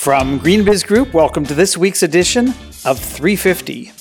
From 0.00 0.40
GreenBiz 0.40 0.86
Group, 0.86 1.12
welcome 1.12 1.44
to 1.44 1.52
this 1.52 1.76
week's 1.76 2.02
edition 2.02 2.54
of 2.86 2.98
350. 2.98 3.92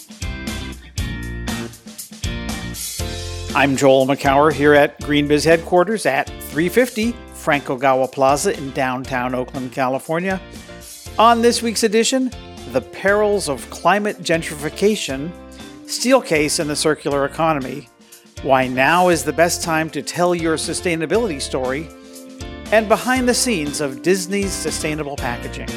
I'm 3.54 3.76
Joel 3.76 4.08
Makower 4.08 4.54
here 4.54 4.74
at 4.74 4.98
GreenBiz 5.02 5.44
headquarters 5.44 6.06
at 6.06 6.28
350 6.30 7.12
Frank 7.34 7.66
Ogawa 7.66 8.10
Plaza 8.10 8.58
in 8.58 8.72
downtown 8.72 9.36
Oakland, 9.36 9.74
California. 9.74 10.40
On 11.18 11.42
this 11.42 11.62
week's 11.62 11.84
edition, 11.84 12.32
the 12.72 12.80
perils 12.80 13.50
of 13.50 13.70
climate 13.70 14.20
gentrification, 14.20 15.30
Steelcase 15.84 16.62
and 16.62 16.70
the 16.70 16.78
circular 16.78 17.26
economy, 17.26 17.90
why 18.42 18.70
now 18.70 19.10
is 19.10 19.26
the 19.26 19.34
best 19.34 19.64
time 19.64 19.90
to 19.90 20.02
tell 20.02 20.34
your 20.34 20.56
sustainability 20.56 21.42
story, 21.42 21.90
and 22.72 22.88
behind 22.88 23.28
the 23.28 23.34
scenes 23.34 23.82
of 23.82 24.04
Disney's 24.04 24.52
sustainable 24.52 25.16
packaging. 25.16 25.68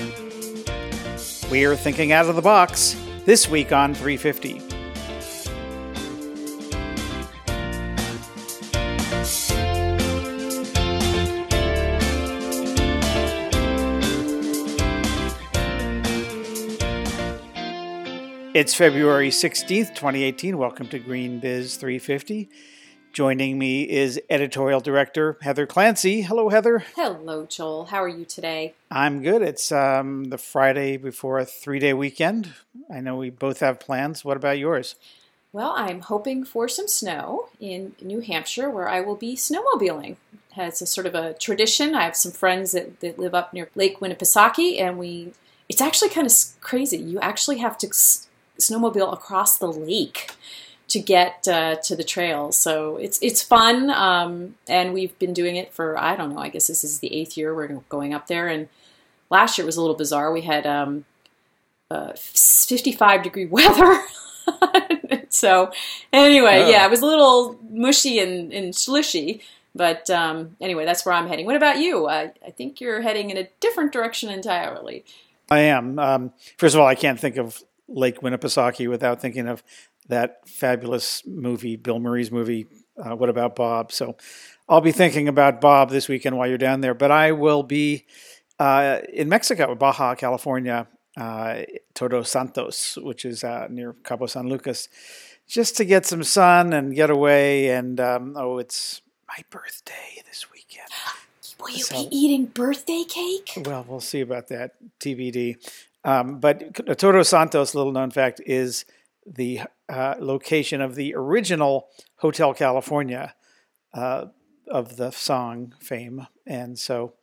We're 1.51 1.77
thinking 1.77 2.13
out 2.13 2.29
of 2.29 2.37
the 2.37 2.43
box 2.43 2.97
this 3.25 3.49
week 3.49 3.73
on 3.73 3.95
350. 3.95 4.61
It's 18.55 18.75
February 18.75 19.31
16th, 19.31 19.95
2018. 19.95 20.59
Welcome 20.59 20.87
to 20.89 20.99
Green 20.99 21.41
Biz 21.41 21.77
350. 21.77 22.51
Joining 23.13 23.59
me 23.59 23.83
is 23.83 24.19
editorial 24.31 24.81
director 24.81 25.37
Heather 25.43 25.67
Clancy. 25.67 26.23
Hello, 26.23 26.49
Heather. 26.49 26.79
Hello, 26.97 27.45
Joel. 27.45 27.85
How 27.85 28.03
are 28.03 28.09
you 28.09 28.25
today? 28.25 28.73
I'm 28.91 29.23
good. 29.23 29.43
It's 29.43 29.71
um, 29.71 30.31
the 30.31 30.39
Friday 30.39 30.97
before 30.97 31.39
a 31.39 31.45
three 31.45 31.79
day 31.79 31.93
weekend. 31.93 32.55
I 32.91 33.01
know 33.01 33.17
we 33.17 33.29
both 33.29 33.61
have 33.61 33.79
plans. 33.79 34.25
What 34.25 34.39
about 34.39 34.59
yours? 34.59 34.95
Well, 35.53 35.75
I'm 35.77 36.01
hoping 36.01 36.43
for 36.43 36.69
some 36.69 36.89
snow 36.89 37.51
in 37.61 37.95
New 38.01 38.21
Hampshire 38.21 38.71
where 38.71 38.89
I 38.89 39.03
will 39.03 39.17
be 39.17 39.37
snowmobiling. 39.37 40.17
It's 40.57 40.81
a 40.81 40.87
sort 40.87 41.07
of 41.07 41.15
a 41.15 41.35
tradition. 41.35 41.95
I 41.95 42.05
have 42.05 42.17
some 42.17 42.33
friends 42.33 42.73
that, 42.73 43.01
that 43.01 43.19
live 43.19 43.35
up 43.35 43.53
near 43.53 43.69
Lake 43.75 44.01
Winnipesaukee, 44.01 44.81
and 44.81 44.99
we 44.99 45.35
it's 45.69 45.83
actually 45.83 46.09
kind 46.09 46.27
of 46.27 46.33
crazy. 46.63 46.97
You 46.97 47.21
actually 47.21 47.59
have 47.59 47.77
to 47.79 47.89
snowmobile 47.89 49.13
across 49.13 49.59
the 49.59 49.71
lake 49.71 50.31
to 50.93 51.01
get 51.01 51.49
uh, 51.49 51.77
to 51.77 51.97
the 51.97 52.05
trails. 52.05 52.55
So 52.55 52.99
it's 52.99 53.19
it's 53.23 53.43
fun, 53.43 53.89
um, 53.89 54.57
and 54.69 54.93
we've 54.93 55.19
been 55.19 55.33
doing 55.33 55.57
it 55.57 55.73
for 55.73 55.99
I 55.99 56.17
don't 56.17 56.35
know. 56.35 56.39
I 56.39 56.51
guess 56.51 56.67
this 56.67 56.85
is 56.85 57.01
the 57.01 57.15
eighth 57.15 57.35
year 57.35 57.55
we're 57.55 57.69
going 57.89 58.13
up 58.13 58.27
there. 58.27 58.47
And 58.47 58.69
last 59.31 59.57
year 59.57 59.65
was 59.65 59.79
a 59.79 59.81
little 59.81 59.97
bizarre. 59.97 60.31
We 60.31 60.43
had 60.43 60.67
um, 60.67 61.07
uh, 61.91 62.13
55 62.15 63.23
degree 63.23 63.47
weather. 63.51 64.01
so 65.31 65.73
anyway, 66.13 66.65
oh. 66.65 66.69
yeah, 66.69 66.85
it 66.85 66.91
was 66.91 67.01
a 67.01 67.07
little 67.07 67.59
mushy 67.71 68.19
and, 68.19 68.53
and 68.53 68.77
slushy. 68.77 69.41
But 69.75 70.11
um, 70.11 70.57
anyway, 70.61 70.85
that's 70.85 71.07
where 71.07 71.15
I'm 71.15 71.27
heading. 71.27 71.47
What 71.47 71.57
about 71.57 71.79
you? 71.79 72.07
I, 72.07 72.33
I 72.47 72.51
think 72.51 72.83
you're 72.83 73.01
heading 73.01 73.31
in 73.31 73.39
a 73.39 73.49
different 73.61 73.93
direction 73.93 74.29
entirely. 74.29 75.07
I 75.51 75.61
am. 75.61 75.99
Um, 75.99 76.33
first 76.59 76.75
of 76.75 76.83
all, 76.83 76.87
I 76.87 76.95
can't 76.95 77.19
think 77.19 77.39
of 77.39 77.63
Lake 77.89 78.21
Winnipesaukee 78.21 78.91
without 78.91 79.23
thinking 79.23 79.49
of 79.49 79.63
that 80.09 80.49
fabulous 80.49 81.23
movie, 81.27 81.77
Bill 81.77 81.99
Murray's 81.99 82.31
movie, 82.31 82.67
uh, 83.03 83.15
What 83.17 83.29
About 83.29 83.57
Bob? 83.57 83.93
So 83.93 84.17
I'll 84.69 84.81
be 84.81 84.93
thinking 84.93 85.29
about 85.29 85.61
Bob 85.61 85.91
this 85.91 86.09
weekend 86.09 86.37
while 86.37 86.49
you're 86.49 86.59
down 86.59 86.81
there. 86.81 86.95
But 86.95 87.11
I 87.11 87.33
will 87.33 87.63
be 87.63 88.07
uh, 88.59 89.01
in 89.13 89.29
Mexico, 89.29 89.75
Baja, 89.75 90.15
California, 90.15 90.87
uh, 91.17 91.63
Todos 91.95 92.31
Santos, 92.31 92.97
which 92.97 93.25
is 93.25 93.45
uh, 93.45 93.67
near 93.71 93.95
Cabo 94.05 94.27
San 94.27 94.49
Lucas, 94.49 94.89
just 95.47 95.77
to 95.77 95.85
get 95.85 96.07
some 96.07 96.23
sun 96.23 96.73
and 96.73 96.95
get 96.95 97.11
away. 97.11 97.71
And 97.71 98.01
um, 98.01 98.35
oh, 98.37 98.59
it's 98.59 99.03
my 99.29 99.43
birthday 99.51 100.23
this 100.27 100.51
weekend. 100.51 100.89
Will 101.61 101.71
you 101.71 101.85
so, 101.85 102.09
be 102.09 102.17
eating 102.17 102.47
birthday 102.47 103.05
cake? 103.07 103.53
Well, 103.65 103.85
we'll 103.87 104.01
see 104.01 104.21
about 104.21 104.49
that. 104.49 104.75
TBD. 104.99 105.57
Um, 106.05 106.41
but 106.41 106.75
Todos 106.99 107.29
Santos, 107.29 107.75
little 107.75 107.93
known 107.93 108.11
fact, 108.11 108.41
is 108.45 108.85
the 109.27 109.63
uh, 109.89 110.15
location 110.19 110.81
of 110.81 110.95
the 110.95 111.15
original 111.15 111.89
Hotel 112.17 112.55
California 112.55 113.35
uh, 113.95 114.27
of 114.69 114.97
the 114.97 115.11
song 115.11 115.75
fame. 115.81 116.27
And 116.47 116.79
so, 116.79 117.15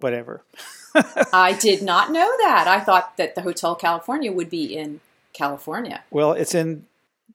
whatever. 0.00 0.44
I 1.32 1.56
did 1.60 1.82
not 1.82 2.10
know 2.10 2.30
that. 2.38 2.66
I 2.66 2.80
thought 2.80 3.16
that 3.16 3.34
the 3.34 3.42
Hotel 3.42 3.74
California 3.74 4.32
would 4.32 4.50
be 4.50 4.76
in 4.76 5.00
California. 5.32 6.02
Well, 6.10 6.32
it's 6.32 6.54
in, 6.54 6.86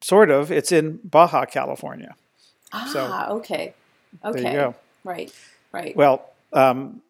sort 0.02 0.30
of, 0.30 0.52
it's 0.52 0.72
in 0.72 1.00
Baja, 1.04 1.46
California. 1.46 2.16
Ah, 2.72 2.90
so, 2.92 3.36
okay. 3.38 3.74
Okay. 4.24 4.42
There 4.42 4.52
you 4.52 4.58
go. 4.58 4.76
Right, 5.04 5.34
right. 5.72 5.96
Well, 5.96 6.30
um, 6.52 7.02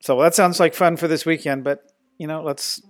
so 0.00 0.20
that 0.20 0.34
sounds 0.34 0.60
like 0.60 0.74
fun 0.74 0.96
for 0.96 1.08
this 1.08 1.24
weekend, 1.26 1.64
but 1.64 1.92
you 2.18 2.26
know, 2.26 2.42
let's, 2.42 2.82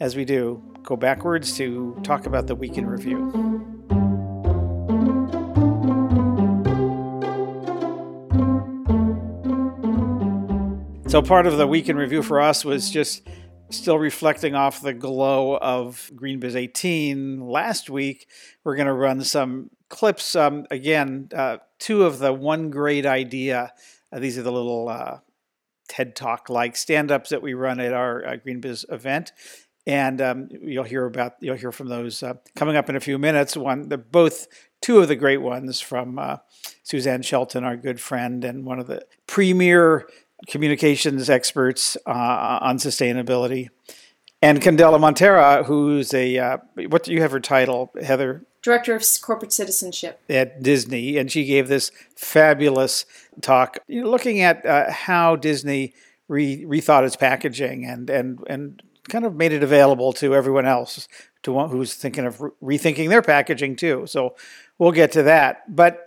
as 0.00 0.14
we 0.14 0.24
do, 0.24 0.62
go 0.82 0.96
backwards 0.96 1.56
to 1.56 1.98
talk 2.04 2.26
about 2.26 2.46
the 2.46 2.54
week 2.54 2.78
in 2.78 2.86
review. 2.86 3.32
So, 11.08 11.22
part 11.22 11.46
of 11.46 11.56
the 11.56 11.66
week 11.66 11.88
in 11.88 11.96
review 11.96 12.22
for 12.22 12.40
us 12.40 12.64
was 12.64 12.90
just 12.90 13.26
still 13.70 13.98
reflecting 13.98 14.54
off 14.54 14.82
the 14.82 14.92
glow 14.92 15.56
of 15.56 16.10
GreenBiz 16.14 16.54
18 16.54 17.40
last 17.40 17.90
week. 17.90 18.28
We're 18.62 18.76
going 18.76 18.86
to 18.86 18.92
run 18.92 19.22
some 19.24 19.70
clips. 19.88 20.36
Um, 20.36 20.66
again, 20.70 21.28
uh, 21.34 21.58
two 21.78 22.04
of 22.04 22.18
the 22.18 22.32
one 22.32 22.70
great 22.70 23.06
idea. 23.06 23.72
Uh, 24.12 24.18
these 24.20 24.38
are 24.38 24.42
the 24.42 24.52
little 24.52 24.88
uh, 24.88 25.18
TED 25.88 26.14
Talk 26.14 26.48
like 26.48 26.76
stand 26.76 27.10
ups 27.10 27.30
that 27.30 27.42
we 27.42 27.54
run 27.54 27.80
at 27.80 27.92
our 27.92 28.24
uh, 28.26 28.36
GreenBiz 28.36 28.90
event. 28.92 29.32
And 29.88 30.20
um, 30.20 30.48
you'll 30.50 30.84
hear 30.84 31.06
about 31.06 31.36
you'll 31.40 31.56
hear 31.56 31.72
from 31.72 31.88
those 31.88 32.22
uh, 32.22 32.34
coming 32.54 32.76
up 32.76 32.90
in 32.90 32.96
a 32.96 33.00
few 33.00 33.18
minutes. 33.18 33.56
One, 33.56 33.88
they're 33.88 33.96
both 33.96 34.46
two 34.82 34.98
of 34.98 35.08
the 35.08 35.16
great 35.16 35.38
ones 35.38 35.80
from 35.80 36.18
uh, 36.18 36.36
Suzanne 36.82 37.22
Shelton, 37.22 37.64
our 37.64 37.76
good 37.76 37.98
friend, 37.98 38.44
and 38.44 38.66
one 38.66 38.78
of 38.78 38.86
the 38.86 39.02
premier 39.26 40.06
communications 40.46 41.30
experts 41.30 41.96
uh, 42.06 42.58
on 42.60 42.76
sustainability, 42.76 43.70
and 44.42 44.60
Candela 44.60 45.00
Montero, 45.00 45.64
who's 45.64 46.12
a 46.12 46.36
uh, 46.36 46.58
what 46.88 47.02
do 47.02 47.12
you 47.12 47.22
have 47.22 47.32
her 47.32 47.40
title, 47.40 47.90
Heather? 48.02 48.44
Director 48.60 48.94
of 48.94 49.02
Corporate 49.22 49.52
Citizenship 49.52 50.20
at 50.28 50.62
Disney, 50.62 51.16
and 51.16 51.32
she 51.32 51.46
gave 51.46 51.68
this 51.68 51.90
fabulous 52.14 53.06
talk, 53.40 53.78
you 53.86 54.02
know, 54.02 54.10
looking 54.10 54.42
at 54.42 54.66
uh, 54.66 54.90
how 54.92 55.36
Disney 55.36 55.94
re- 56.26 56.66
rethought 56.66 57.06
its 57.06 57.16
packaging 57.16 57.86
and 57.86 58.10
and 58.10 58.38
and 58.48 58.82
kind 59.08 59.24
of 59.24 59.34
made 59.34 59.52
it 59.52 59.62
available 59.62 60.12
to 60.14 60.34
everyone 60.34 60.66
else 60.66 61.08
to 61.42 61.52
one 61.52 61.70
who's 61.70 61.94
thinking 61.94 62.26
of 62.26 62.40
re- 62.40 62.50
rethinking 62.62 63.08
their 63.08 63.22
packaging 63.22 63.76
too. 63.76 64.06
So 64.06 64.36
we'll 64.78 64.92
get 64.92 65.12
to 65.12 65.22
that, 65.24 65.74
but. 65.74 66.04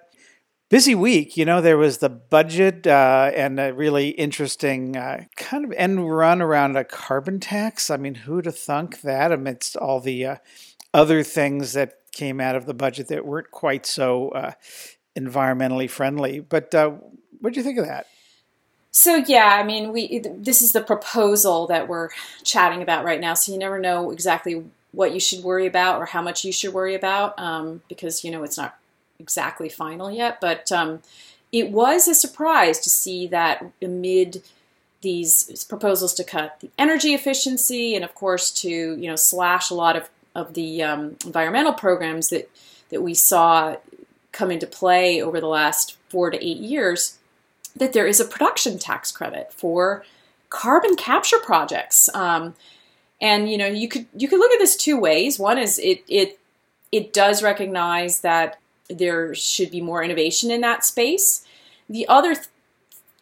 Busy 0.70 0.96
week, 0.96 1.36
you 1.36 1.44
know. 1.44 1.60
There 1.60 1.78
was 1.78 1.98
the 1.98 2.08
budget 2.08 2.88
uh, 2.88 3.30
and 3.36 3.60
a 3.60 3.74
really 3.74 4.12
interesting 4.12 4.96
uh, 4.96 5.26
kind 5.36 5.66
of 5.66 5.74
end 5.74 6.10
run 6.10 6.42
around 6.42 6.78
a 6.78 6.86
carbon 6.86 7.42
tax. 7.42 7.90
I 7.90 7.98
mean, 7.98 8.16
who'd 8.16 8.46
have 8.46 8.58
thunk 8.58 9.02
that 9.02 9.34
amidst 9.34 9.76
all 9.76 10.00
the 10.00 10.26
uh, 10.26 10.36
other 10.94 11.24
things 11.24 11.74
that 11.74 11.96
came 12.14 12.40
out 12.40 12.56
of 12.56 12.68
the 12.68 12.74
budget 12.74 13.10
that 13.10 13.26
weren't 13.26 13.52
quite 13.52 13.86
so 13.86 14.30
uh, 14.30 14.52
environmentally 15.20 15.90
friendly. 15.90 16.40
But 16.40 16.74
uh, 16.74 16.92
what 17.42 17.54
do 17.54 17.60
you 17.60 17.66
think 17.66 17.78
of 17.78 17.86
that? 17.86 18.08
So 18.92 19.16
yeah, 19.16 19.58
I 19.60 19.64
mean, 19.64 19.92
we 19.94 20.20
this 20.20 20.62
is 20.62 20.74
the 20.74 20.82
proposal 20.82 21.68
that 21.68 21.88
we're 21.88 22.10
chatting 22.44 22.82
about 22.82 23.06
right 23.06 23.22
now. 23.22 23.34
So 23.34 23.52
you 23.52 23.58
never 23.58 23.80
know 23.80 24.12
exactly 24.12 24.66
what 24.92 25.14
you 25.14 25.20
should 25.20 25.44
worry 25.44 25.66
about 25.66 26.00
or 26.00 26.06
how 26.06 26.22
much 26.22 26.44
you 26.44 26.52
should 26.52 26.74
worry 26.74 26.96
about 26.96 27.40
um, 27.40 27.82
because 27.88 28.24
you 28.24 28.32
know 28.32 28.44
it's 28.44 28.58
not 28.58 28.78
exactly 29.20 29.70
final 29.70 30.12
yet. 30.12 30.42
But 30.42 30.72
um, 30.72 31.02
it 31.52 31.72
was 31.72 32.08
a 32.08 32.16
surprise 32.16 32.80
to 32.82 32.90
see 32.90 33.28
that 33.28 33.66
amid 33.82 34.44
these 35.02 35.64
proposals 35.64 36.14
to 36.16 36.24
cut 36.24 36.60
the 36.60 36.70
energy 36.78 37.14
efficiency 37.14 37.96
and 37.96 38.06
of 38.06 38.14
course 38.14 38.52
to 38.52 38.70
you 38.70 39.08
know 39.08 39.16
slash 39.16 39.70
a 39.70 39.74
lot 39.74 39.96
of 39.96 40.10
of 40.36 40.54
the 40.54 40.84
um, 40.84 41.18
environmental 41.26 41.74
programs 41.74 42.30
that 42.30 42.50
that 42.90 43.02
we 43.02 43.14
saw 43.14 43.78
come 44.32 44.52
into 44.52 44.68
play 44.68 45.22
over 45.22 45.40
the 45.40 45.48
last 45.48 45.98
four 46.10 46.30
to 46.30 46.46
eight 46.46 46.58
years, 46.58 47.18
that 47.76 47.94
there 47.94 48.08
is 48.08 48.20
a 48.20 48.26
production 48.26 48.78
tax 48.78 49.12
credit 49.12 49.54
for 49.54 50.04
carbon 50.50 50.96
capture 50.96 51.40
projects. 51.40 52.10
Um, 52.14 52.56
and 53.20 53.50
you 53.50 53.58
know, 53.58 53.68
you 53.68 53.88
could 53.88 54.08
you 54.16 54.28
could 54.28 54.40
look 54.40 54.52
at 54.52 54.60
this 54.60 54.76
two 54.76 55.00
ways. 55.00 55.40
One 55.40 55.58
is 55.58 55.80
it 55.80 56.04
it 56.08 56.40
it 56.92 57.14
does 57.14 57.44
recognize 57.44 58.22
that 58.22 58.60
there 58.90 59.34
should 59.34 59.72
be 59.72 59.82
more 59.82 60.04
innovation 60.04 60.52
in 60.52 60.62
that 60.62 60.84
space. 60.84 61.46
The 61.90 62.08
other 62.08 62.36
th- 62.36 62.48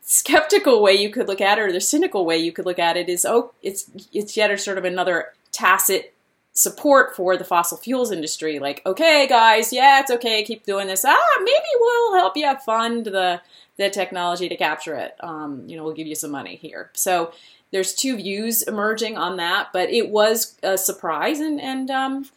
skeptical 0.01 0.81
way 0.81 0.93
you 0.93 1.09
could 1.09 1.27
look 1.27 1.41
at 1.41 1.57
it, 1.57 1.61
or 1.61 1.71
the 1.71 1.81
cynical 1.81 2.25
way 2.25 2.37
you 2.37 2.51
could 2.51 2.65
look 2.65 2.79
at 2.79 2.97
it, 2.97 3.09
is 3.09 3.25
oh, 3.25 3.51
it's 3.61 3.89
it's 4.13 4.35
yet 4.35 4.51
a 4.51 4.57
sort 4.57 4.77
of 4.77 4.85
another 4.85 5.33
tacit 5.51 6.13
support 6.59 7.15
for 7.15 7.37
the 7.37 7.45
fossil 7.45 7.77
fuels 7.77 8.11
industry. 8.11 8.59
Like, 8.59 8.81
okay, 8.85 9.27
guys, 9.27 9.71
yeah, 9.71 10.01
it's 10.01 10.11
okay, 10.11 10.43
keep 10.43 10.65
doing 10.65 10.87
this. 10.87 11.05
Ah, 11.05 11.37
maybe 11.39 11.71
we'll 11.79 12.15
help 12.15 12.35
you 12.35 12.53
fund 12.65 13.05
the 13.05 13.41
the 13.77 13.89
technology 13.89 14.49
to 14.49 14.57
capture 14.57 14.95
it. 14.95 15.15
Um, 15.21 15.63
you 15.65 15.77
know, 15.77 15.85
we'll 15.85 15.93
give 15.93 16.07
you 16.07 16.15
some 16.15 16.31
money 16.31 16.57
here. 16.57 16.89
So 16.93 17.31
there's 17.71 17.93
two 17.93 18.17
views 18.17 18.61
emerging 18.61 19.17
on 19.17 19.37
that, 19.37 19.69
but 19.71 19.89
it 19.89 20.09
was 20.09 20.57
a 20.61 20.77
surprise, 20.77 21.39
and 21.39 21.61
and 21.61 21.89
um, 21.89 22.29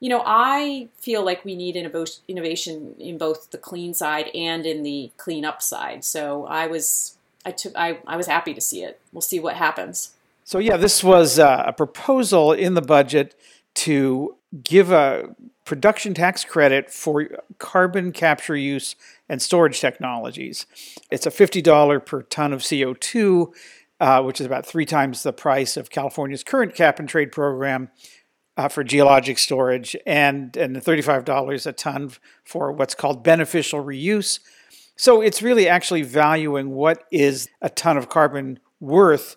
you 0.00 0.08
know, 0.08 0.24
I 0.26 0.88
feel 0.96 1.24
like 1.24 1.44
we 1.44 1.54
need 1.54 1.76
innovation 1.76 2.96
in 2.98 3.18
both 3.18 3.52
the 3.52 3.58
clean 3.58 3.94
side 3.94 4.30
and 4.34 4.66
in 4.66 4.82
the 4.82 5.12
clean 5.16 5.44
up 5.44 5.62
side. 5.62 6.04
So 6.04 6.44
I 6.46 6.66
was 6.66 7.16
I 7.46 7.52
took 7.52 7.72
I, 7.76 7.98
I 8.04 8.16
was 8.16 8.26
happy 8.26 8.52
to 8.52 8.60
see 8.60 8.82
it. 8.82 8.98
We'll 9.12 9.20
see 9.20 9.38
what 9.38 9.54
happens. 9.54 10.14
So 10.42 10.58
yeah, 10.58 10.76
this 10.76 11.04
was 11.04 11.38
uh, 11.38 11.62
a 11.68 11.72
proposal 11.72 12.52
in 12.52 12.74
the 12.74 12.82
budget 12.82 13.36
to 13.74 14.36
give 14.64 14.90
a 14.90 15.34
production 15.64 16.14
tax 16.14 16.44
credit 16.44 16.90
for 16.90 17.28
carbon 17.58 18.12
capture 18.12 18.56
use 18.56 18.96
and 19.28 19.40
storage 19.40 19.80
technologies. 19.80 20.66
It's 21.10 21.26
a 21.26 21.30
$50 21.30 22.04
per 22.04 22.22
ton 22.22 22.52
of 22.52 22.60
CO2, 22.60 23.52
uh, 24.00 24.22
which 24.22 24.40
is 24.40 24.46
about 24.46 24.66
three 24.66 24.86
times 24.86 25.22
the 25.22 25.32
price 25.32 25.76
of 25.76 25.90
California's 25.90 26.42
current 26.42 26.74
cap 26.74 26.98
and 26.98 27.08
trade 27.08 27.30
program 27.30 27.90
uh, 28.56 28.68
for 28.68 28.82
geologic 28.82 29.38
storage, 29.38 29.96
and, 30.06 30.56
and 30.56 30.76
$35 30.76 31.66
a 31.66 31.72
ton 31.72 32.10
for 32.44 32.72
what's 32.72 32.94
called 32.94 33.22
beneficial 33.22 33.82
reuse. 33.82 34.40
So 34.96 35.22
it's 35.22 35.40
really 35.40 35.68
actually 35.68 36.02
valuing 36.02 36.70
what 36.70 37.04
is 37.10 37.48
a 37.62 37.70
ton 37.70 37.96
of 37.96 38.08
carbon 38.08 38.58
worth 38.80 39.36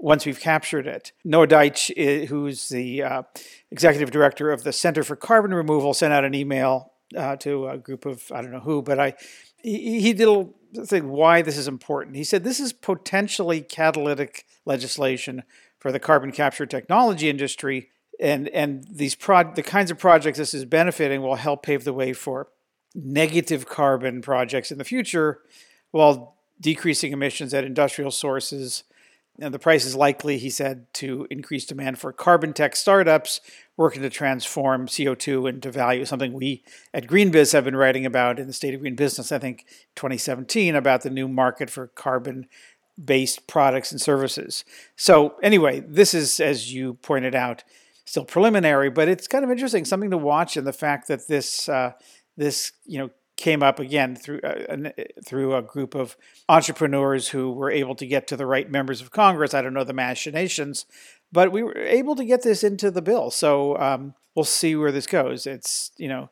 once 0.00 0.24
we've 0.24 0.40
captured 0.40 0.86
it. 0.86 1.12
Noah 1.24 1.46
Deich, 1.46 2.26
who's 2.26 2.70
the 2.70 3.02
uh, 3.02 3.22
executive 3.70 4.10
director 4.10 4.50
of 4.50 4.64
the 4.64 4.72
Center 4.72 5.04
for 5.04 5.14
Carbon 5.14 5.52
Removal, 5.52 5.94
sent 5.94 6.12
out 6.12 6.24
an 6.24 6.34
email 6.34 6.92
uh, 7.16 7.36
to 7.36 7.68
a 7.68 7.78
group 7.78 8.06
of 8.06 8.30
I 8.32 8.40
don't 8.40 8.52
know 8.52 8.60
who, 8.60 8.82
but 8.82 8.98
I 8.98 9.14
he, 9.62 10.00
he 10.00 10.12
did 10.12 10.28
a 10.76 10.86
thing 10.86 11.08
why 11.08 11.42
this 11.42 11.58
is 11.58 11.68
important. 11.68 12.16
He 12.16 12.24
said 12.24 12.44
this 12.44 12.60
is 12.60 12.72
potentially 12.72 13.60
catalytic 13.60 14.46
legislation 14.64 15.42
for 15.78 15.92
the 15.92 16.00
carbon 16.00 16.32
capture 16.32 16.66
technology 16.66 17.28
industry, 17.28 17.90
and 18.18 18.48
and 18.48 18.86
these 18.90 19.14
prod 19.14 19.54
the 19.54 19.62
kinds 19.62 19.90
of 19.90 19.98
projects 19.98 20.38
this 20.38 20.54
is 20.54 20.64
benefiting 20.64 21.22
will 21.22 21.36
help 21.36 21.62
pave 21.62 21.84
the 21.84 21.92
way 21.92 22.12
for 22.12 22.48
negative 22.94 23.68
carbon 23.68 24.22
projects 24.22 24.72
in 24.72 24.78
the 24.78 24.84
future, 24.84 25.40
while 25.90 26.36
decreasing 26.60 27.12
emissions 27.12 27.52
at 27.54 27.64
industrial 27.64 28.10
sources 28.10 28.84
and 29.40 29.54
the 29.54 29.58
price 29.58 29.84
is 29.84 29.96
likely, 29.96 30.38
he 30.38 30.50
said, 30.50 30.92
to 30.94 31.26
increase 31.30 31.64
demand 31.64 31.98
for 31.98 32.12
carbon 32.12 32.52
tech 32.52 32.76
startups 32.76 33.40
working 33.76 34.02
to 34.02 34.10
transform 34.10 34.86
CO2 34.86 35.48
into 35.48 35.70
value, 35.70 36.04
something 36.04 36.32
we 36.32 36.62
at 36.92 37.06
GreenBiz 37.06 37.52
have 37.52 37.64
been 37.64 37.76
writing 37.76 38.04
about 38.04 38.38
in 38.38 38.46
the 38.46 38.52
State 38.52 38.74
of 38.74 38.80
Green 38.80 38.94
Business, 38.94 39.32
I 39.32 39.38
think 39.38 39.64
2017, 39.96 40.74
about 40.76 41.02
the 41.02 41.10
new 41.10 41.26
market 41.26 41.70
for 41.70 41.86
carbon 41.88 42.46
based 43.02 43.46
products 43.46 43.90
and 43.90 44.00
services. 44.00 44.64
So, 44.96 45.36
anyway, 45.42 45.80
this 45.80 46.12
is, 46.12 46.38
as 46.38 46.72
you 46.72 46.94
pointed 46.94 47.34
out, 47.34 47.64
still 48.04 48.24
preliminary, 48.24 48.90
but 48.90 49.08
it's 49.08 49.26
kind 49.26 49.44
of 49.44 49.50
interesting, 49.50 49.86
something 49.86 50.10
to 50.10 50.18
watch, 50.18 50.56
and 50.56 50.66
the 50.66 50.72
fact 50.72 51.08
that 51.08 51.28
this. 51.28 51.68
Uh, 51.68 51.92
this 52.40 52.72
you 52.86 52.98
know 52.98 53.10
came 53.40 53.62
up 53.62 53.80
again 53.80 54.14
through 54.14 54.40
uh, 54.40 54.90
through 55.26 55.56
a 55.56 55.62
group 55.62 55.94
of 55.94 56.16
entrepreneurs 56.48 57.28
who 57.28 57.50
were 57.50 57.70
able 57.70 57.94
to 57.94 58.06
get 58.06 58.26
to 58.28 58.36
the 58.36 58.46
right 58.46 58.70
members 58.70 59.00
of 59.00 59.10
Congress. 59.10 59.54
I 59.54 59.62
don't 59.62 59.72
know 59.72 59.82
the 59.82 59.94
machinations, 59.94 60.84
but 61.32 61.50
we 61.50 61.62
were 61.62 61.76
able 61.76 62.14
to 62.16 62.24
get 62.24 62.42
this 62.42 62.62
into 62.62 62.90
the 62.90 63.02
bill. 63.02 63.30
So 63.30 63.78
um, 63.78 64.14
we'll 64.36 64.44
see 64.44 64.76
where 64.76 64.92
this 64.92 65.06
goes. 65.06 65.46
It's 65.46 65.90
you 65.96 66.08
know. 66.08 66.30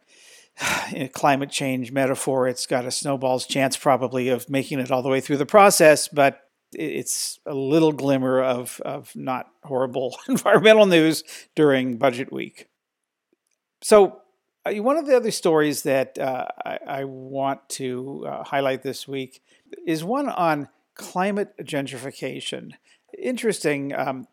A 0.93 1.07
climate 1.07 1.51
change 1.51 1.93
metaphor, 1.93 2.49
it's 2.49 2.67
got 2.67 2.85
a 2.85 2.91
snowball's 2.91 3.47
chance 3.47 3.77
probably 3.77 4.29
of 4.29 4.51
making 4.51 4.81
it 4.81 4.91
all 4.91 5.03
the 5.03 5.09
way 5.09 5.21
through 5.21 5.37
the 5.37 5.47
process, 5.47 6.09
but 6.09 6.49
it's 6.73 7.39
a 7.47 7.55
little 7.55 7.93
glimmer 7.93 8.43
of, 8.43 8.81
of 8.85 9.15
not 9.15 9.47
horrible 9.63 10.17
environmental 10.29 10.87
news 10.87 11.23
during 11.55 11.97
budget 11.97 12.33
week. 12.33 12.69
So, 13.83 14.07
uh, 14.07 14.11
one 14.75 14.97
of 14.97 15.07
the 15.07 15.17
other 15.17 15.31
stories 15.31 15.83
that 15.83 16.19
uh, 16.19 16.47
I, 16.65 16.79
I, 16.87 17.05
want 17.05 17.69
to 17.71 18.27
uh, 18.27 18.45
highlight 18.45 18.83
this 18.83 19.07
week 19.07 19.43
is 19.87 20.05
one 20.05 20.29
on 20.29 20.69
climate 20.95 21.55
gentrification. 21.63 22.73
Interesting 23.17 23.95
um, 23.95 24.27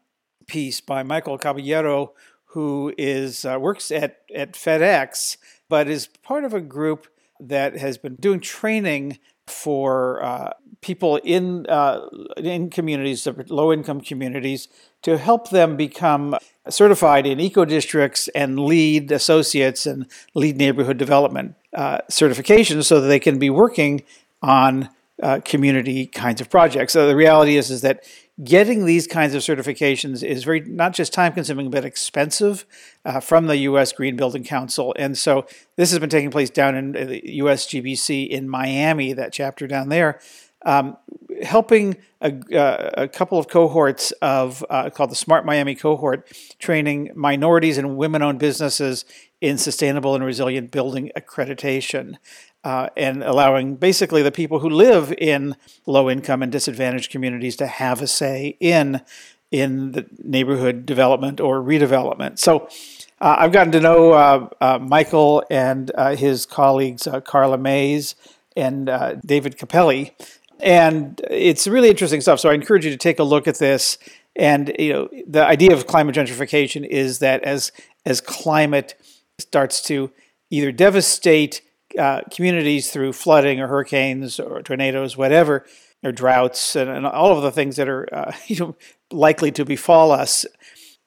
piece 0.48 0.82
by 0.82 1.04
Michael 1.04 1.38
Caballero, 1.38 2.14
who 2.46 2.94
is 2.98 3.46
uh, 3.46 3.58
works 3.60 3.92
at, 3.92 4.22
at 4.34 4.54
FedEx, 4.54 5.38
but 5.70 5.90
is 5.90 6.08
part 6.08 6.44
of 6.44 6.54
a 6.54 6.62
group 6.62 7.08
that 7.40 7.78
has 7.78 7.98
been 7.98 8.16
doing 8.16 8.40
training 8.40 9.20
for 9.48 10.24
uh, 10.24 10.52
people 10.82 11.18
in 11.18 11.66
uh, 11.68 12.08
in 12.38 12.70
communities, 12.70 13.28
low 13.48 13.72
income 13.72 14.02
communities, 14.02 14.68
to 15.04 15.18
help 15.18 15.50
them 15.50 15.76
become 15.76 16.36
certified 16.70 17.26
in 17.26 17.40
eco 17.40 17.66
districts 17.66 18.28
and 18.30 18.60
LEED 18.60 19.12
associates 19.12 19.86
and 19.86 20.08
LEED 20.34 20.58
neighborhood 20.58 20.98
development 20.98 21.56
uh, 21.74 22.00
certifications, 22.10 22.86
so 22.86 23.02
that 23.02 23.08
they 23.08 23.20
can 23.20 23.40
be 23.40 23.50
working 23.50 24.04
on 24.42 24.90
uh, 25.22 25.40
community 25.46 26.06
kinds 26.06 26.42
of 26.42 26.50
projects. 26.50 26.94
So 26.94 27.08
the 27.08 27.16
reality 27.16 27.56
is 27.56 27.72
is 27.72 27.82
that 27.82 28.04
getting 28.44 28.86
these 28.86 29.08
kinds 29.08 29.34
of 29.34 29.42
certifications 29.42 30.22
is 30.24 30.44
very 30.44 30.60
not 30.60 30.94
just 30.94 31.14
time 31.14 31.32
consuming 31.32 31.70
but 31.70 31.86
expensive 31.86 32.66
uh, 33.06 33.22
from 33.22 33.48
the 33.48 33.58
U.S. 33.60 33.94
Green 33.94 34.18
Building 34.18 34.44
Council, 34.44 34.94
and 34.98 35.18
so 35.18 35.48
this 35.78 35.92
has 35.92 36.00
been 36.00 36.10
taking 36.10 36.32
place 36.32 36.50
down 36.50 36.76
in 36.76 36.92
the 36.92 37.22
U.S. 37.36 37.66
GBC 37.68 38.28
in 38.28 38.50
Miami, 38.50 39.14
that 39.14 39.32
chapter 39.32 39.68
down 39.68 39.90
there. 39.90 40.20
Um, 40.66 40.98
helping 41.44 41.98
a, 42.22 42.34
uh, 42.58 43.04
a, 43.04 43.08
couple 43.08 43.38
of 43.38 43.48
cohorts 43.48 44.12
of 44.14 44.66
uh, 44.70 44.90
called 44.90 45.12
the 45.12 45.16
Smart 45.16 45.46
Miami 45.46 45.76
cohort, 45.76 46.28
training 46.60 47.12
minorities 47.16 47.78
and 47.78 47.98
women-owned 47.98 48.40
businesses 48.40 49.06
in 49.42 49.58
sustainable 49.58 50.16
and 50.16 50.24
resilient 50.24 50.72
building 50.72 51.12
accreditation 51.16 52.16
uh, 52.64 52.90
and 52.98 53.24
allowing 53.24 53.76
basically 53.76 54.24
the 54.24 54.32
people 54.32 54.60
who 54.60 54.70
live 54.70 55.14
in 55.18 55.56
low 55.86 56.10
income 56.10 56.42
and 56.42 56.52
disadvantaged 56.52 57.12
communities 57.12 57.56
to 57.58 57.68
have 57.68 58.02
a 58.02 58.08
say 58.08 58.58
in 58.60 59.02
in 59.52 59.92
the 59.92 60.06
neighborhood 60.24 60.86
development 60.86 61.40
or 61.40 61.62
redevelopment. 61.62 62.40
So 62.40 62.68
uh, 63.22 63.36
I've 63.40 63.52
gotten 63.52 63.72
to 63.74 63.80
know 63.80 64.12
uh, 64.12 64.50
uh 64.60 64.80
Michael 64.80 65.44
and 65.52 65.92
his 66.18 66.46
colleagues 66.46 67.08
Carla 67.26 67.58
Mays 67.58 68.16
and 68.58 68.88
David 69.24 69.58
Capelli, 69.58 70.12
and 70.62 71.22
it's 71.30 71.68
really 71.68 71.90
interesting 71.90 72.22
stuff. 72.22 72.40
So 72.40 72.50
I 72.50 72.54
encourage 72.54 72.86
you 72.86 72.92
to 72.92 72.98
take 72.98 73.20
a 73.20 73.24
look 73.24 73.48
at 73.48 73.60
this. 73.60 73.98
And 74.36 74.74
you 74.78 74.94
know, 74.94 75.10
the 75.28 75.46
idea 75.46 75.74
of 75.74 75.88
climate 75.88 76.16
gentrification 76.16 76.86
is 76.86 77.20
that 77.20 77.44
as 77.44 77.72
as 78.06 78.22
climate 78.22 78.96
starts 79.40 79.82
to 79.84 80.12
either 80.50 80.72
devastate 80.72 81.62
uh, 81.98 82.22
communities 82.32 82.92
through 82.92 83.14
flooding 83.14 83.60
or 83.60 83.68
hurricanes 83.68 84.40
or 84.40 84.62
tornadoes, 84.62 85.18
whatever, 85.18 85.66
or 86.04 86.12
droughts, 86.12 86.76
and, 86.76 86.90
and 86.90 87.06
all 87.06 87.36
of 87.36 87.44
the 87.44 87.52
things 87.52 87.78
that 87.78 87.88
are 87.88 88.08
uh, 88.14 88.32
you 88.48 88.58
know 88.58 88.76
likely 89.12 89.52
to 89.52 89.66
befall 89.66 90.12
us. 90.12 90.46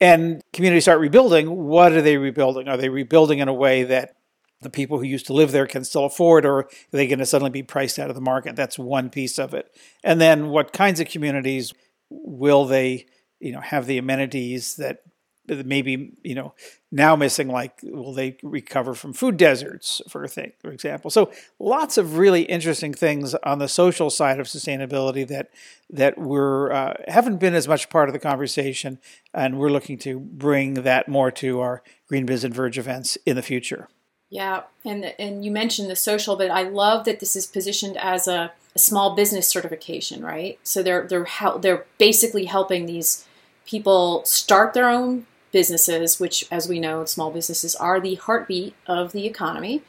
And 0.01 0.43
communities 0.53 0.85
start 0.85 1.01
rebuilding. 1.01 1.51
What 1.67 1.93
are 1.93 2.03
they 2.03 2.19
rebuilding? 2.19 2.69
Are 2.69 2.77
they 2.77 2.89
rebuilding 2.89 3.41
in 3.41 3.49
a 3.49 3.55
way 3.55 3.83
that 3.83 4.15
the 4.61 4.71
people 4.71 4.99
who 4.99 5.05
used 5.05 5.27
to 5.27 5.33
live 5.33 5.53
there 5.53 5.67
can 5.67 5.85
still 5.85 6.05
afford, 6.05 6.45
or 6.45 6.59
are 6.61 6.69
they 6.91 7.07
going 7.07 7.19
to 7.19 7.27
suddenly 7.27 7.51
be 7.51 7.63
priced 7.63 7.99
out 7.99 8.09
of 8.09 8.15
the 8.15 8.21
market? 8.21 8.57
That's 8.57 8.79
one 8.79 9.11
piece 9.11 9.39
of 9.39 9.55
it. 9.55 9.77
And 10.03 10.21
then, 10.21 10.49
what 10.49 10.73
kinds 10.73 11.01
of 11.01 11.09
communities 11.09 11.73
will 12.11 12.65
they, 12.65 13.07
you 13.41 13.53
know, 13.53 13.61
have 13.61 13.87
the 13.87 13.99
amenities 13.99 14.77
that 14.77 15.03
maybe 15.49 16.13
you 16.23 16.35
know 16.35 16.55
now 16.91 17.17
missing 17.17 17.49
like 17.49 17.81
will 17.83 18.13
they 18.13 18.37
recover 18.43 18.95
from 18.95 19.13
food 19.13 19.37
deserts 19.37 20.01
for 20.09 20.23
a 20.25 20.29
thing 20.29 20.53
for 20.59 20.71
example 20.71 21.11
so 21.11 21.31
lots 21.59 21.97
of 21.97 22.19
really 22.19 22.43
interesting 22.43 22.93
things 22.93 23.35
on 23.37 23.59
the 23.59 23.69
social 23.69 24.11
side 24.11 24.39
of 24.39 24.47
sustainability 24.47 25.27
that 25.27 25.51
that 25.91 26.19
we're 26.19 26.71
uh, 26.73 26.95
haven't 27.09 27.39
been 27.39 27.55
as 27.55 27.67
much 27.67 27.89
part 27.89 28.09
of 28.09 28.13
the 28.13 28.19
conversation 28.19 28.99
and 29.33 29.59
we're 29.59 29.71
looking 29.71 29.99
to 29.99 30.19
bring 30.21 30.75
that 30.75 31.09
more 31.09 31.31
to 31.31 31.61
our 31.61 31.83
green 32.09 32.27
biz 32.27 32.45
and 32.45 32.55
verge 32.55 32.79
events 32.79 33.17
in 33.25 33.37
the 33.37 33.43
future 33.43 33.89
yeah 34.31 34.63
and 34.85 35.05
and 35.19 35.45
you 35.45 35.51
mentioned 35.51 35.89
the 35.91 35.97
social 35.97 36.37
but 36.37 36.51
i 36.51 36.63
love 36.63 37.05
that 37.05 37.21
this 37.21 37.35
is 37.35 37.47
positioned 37.47 37.97
as 37.97 38.29
a, 38.29 38.53
a 38.75 38.79
small 38.79 39.15
business 39.15 39.49
certification 39.49 40.23
right 40.23 40.59
so 40.63 40.83
they're 40.83 41.07
they're 41.07 41.27
they're 41.61 41.87
basically 41.99 42.45
helping 42.45 42.87
these 42.87 43.27
people 43.69 44.25
start 44.25 44.73
their 44.73 44.89
own 44.89 45.27
businesses, 45.53 46.19
which, 46.19 46.47
as 46.51 46.69
we 46.69 46.81
know, 46.81 47.05
small 47.05 47.31
businesses 47.31 47.77
are 47.77 48.01
the 48.01 48.15
heartbeat 48.17 48.75
of 48.87 49.13
the 49.13 49.27
economy. 49.27 49.83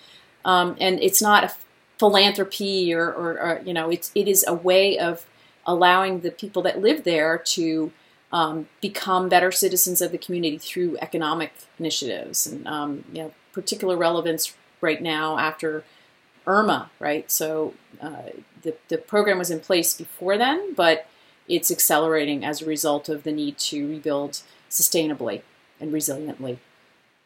Um, 0.43 0.75
and 0.79 1.00
it's 1.01 1.22
not 1.22 1.43
a 1.46 1.53
philanthropy 1.98 2.93
or, 2.93 3.05
or, 3.05 3.39
or, 3.39 3.62
you 3.65 3.74
know, 3.74 3.89
it's, 3.89 4.12
it 4.15 4.27
is 4.27 4.46
a 4.48 4.53
way 4.53 4.98
of 4.98 5.25
allowing 5.65 6.22
the 6.22 6.31
people 6.31 6.62
that 6.63 6.81
live 6.81 7.03
there 7.03 7.38
to 7.38 7.91
um, 8.31 8.67
become 8.81 9.27
better 9.27 9.51
citizens 9.51 10.01
of 10.01 10.12
the 10.12 10.17
community 10.17 10.58
through 10.58 10.98
economic 11.01 11.51
initiatives 11.79 12.46
and 12.46 12.67
um, 12.67 13.03
you 13.12 13.24
know 13.24 13.34
particular 13.53 13.97
relevance 13.97 14.53
right 14.81 15.01
now 15.01 15.37
after 15.37 15.83
Irma, 16.47 16.89
right? 16.99 17.29
So 17.31 17.73
uh, 18.01 18.29
the 18.63 18.75
the 18.87 18.97
program 18.97 19.37
was 19.37 19.51
in 19.51 19.59
place 19.59 19.93
before 19.93 20.37
then, 20.37 20.73
but 20.73 21.07
it's 21.47 21.71
accelerating 21.71 22.45
as 22.45 22.61
a 22.61 22.65
result 22.65 23.09
of 23.09 23.23
the 23.23 23.31
need 23.31 23.57
to 23.57 23.87
rebuild 23.87 24.41
sustainably 24.69 25.41
and 25.79 25.91
resiliently. 25.91 26.59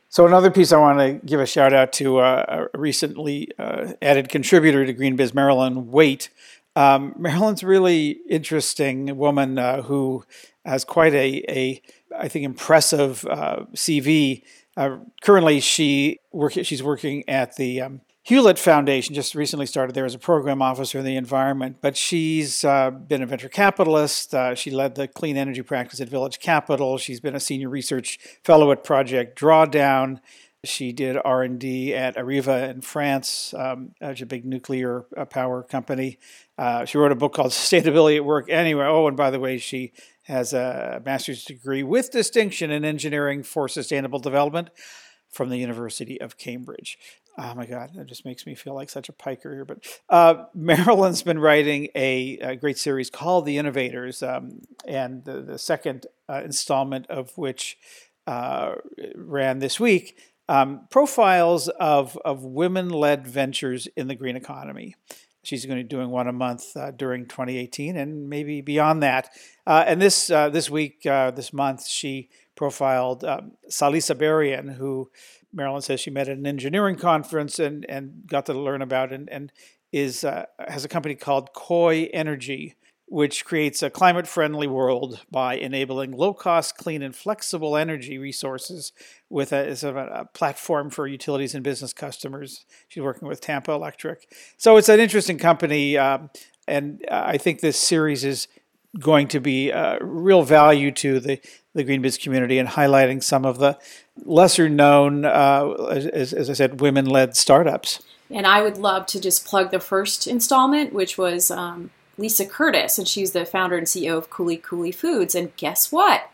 So 0.09 0.27
another 0.27 0.51
piece 0.51 0.71
I 0.71 0.77
want 0.77 0.99
to 0.99 1.25
give 1.25 1.39
a 1.39 1.45
shout 1.45 1.73
out 1.73 1.91
to 1.93 2.19
uh, 2.19 2.67
a 2.73 2.77
recently 2.77 3.49
uh, 3.57 3.93
added 4.01 4.29
contributor 4.29 4.85
to 4.85 4.93
GreenBiz, 4.93 5.33
Marilyn 5.33 5.89
Waite. 5.89 6.29
Um, 6.75 7.15
Marilyn's 7.17 7.63
really 7.63 8.19
interesting 8.29 9.17
woman 9.17 9.57
uh, 9.57 9.81
who 9.81 10.23
has 10.65 10.85
quite 10.85 11.13
a, 11.13 11.43
a 11.49 11.81
I 12.15 12.27
think, 12.27 12.45
impressive 12.45 13.25
uh, 13.25 13.65
CV. 13.73 14.43
Uh, 14.75 14.97
currently, 15.21 15.59
she 15.59 16.19
work, 16.31 16.53
she's 16.53 16.81
working 16.81 17.27
at 17.27 17.55
the 17.57 17.81
um, 17.81 18.01
Hewlett 18.25 18.57
Foundation 18.57 19.13
just 19.13 19.35
recently 19.35 19.65
started 19.65 19.93
there 19.93 20.05
as 20.05 20.15
a 20.15 20.19
program 20.19 20.61
officer 20.61 20.99
in 20.99 21.05
the 21.05 21.17
environment, 21.17 21.77
but 21.81 21.97
she's 21.97 22.63
uh, 22.63 22.89
been 22.89 23.21
a 23.21 23.25
venture 23.25 23.49
capitalist. 23.49 24.33
Uh, 24.33 24.55
she 24.55 24.71
led 24.71 24.95
the 24.95 25.09
clean 25.09 25.35
energy 25.35 25.61
practice 25.61 25.99
at 25.99 26.07
Village 26.07 26.39
Capital. 26.39 26.97
She's 26.97 27.19
been 27.19 27.35
a 27.35 27.39
senior 27.41 27.67
research 27.67 28.17
fellow 28.45 28.71
at 28.71 28.85
Project 28.85 29.37
Drawdown. 29.37 30.21
She 30.63 30.93
did 30.93 31.17
R&D 31.25 31.93
at 31.93 32.15
Areva 32.15 32.69
in 32.69 32.79
France, 32.79 33.53
um, 33.53 33.91
which 33.99 34.19
is 34.19 34.21
a 34.21 34.25
big 34.25 34.45
nuclear 34.45 35.05
uh, 35.17 35.25
power 35.25 35.61
company. 35.61 36.17
Uh, 36.57 36.85
she 36.85 36.97
wrote 36.97 37.11
a 37.11 37.15
book 37.15 37.33
called 37.33 37.51
Sustainability 37.51 38.15
at 38.15 38.23
Work 38.23 38.49
Anywhere. 38.49 38.87
Oh, 38.87 39.07
and 39.07 39.17
by 39.17 39.31
the 39.31 39.39
way, 39.41 39.57
she 39.57 39.91
has 40.23 40.53
a 40.53 41.01
master's 41.05 41.43
degree 41.43 41.83
with 41.83 42.11
distinction 42.11 42.71
in 42.71 42.85
engineering 42.85 43.43
for 43.43 43.67
sustainable 43.67 44.19
development 44.19 44.69
from 45.31 45.49
the 45.49 45.57
University 45.57 46.19
of 46.21 46.37
Cambridge. 46.37 46.97
Oh 47.37 47.55
my 47.55 47.65
God, 47.65 47.91
that 47.95 48.05
just 48.05 48.25
makes 48.25 48.45
me 48.45 48.53
feel 48.53 48.75
like 48.75 48.89
such 48.89 49.09
a 49.09 49.13
piker 49.13 49.53
here. 49.53 49.65
But 49.65 49.79
uh, 50.09 50.45
Marilyn's 50.53 51.23
been 51.23 51.39
writing 51.39 51.87
a, 51.95 52.37
a, 52.37 52.55
great 52.55 52.77
series 52.77 53.09
called 53.09 53.45
The 53.45 53.57
Innovators, 53.57 54.21
um, 54.21 54.61
and 54.87 55.25
the, 55.25 55.41
the 55.41 55.57
second 55.57 56.05
uh, 56.29 56.41
installment 56.45 57.07
of 57.07 57.35
which 57.35 57.77
uh, 58.27 58.75
ran 59.15 59.59
this 59.59 59.79
week 59.79 60.17
um, 60.47 60.87
profiles 60.89 61.69
of, 61.69 62.17
of 62.23 62.43
women 62.43 62.89
led 62.89 63.27
ventures 63.27 63.87
in 63.95 64.07
the 64.07 64.15
green 64.15 64.35
economy. 64.35 64.95
She's 65.43 65.65
going 65.65 65.77
to 65.77 65.83
be 65.83 65.87
doing 65.87 66.09
one 66.09 66.27
a 66.27 66.33
month 66.33 66.75
uh, 66.75 66.91
during 66.91 67.25
2018 67.25 67.97
and 67.97 68.29
maybe 68.29 68.61
beyond 68.61 69.03
that. 69.03 69.29
Uh, 69.67 69.83
and 69.85 70.01
this, 70.01 70.29
uh, 70.29 70.49
this 70.49 70.69
week, 70.69 71.03
this 71.03 71.53
month, 71.53 71.85
she 71.85 72.29
profiled 72.55 73.23
um, 73.23 73.51
Salisa 73.69 74.17
Berrien, 74.17 74.69
who 74.69 75.09
Marilyn 75.53 75.81
says 75.81 75.99
she 75.99 76.09
met 76.09 76.27
at 76.27 76.37
an 76.37 76.47
engineering 76.47 76.95
conference 76.95 77.59
and, 77.59 77.85
and 77.87 78.23
got 78.25 78.45
to 78.47 78.53
learn 78.53 78.81
about 78.81 79.13
and, 79.13 79.29
and 79.29 79.51
is 79.93 80.23
uh, 80.23 80.45
has 80.67 80.83
a 80.83 80.89
company 80.89 81.15
called 81.15 81.53
COI 81.53 82.09
Energy, 82.11 82.75
which 83.13 83.45
creates 83.45 83.83
a 83.83 83.91
climate 83.91 84.27
friendly 84.27 84.65
world 84.65 85.19
by 85.29 85.53
enabling 85.53 86.11
low 86.11 86.33
cost, 86.33 86.75
clean, 86.75 87.03
and 87.03 87.15
flexible 87.15 87.77
energy 87.77 88.17
resources 88.17 88.91
with 89.29 89.53
a, 89.53 89.77
a, 89.83 90.21
a, 90.21 90.25
platform 90.33 90.89
for 90.89 91.05
utilities 91.05 91.53
and 91.53 91.63
business 91.63 91.93
customers. 91.93 92.65
She's 92.87 93.03
working 93.03 93.27
with 93.27 93.39
Tampa 93.39 93.71
Electric. 93.71 94.27
So 94.57 94.77
it's 94.77 94.89
an 94.89 94.99
interesting 94.99 95.37
company. 95.37 95.95
Um, 95.95 96.31
and 96.67 97.05
I 97.11 97.37
think 97.37 97.59
this 97.59 97.77
series 97.77 98.23
is 98.23 98.47
going 98.97 99.27
to 99.27 99.39
be 99.39 99.69
a 99.69 99.99
real 100.01 100.41
value 100.41 100.89
to 100.93 101.19
the, 101.19 101.39
the 101.75 101.83
GreenBiz 101.83 102.19
community 102.19 102.57
and 102.57 102.67
highlighting 102.67 103.21
some 103.21 103.45
of 103.45 103.59
the 103.59 103.77
lesser 104.25 104.69
known, 104.69 105.23
uh, 105.23 105.69
as, 105.91 106.33
as, 106.33 106.49
I 106.49 106.53
said, 106.53 106.81
women 106.81 107.05
led 107.05 107.37
startups. 107.37 108.01
And 108.31 108.47
I 108.47 108.63
would 108.63 108.79
love 108.79 109.05
to 109.07 109.21
just 109.21 109.45
plug 109.45 109.69
the 109.69 109.79
first 109.79 110.25
installment, 110.25 110.93
which 110.93 111.15
was 111.15 111.51
um, 111.51 111.91
Lisa 112.17 112.45
Curtis, 112.45 112.97
and 112.97 113.07
she's 113.07 113.31
the 113.31 113.45
founder 113.45 113.77
and 113.77 113.87
CEO 113.87 114.17
of 114.17 114.29
Kuli 114.29 114.57
Kuli 114.57 114.91
Foods. 114.91 115.35
And 115.35 115.55
guess 115.57 115.91
what? 115.91 116.29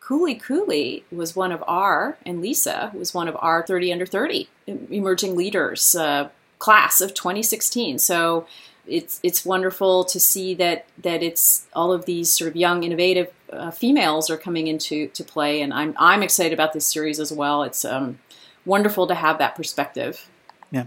Kuli 0.00 0.36
Kuli 0.36 1.04
was 1.10 1.34
one 1.34 1.50
of 1.50 1.64
our, 1.66 2.16
and 2.24 2.40
Lisa 2.40 2.92
was 2.94 3.12
one 3.12 3.26
of 3.26 3.36
our 3.40 3.66
30 3.66 3.92
under 3.92 4.06
30 4.06 4.48
emerging 4.90 5.34
leaders 5.34 5.96
uh, 5.96 6.28
class 6.58 7.00
of 7.00 7.12
2016. 7.12 7.98
So 7.98 8.46
it's 8.86 9.18
it's 9.24 9.44
wonderful 9.44 10.04
to 10.04 10.20
see 10.20 10.54
that 10.54 10.86
that 11.02 11.22
it's 11.22 11.66
all 11.72 11.92
of 11.92 12.06
these 12.06 12.32
sort 12.32 12.48
of 12.48 12.56
young, 12.56 12.84
innovative 12.84 13.32
uh, 13.52 13.70
females 13.70 14.30
are 14.30 14.36
coming 14.36 14.68
into 14.68 15.08
to 15.08 15.24
play, 15.24 15.60
and 15.60 15.74
I'm 15.74 15.94
I'm 15.98 16.22
excited 16.22 16.52
about 16.52 16.72
this 16.72 16.86
series 16.86 17.18
as 17.18 17.32
well. 17.32 17.64
It's 17.64 17.84
um, 17.84 18.20
wonderful 18.64 19.06
to 19.08 19.14
have 19.14 19.38
that 19.38 19.56
perspective. 19.56 20.28
Yeah, 20.70 20.86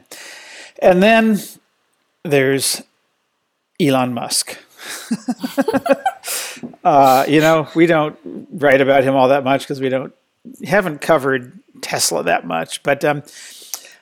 and 0.81 1.03
then 1.03 1.39
there's 2.24 2.84
Elon 3.79 4.13
Musk. 4.13 4.57
uh, 6.83 7.25
you 7.27 7.39
know, 7.39 7.67
we 7.75 7.86
don't 7.86 8.17
write 8.51 8.81
about 8.81 9.03
him 9.03 9.15
all 9.15 9.29
that 9.29 9.43
much 9.43 9.62
because 9.62 9.79
we 9.79 9.89
don't 9.89 10.13
haven't 10.65 11.00
covered 11.01 11.59
Tesla 11.81 12.24
that 12.24 12.45
much, 12.45 12.83
but. 12.83 13.03
Um, 13.03 13.24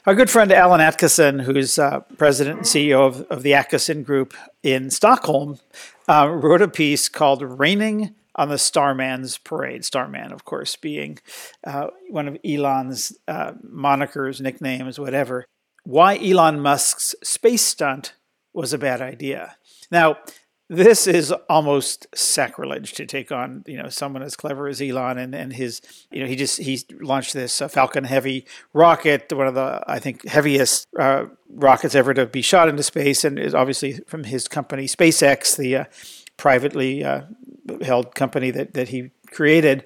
our 0.06 0.16
good 0.16 0.30
friend 0.30 0.54
Alan 0.54 0.80
Atkisson, 0.80 1.42
who's 1.42 1.78
uh, 1.78 2.00
president 2.18 2.60
and 2.60 2.66
CEO 2.66 3.06
of, 3.06 3.24
of, 3.24 3.44
the 3.44 3.52
Atkisson 3.52 4.06
Group 4.06 4.34
in 4.64 4.90
Stockholm, 4.90 5.60
uh, 6.08 6.30
wrote 6.30 6.62
a 6.62 6.70
piece 6.70 7.10
called 7.10 7.42
Raining 7.42 8.16
on 8.38 8.48
the 8.48 8.58
Starman's 8.58 9.38
Parade. 9.38 9.84
Starman, 9.84 10.32
of 10.32 10.46
course, 10.46 10.78
being 10.78 11.20
uh, 11.66 11.88
one 12.10 12.30
of 12.30 12.38
Elon's 12.46 13.18
uh, 13.28 13.52
monikers, 13.70 14.40
nicknames, 14.40 14.98
whatever. 14.98 15.46
Why 15.84 16.18
Elon 16.18 16.62
Musk's 16.62 17.14
space 17.22 17.64
stunt 17.64 18.14
was 18.54 18.72
a 18.72 18.78
bad 18.78 19.02
idea. 19.02 19.58
Now, 19.92 20.18
this 20.70 21.08
is 21.08 21.32
almost 21.50 22.08
sacrilege 22.14 22.94
to 22.94 23.06
take 23.06 23.32
on 23.32 23.64
you 23.68 23.82
know 23.82 23.90
someone 23.90 24.22
as 24.22 24.36
clever 24.36 24.68
as 24.68 24.82
Elon 24.82 25.18
and, 25.18 25.34
and 25.34 25.54
his 25.54 25.82
you 26.12 26.20
know 26.20 26.26
he 26.26 26.36
just 26.36 26.60
he 26.60 26.82
launched 27.00 27.34
this 27.34 27.62
uh, 27.62 27.68
Falcon 27.68 28.04
Heavy 28.04 28.46
rocket 28.74 29.32
one 29.32 29.48
of 29.48 29.56
the 29.56 29.84
I 29.88 30.00
think 30.00 30.28
heaviest 30.28 30.88
uh, 31.00 31.26
rockets 31.50 31.96
ever 31.96 32.14
to 32.14 32.26
be 32.26 32.42
shot 32.42 32.68
into 32.68 32.84
space 32.84 33.24
and 33.24 33.40
is 33.40 33.56
obviously 33.56 33.94
from 34.08 34.26
his 34.26 34.48
company 34.48 34.88
SpaceX 34.88 35.56
the 35.56 35.76
uh, 35.78 35.86
privately 36.36 37.04
uh, 37.04 37.22
held 37.82 38.14
company 38.14 38.52
that 38.52 38.74
that 38.74 38.90
he 38.90 39.12
created. 39.32 39.86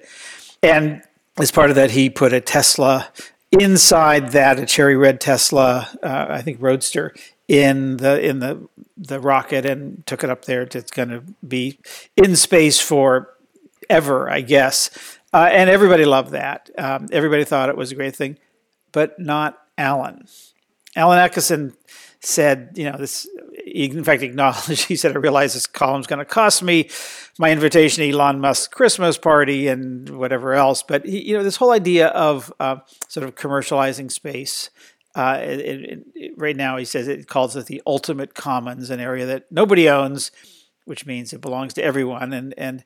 And 0.64 1.02
as 1.38 1.52
part 1.52 1.70
of 1.70 1.76
that 1.76 1.92
he 1.92 2.10
put 2.10 2.32
a 2.32 2.40
Tesla 2.40 3.08
inside 3.52 4.32
that 4.32 4.58
a 4.58 4.66
cherry 4.66 4.96
red 4.96 5.20
Tesla 5.20 5.88
uh, 6.02 6.26
I 6.28 6.42
think 6.42 6.58
Roadster 6.60 7.14
in 7.52 7.98
the 7.98 8.18
in 8.26 8.38
the 8.38 8.66
the 8.96 9.20
rocket 9.20 9.66
and 9.66 10.06
took 10.06 10.24
it 10.24 10.30
up 10.30 10.46
there. 10.46 10.62
It's 10.62 10.90
going 10.90 11.10
to 11.10 11.22
be 11.46 11.78
in 12.16 12.34
space 12.34 12.80
for 12.80 13.28
ever, 13.90 14.30
I 14.30 14.40
guess. 14.40 15.18
Uh, 15.34 15.50
and 15.52 15.68
everybody 15.68 16.06
loved 16.06 16.30
that. 16.30 16.70
Um, 16.78 17.08
everybody 17.12 17.44
thought 17.44 17.68
it 17.68 17.76
was 17.76 17.92
a 17.92 17.94
great 17.94 18.16
thing, 18.16 18.38
but 18.90 19.18
not 19.18 19.58
Alan. 19.76 20.26
Alan 20.96 21.18
Atkisson 21.18 21.74
said, 22.20 22.70
you 22.74 22.90
know, 22.90 22.96
this. 22.96 23.28
In 23.66 24.02
fact 24.02 24.22
acknowledged. 24.22 24.84
He 24.88 24.96
said, 24.96 25.12
"I 25.12 25.18
realize 25.18 25.52
this 25.52 25.66
column's 25.66 26.06
going 26.06 26.20
to 26.20 26.24
cost 26.24 26.62
me 26.62 26.88
my 27.38 27.50
invitation 27.50 28.02
to 28.02 28.10
Elon 28.10 28.40
Musk's 28.40 28.66
Christmas 28.66 29.18
party 29.18 29.68
and 29.68 30.08
whatever 30.10 30.54
else." 30.54 30.82
But 30.82 31.04
he, 31.04 31.28
you 31.28 31.36
know, 31.36 31.42
this 31.42 31.56
whole 31.56 31.70
idea 31.70 32.08
of 32.08 32.52
uh, 32.60 32.76
sort 33.08 33.24
of 33.24 33.34
commercializing 33.34 34.10
space 34.10 34.70
uh, 35.14 35.38
it, 35.42 36.04
it, 36.14 36.32
right 36.36 36.56
now, 36.56 36.76
he 36.76 36.84
says 36.84 37.08
it 37.08 37.28
calls 37.28 37.54
it 37.56 37.66
the 37.66 37.82
ultimate 37.86 38.34
commons, 38.34 38.90
an 38.90 39.00
area 39.00 39.26
that 39.26 39.50
nobody 39.50 39.88
owns, 39.88 40.30
which 40.84 41.06
means 41.06 41.32
it 41.32 41.40
belongs 41.40 41.74
to 41.74 41.84
everyone. 41.84 42.32
And 42.32 42.54
and 42.56 42.84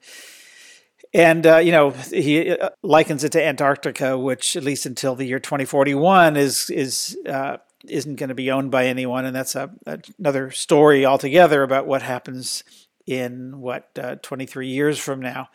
and 1.14 1.46
uh, 1.46 1.58
you 1.58 1.72
know 1.72 1.90
he 1.90 2.50
uh, 2.50 2.70
likens 2.82 3.24
it 3.24 3.32
to 3.32 3.44
Antarctica, 3.44 4.18
which 4.18 4.56
at 4.56 4.64
least 4.64 4.86
until 4.86 5.14
the 5.14 5.24
year 5.24 5.38
2041 5.38 6.36
is 6.36 6.68
is 6.70 7.16
uh, 7.28 7.58
isn't 7.88 8.16
going 8.16 8.28
to 8.28 8.34
be 8.34 8.50
owned 8.50 8.70
by 8.70 8.86
anyone, 8.86 9.24
and 9.24 9.34
that's 9.34 9.54
a, 9.54 9.70
another 10.18 10.50
story 10.50 11.06
altogether 11.06 11.62
about 11.62 11.86
what 11.86 12.02
happens 12.02 12.64
in 13.06 13.60
what 13.60 13.88
uh, 13.98 14.16
23 14.16 14.68
years 14.68 14.98
from 14.98 15.20
now. 15.20 15.48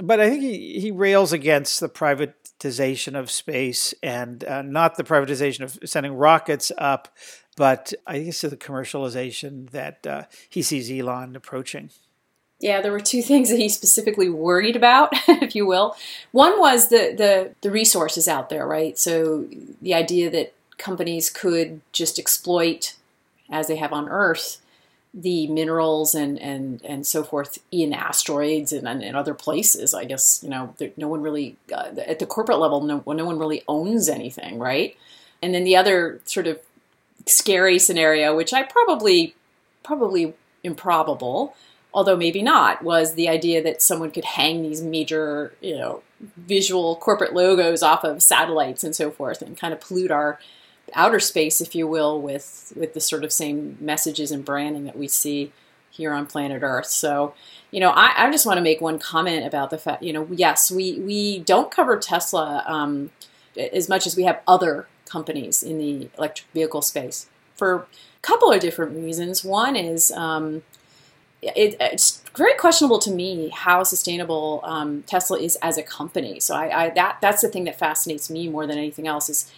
But 0.00 0.20
I 0.20 0.30
think 0.30 0.42
he, 0.42 0.80
he 0.80 0.90
rails 0.90 1.32
against 1.32 1.80
the 1.80 1.88
private 1.88 2.34
privatization 2.58 3.18
of 3.18 3.30
space 3.30 3.94
and 4.02 4.44
uh, 4.44 4.62
not 4.62 4.96
the 4.96 5.04
privatization 5.04 5.60
of 5.60 5.78
sending 5.84 6.14
rockets 6.14 6.72
up, 6.78 7.08
but 7.56 7.92
I 8.06 8.20
guess 8.20 8.40
the 8.40 8.56
commercialization 8.56 9.70
that 9.70 10.06
uh, 10.06 10.22
he 10.48 10.62
sees 10.62 10.90
Elon 10.90 11.36
approaching. 11.36 11.90
Yeah, 12.60 12.80
there 12.80 12.92
were 12.92 13.00
two 13.00 13.22
things 13.30 13.50
that 13.50 13.58
he 13.58 13.68
specifically 13.68 14.28
worried 14.28 14.76
about, 14.76 15.10
if 15.28 15.54
you 15.54 15.66
will. 15.66 15.96
One 16.32 16.58
was 16.58 16.88
the, 16.88 17.14
the, 17.16 17.54
the 17.60 17.70
resources 17.70 18.28
out 18.28 18.48
there, 18.48 18.66
right? 18.66 18.98
So 18.98 19.46
the 19.82 19.94
idea 19.94 20.30
that 20.30 20.54
companies 20.78 21.30
could 21.30 21.80
just 21.92 22.18
exploit, 22.18 22.94
as 23.50 23.68
they 23.68 23.76
have 23.76 23.92
on 23.92 24.08
Earth, 24.08 24.60
the 25.16 25.46
minerals 25.46 26.14
and, 26.14 26.40
and, 26.40 26.84
and 26.84 27.06
so 27.06 27.22
forth 27.22 27.58
in 27.70 27.92
asteroids 27.92 28.72
and, 28.72 28.88
and, 28.88 29.16
other 29.16 29.32
places. 29.32 29.94
I 29.94 30.04
guess, 30.04 30.40
you 30.42 30.50
know, 30.50 30.74
there, 30.78 30.90
no 30.96 31.06
one 31.06 31.22
really, 31.22 31.56
uh, 31.72 31.92
at 32.04 32.18
the 32.18 32.26
corporate 32.26 32.58
level, 32.58 32.80
no, 32.80 33.02
no 33.06 33.24
one 33.24 33.38
really 33.38 33.62
owns 33.68 34.08
anything, 34.08 34.58
right? 34.58 34.96
And 35.40 35.54
then 35.54 35.62
the 35.62 35.76
other 35.76 36.20
sort 36.24 36.48
of 36.48 36.58
scary 37.26 37.78
scenario, 37.78 38.34
which 38.34 38.52
I 38.52 38.64
probably, 38.64 39.36
probably 39.84 40.34
improbable, 40.64 41.54
although 41.92 42.16
maybe 42.16 42.42
not, 42.42 42.82
was 42.82 43.14
the 43.14 43.28
idea 43.28 43.62
that 43.62 43.82
someone 43.82 44.10
could 44.10 44.24
hang 44.24 44.62
these 44.62 44.82
major, 44.82 45.54
you 45.60 45.76
know, 45.76 46.02
visual 46.36 46.96
corporate 46.96 47.34
logos 47.34 47.84
off 47.84 48.02
of 48.02 48.20
satellites 48.20 48.82
and 48.82 48.96
so 48.96 49.12
forth 49.12 49.42
and 49.42 49.56
kind 49.56 49.72
of 49.72 49.80
pollute 49.80 50.10
our 50.10 50.40
outer 50.94 51.20
space, 51.20 51.60
if 51.60 51.74
you 51.74 51.86
will, 51.86 52.20
with 52.20 52.72
with 52.76 52.94
the 52.94 53.00
sort 53.00 53.24
of 53.24 53.32
same 53.32 53.76
messages 53.80 54.30
and 54.30 54.44
branding 54.44 54.84
that 54.84 54.96
we 54.96 55.08
see 55.08 55.52
here 55.90 56.12
on 56.12 56.26
planet 56.26 56.62
Earth. 56.62 56.86
So, 56.86 57.34
you 57.70 57.80
know, 57.80 57.90
I, 57.90 58.12
I 58.16 58.30
just 58.30 58.46
want 58.46 58.58
to 58.58 58.62
make 58.62 58.80
one 58.80 58.98
comment 58.98 59.46
about 59.46 59.70
the 59.70 59.78
fact, 59.78 60.02
you 60.02 60.12
know, 60.12 60.26
yes, 60.30 60.70
we 60.70 60.98
we 60.98 61.38
don't 61.40 61.70
cover 61.70 61.96
Tesla 61.96 62.64
um, 62.66 63.10
as 63.56 63.88
much 63.88 64.06
as 64.06 64.16
we 64.16 64.24
have 64.24 64.40
other 64.46 64.88
companies 65.08 65.62
in 65.62 65.78
the 65.78 66.08
electric 66.18 66.48
vehicle 66.52 66.82
space 66.82 67.28
for 67.54 67.74
a 67.74 67.86
couple 68.22 68.50
of 68.50 68.60
different 68.60 68.96
reasons. 68.96 69.44
One 69.44 69.76
is 69.76 70.10
um, 70.12 70.62
it, 71.42 71.76
it's 71.80 72.22
very 72.36 72.54
questionable 72.54 72.98
to 73.00 73.10
me 73.10 73.50
how 73.50 73.84
sustainable 73.84 74.60
um, 74.64 75.02
Tesla 75.02 75.38
is 75.38 75.56
as 75.62 75.78
a 75.78 75.82
company. 75.82 76.40
So 76.40 76.56
I, 76.56 76.84
I, 76.84 76.90
that 76.90 77.18
that's 77.20 77.42
the 77.42 77.48
thing 77.48 77.64
that 77.64 77.78
fascinates 77.78 78.28
me 78.30 78.48
more 78.48 78.66
than 78.66 78.78
anything 78.78 79.06
else 79.06 79.28
is 79.28 79.52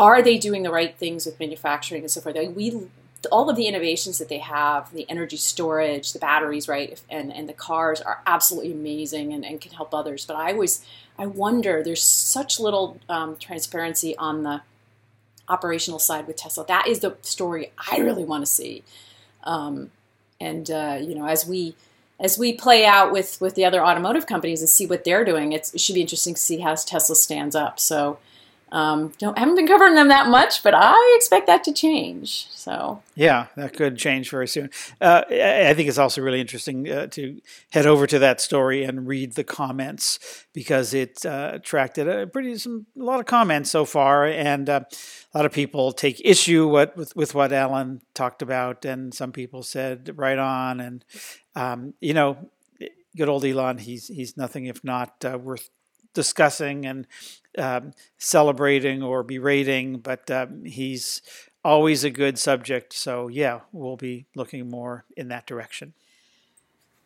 are 0.00 0.22
they 0.22 0.38
doing 0.38 0.62
the 0.62 0.70
right 0.70 0.96
things 0.96 1.26
with 1.26 1.38
manufacturing 1.38 2.02
and 2.02 2.10
so 2.10 2.20
forth? 2.20 2.34
Like 2.34 2.56
we 2.56 2.88
all 3.30 3.50
of 3.50 3.56
the 3.56 3.66
innovations 3.66 4.16
that 4.16 4.30
they 4.30 4.38
have, 4.38 4.90
the 4.92 5.04
energy 5.10 5.36
storage, 5.36 6.14
the 6.14 6.18
batteries, 6.18 6.68
right, 6.68 7.00
and 7.10 7.32
and 7.32 7.48
the 7.48 7.52
cars 7.52 8.00
are 8.00 8.22
absolutely 8.26 8.72
amazing 8.72 9.32
and, 9.32 9.44
and 9.44 9.60
can 9.60 9.72
help 9.72 9.94
others. 9.94 10.24
But 10.24 10.36
I 10.36 10.52
always 10.52 10.84
I 11.18 11.26
wonder 11.26 11.82
there's 11.82 12.02
such 12.02 12.58
little 12.58 12.98
um, 13.08 13.36
transparency 13.36 14.16
on 14.16 14.42
the 14.42 14.62
operational 15.48 15.98
side 15.98 16.26
with 16.26 16.36
Tesla. 16.36 16.64
That 16.66 16.86
is 16.86 17.00
the 17.00 17.16
story 17.22 17.72
I 17.90 17.98
really 17.98 18.24
want 18.24 18.42
to 18.44 18.50
see. 18.50 18.82
Um, 19.44 19.90
and 20.40 20.70
uh, 20.70 20.98
you 21.00 21.14
know, 21.14 21.26
as 21.26 21.46
we 21.46 21.74
as 22.18 22.38
we 22.38 22.54
play 22.54 22.86
out 22.86 23.12
with 23.12 23.38
with 23.40 23.54
the 23.54 23.66
other 23.66 23.84
automotive 23.84 24.26
companies 24.26 24.60
and 24.60 24.70
see 24.70 24.86
what 24.86 25.04
they're 25.04 25.24
doing, 25.24 25.52
it 25.52 25.70
should 25.76 25.94
be 25.94 26.00
interesting 26.00 26.34
to 26.34 26.40
see 26.40 26.60
how 26.60 26.74
Tesla 26.74 27.16
stands 27.16 27.54
up. 27.54 27.78
So 27.78 28.18
um, 28.72 29.12
don't 29.18 29.36
haven't 29.36 29.56
been 29.56 29.66
covering 29.66 29.94
them 29.94 30.08
that 30.08 30.28
much, 30.28 30.62
but 30.62 30.74
I 30.76 31.14
expect 31.16 31.46
that 31.48 31.64
to 31.64 31.72
change. 31.72 32.46
So 32.50 33.02
yeah, 33.14 33.46
that 33.56 33.76
could 33.76 33.96
change 33.96 34.30
very 34.30 34.46
soon. 34.46 34.70
Uh, 35.00 35.22
I 35.28 35.74
think 35.74 35.88
it's 35.88 35.98
also 35.98 36.20
really 36.22 36.40
interesting 36.40 36.90
uh, 36.90 37.06
to 37.08 37.40
head 37.70 37.86
over 37.86 38.06
to 38.06 38.18
that 38.20 38.40
story 38.40 38.84
and 38.84 39.08
read 39.08 39.32
the 39.32 39.44
comments 39.44 40.46
because 40.52 40.94
it 40.94 41.24
uh, 41.26 41.50
attracted 41.54 42.08
a 42.08 42.26
pretty 42.26 42.56
some 42.58 42.86
a 42.98 43.02
lot 43.02 43.20
of 43.20 43.26
comments 43.26 43.70
so 43.70 43.84
far, 43.84 44.26
and 44.26 44.68
uh, 44.68 44.80
a 45.34 45.38
lot 45.38 45.46
of 45.46 45.52
people 45.52 45.92
take 45.92 46.20
issue 46.24 46.68
what, 46.68 46.96
with 46.96 47.14
with 47.16 47.34
what 47.34 47.52
Alan 47.52 48.00
talked 48.14 48.42
about, 48.42 48.84
and 48.84 49.12
some 49.12 49.32
people 49.32 49.62
said 49.62 50.12
right 50.16 50.38
on, 50.38 50.80
and 50.80 51.04
um, 51.56 51.94
you 52.00 52.14
know, 52.14 52.36
good 53.16 53.28
old 53.28 53.44
Elon, 53.44 53.78
he's 53.78 54.08
he's 54.08 54.36
nothing 54.36 54.66
if 54.66 54.84
not 54.84 55.24
uh, 55.24 55.38
worth 55.38 55.70
discussing 56.14 56.86
and 56.86 57.06
um, 57.58 57.92
celebrating 58.18 59.02
or 59.02 59.22
berating, 59.22 59.98
but 59.98 60.30
um, 60.30 60.64
he's 60.64 61.22
always 61.64 62.04
a 62.04 62.10
good 62.10 62.38
subject. 62.38 62.92
So, 62.92 63.28
yeah, 63.28 63.60
we'll 63.72 63.96
be 63.96 64.26
looking 64.34 64.68
more 64.68 65.04
in 65.16 65.28
that 65.28 65.46
direction. 65.46 65.94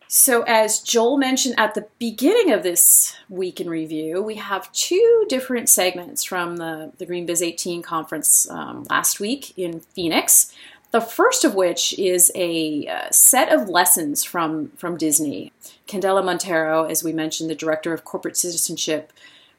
So, 0.06 0.42
as 0.42 0.80
Joel 0.80 1.16
mentioned 1.16 1.54
at 1.58 1.74
the 1.74 1.88
beginning 1.98 2.52
of 2.52 2.62
this 2.62 3.16
week 3.28 3.60
in 3.60 3.68
review, 3.68 4.22
we 4.22 4.36
have 4.36 4.70
two 4.72 5.24
different 5.28 5.68
segments 5.68 6.22
from 6.22 6.58
the, 6.58 6.92
the 6.98 7.06
Green 7.06 7.26
Biz 7.26 7.42
18 7.42 7.82
conference 7.82 8.48
um, 8.50 8.84
last 8.90 9.18
week 9.18 9.58
in 9.58 9.80
Phoenix. 9.80 10.52
The 10.92 11.00
first 11.00 11.42
of 11.42 11.56
which 11.56 11.98
is 11.98 12.30
a 12.36 12.86
uh, 12.86 13.10
set 13.10 13.52
of 13.52 13.68
lessons 13.68 14.22
from, 14.22 14.68
from 14.76 14.96
Disney. 14.96 15.52
Candela 15.88 16.24
Montero, 16.24 16.84
as 16.84 17.02
we 17.02 17.12
mentioned, 17.12 17.50
the 17.50 17.56
director 17.56 17.92
of 17.92 18.04
corporate 18.04 18.36
citizenship 18.36 19.12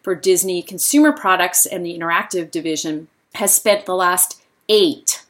for 0.06 0.13
Disney 0.13 0.62
Consumer 0.62 1.12
Products 1.12 1.65
and 1.65 1.84
the 1.84 1.98
Interactive 1.98 2.52
Division, 2.52 3.08
has 3.34 3.56
spent 3.56 3.88
the 3.88 3.96
last 3.96 4.39
eight, 4.70 5.26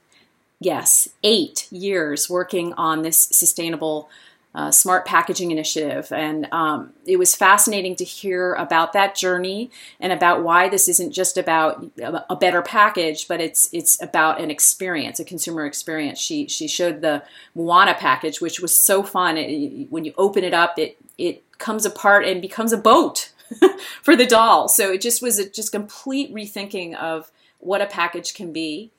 yes, 0.60 1.08
eight 1.24 1.72
years 1.72 2.30
working 2.30 2.74
on 2.74 3.02
this 3.02 3.18
sustainable 3.18 4.10
uh, 4.54 4.72
smart 4.72 5.06
packaging 5.06 5.50
initiative. 5.50 6.12
And 6.12 6.50
um, 6.52 6.92
it 7.06 7.18
was 7.18 7.38
fascinating 7.38 7.96
to 7.96 8.04
hear 8.04 8.54
about 8.56 8.92
that 8.92 9.16
journey 9.16 9.72
and 10.02 10.12
about 10.12 10.44
why 10.44 10.68
this 10.68 10.90
isn't 10.90 11.14
just 11.14 11.38
about 11.38 11.90
a 12.30 12.36
better 12.36 12.62
package, 12.62 13.30
but 13.30 13.40
it's 13.40 13.70
it's 13.72 14.02
about 14.02 14.42
an 14.42 14.52
experience, 14.52 15.22
a 15.22 15.26
consumer 15.26 15.66
experience. 15.66 16.20
She 16.20 16.50
she 16.50 16.68
showed 16.68 17.00
the 17.00 17.24
Moana 17.56 17.94
package, 17.94 18.42
which 18.42 18.60
was 18.60 18.76
so 18.76 19.04
fun. 19.04 19.38
It, 19.38 19.90
when 19.90 20.04
you 20.04 20.14
open 20.18 20.44
it 20.44 20.54
up, 20.54 20.78
it 20.78 20.98
it 21.18 21.44
comes 21.60 21.86
apart 21.86 22.26
and 22.26 22.42
becomes 22.42 22.74
a 22.74 22.78
boat 22.78 23.32
for 24.02 24.16
the 24.16 24.26
doll. 24.26 24.68
So 24.68 24.92
it 24.92 25.02
just 25.02 25.22
was 25.22 25.40
a 25.40 25.50
just 25.50 25.72
complete 25.72 26.34
rethinking 26.34 26.96
of 26.96 27.32
what 27.60 27.82
a 27.82 27.86
package 27.86 28.34
can 28.34 28.52
be. 28.52 28.92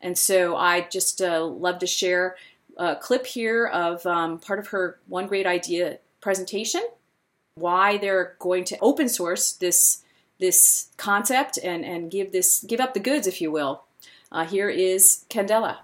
And 0.00 0.18
so 0.18 0.56
I 0.56 0.82
just 0.82 1.20
uh, 1.20 1.44
love 1.44 1.78
to 1.80 1.86
share 1.86 2.36
a 2.76 2.96
clip 2.96 3.26
here 3.26 3.66
of 3.66 4.04
um, 4.06 4.38
part 4.38 4.58
of 4.58 4.68
her 4.68 4.98
One 5.06 5.26
Great 5.26 5.46
Idea 5.46 5.98
presentation, 6.20 6.82
why 7.54 7.98
they're 7.98 8.36
going 8.38 8.64
to 8.64 8.78
open 8.80 9.08
source 9.08 9.52
this 9.52 9.98
this 10.38 10.88
concept 10.96 11.56
and, 11.62 11.84
and 11.84 12.10
give 12.10 12.32
this 12.32 12.64
give 12.66 12.80
up 12.80 12.94
the 12.94 13.00
goods, 13.00 13.26
if 13.26 13.40
you 13.40 13.50
will. 13.50 13.84
Uh, 14.32 14.44
here 14.44 14.70
is 14.70 15.24
Candela. 15.28 15.78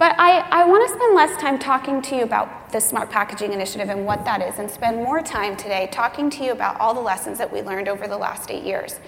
But 0.00 0.18
I, 0.18 0.38
I 0.50 0.64
want 0.64 0.88
to 0.88 0.94
spend 0.94 1.14
less 1.14 1.38
time 1.38 1.58
talking 1.58 2.00
to 2.00 2.16
you 2.16 2.22
about 2.22 2.72
the 2.72 2.80
Smart 2.80 3.10
Packaging 3.10 3.52
Initiative 3.52 3.90
and 3.90 4.06
what 4.06 4.24
that 4.24 4.40
is, 4.40 4.58
and 4.58 4.70
spend 4.70 4.96
more 4.96 5.20
time 5.20 5.58
today 5.58 5.90
talking 5.92 6.30
to 6.30 6.42
you 6.42 6.52
about 6.52 6.80
all 6.80 6.94
the 6.94 7.02
lessons 7.02 7.36
that 7.36 7.52
we 7.52 7.60
learned 7.60 7.86
over 7.86 8.08
the 8.08 8.16
last 8.16 8.50
eight 8.50 8.64
years. 8.64 8.98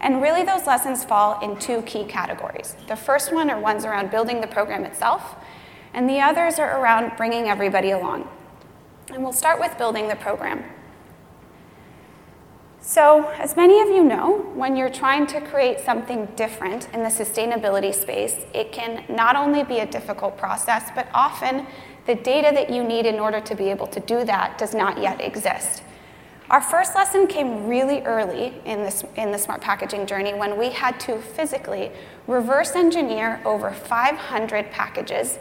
And 0.00 0.22
really, 0.22 0.44
those 0.44 0.66
lessons 0.66 1.04
fall 1.04 1.38
in 1.40 1.58
two 1.58 1.82
key 1.82 2.04
categories. 2.04 2.76
The 2.86 2.96
first 2.96 3.30
one 3.30 3.50
are 3.50 3.60
ones 3.60 3.84
around 3.84 4.10
building 4.10 4.40
the 4.40 4.46
program 4.46 4.86
itself, 4.86 5.36
and 5.92 6.08
the 6.08 6.20
others 6.20 6.58
are 6.58 6.80
around 6.80 7.18
bringing 7.18 7.48
everybody 7.48 7.90
along. 7.90 8.26
And 9.12 9.22
we'll 9.22 9.34
start 9.34 9.60
with 9.60 9.76
building 9.76 10.08
the 10.08 10.16
program. 10.16 10.64
So, 12.90 13.28
as 13.32 13.54
many 13.54 13.82
of 13.82 13.88
you 13.88 14.02
know, 14.02 14.50
when 14.54 14.74
you're 14.74 14.88
trying 14.88 15.26
to 15.26 15.42
create 15.42 15.78
something 15.78 16.24
different 16.36 16.88
in 16.94 17.02
the 17.02 17.10
sustainability 17.10 17.94
space, 17.94 18.34
it 18.54 18.72
can 18.72 19.04
not 19.10 19.36
only 19.36 19.62
be 19.62 19.80
a 19.80 19.86
difficult 19.86 20.38
process, 20.38 20.90
but 20.94 21.06
often 21.12 21.66
the 22.06 22.14
data 22.14 22.50
that 22.54 22.70
you 22.70 22.82
need 22.82 23.04
in 23.04 23.20
order 23.20 23.42
to 23.42 23.54
be 23.54 23.68
able 23.68 23.88
to 23.88 24.00
do 24.00 24.24
that 24.24 24.56
does 24.56 24.74
not 24.74 25.02
yet 25.02 25.20
exist. 25.20 25.82
Our 26.48 26.62
first 26.62 26.94
lesson 26.94 27.26
came 27.26 27.66
really 27.66 28.00
early 28.04 28.54
in, 28.64 28.82
this, 28.84 29.04
in 29.16 29.32
the 29.32 29.38
smart 29.38 29.60
packaging 29.60 30.06
journey 30.06 30.32
when 30.32 30.56
we 30.56 30.70
had 30.70 30.98
to 31.00 31.18
physically 31.18 31.92
reverse 32.26 32.74
engineer 32.74 33.38
over 33.44 33.70
500 33.70 34.70
packages 34.70 35.38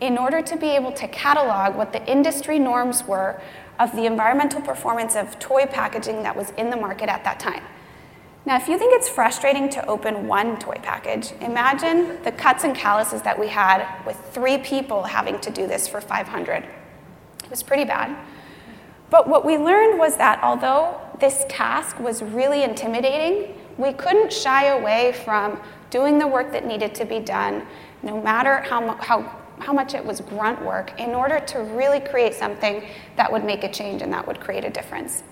in 0.00 0.18
order 0.18 0.42
to 0.42 0.56
be 0.56 0.70
able 0.70 0.92
to 0.92 1.06
catalog 1.06 1.76
what 1.76 1.92
the 1.92 2.04
industry 2.10 2.58
norms 2.58 3.04
were 3.04 3.40
of 3.78 3.94
the 3.94 4.06
environmental 4.06 4.60
performance 4.60 5.14
of 5.14 5.38
toy 5.38 5.66
packaging 5.66 6.22
that 6.22 6.36
was 6.36 6.50
in 6.50 6.70
the 6.70 6.76
market 6.76 7.08
at 7.08 7.24
that 7.24 7.38
time. 7.38 7.62
Now, 8.44 8.56
if 8.56 8.66
you 8.66 8.78
think 8.78 8.94
it's 8.94 9.08
frustrating 9.08 9.68
to 9.70 9.86
open 9.86 10.26
one 10.26 10.58
toy 10.58 10.76
package, 10.82 11.32
imagine 11.40 12.22
the 12.22 12.32
cuts 12.32 12.64
and 12.64 12.74
calluses 12.74 13.22
that 13.22 13.38
we 13.38 13.48
had 13.48 13.86
with 14.06 14.16
three 14.32 14.58
people 14.58 15.02
having 15.02 15.38
to 15.40 15.50
do 15.50 15.66
this 15.66 15.86
for 15.86 16.00
500. 16.00 16.64
It 16.64 17.50
was 17.50 17.62
pretty 17.62 17.84
bad. 17.84 18.16
But 19.10 19.28
what 19.28 19.44
we 19.44 19.56
learned 19.58 19.98
was 19.98 20.16
that 20.16 20.42
although 20.42 21.00
this 21.20 21.44
task 21.48 21.98
was 21.98 22.22
really 22.22 22.62
intimidating, 22.62 23.54
we 23.76 23.92
couldn't 23.92 24.32
shy 24.32 24.66
away 24.66 25.12
from 25.24 25.60
doing 25.90 26.18
the 26.18 26.26
work 26.26 26.52
that 26.52 26.66
needed 26.66 26.94
to 26.96 27.04
be 27.04 27.20
done, 27.20 27.66
no 28.02 28.20
matter 28.20 28.58
how, 28.62 28.94
how 28.96 29.37
how 29.60 29.72
much 29.72 29.94
it 29.94 30.04
was 30.04 30.20
grunt 30.20 30.64
work 30.64 30.98
in 30.98 31.10
order 31.10 31.40
to 31.40 31.58
really 31.60 32.00
create 32.00 32.34
something 32.34 32.84
that 33.16 33.30
would 33.30 33.44
make 33.44 33.64
a 33.64 33.70
change 33.70 34.02
and 34.02 34.12
that 34.12 34.26
would 34.26 34.40
create 34.40 34.64
a 34.64 34.70
difference. 34.70 35.22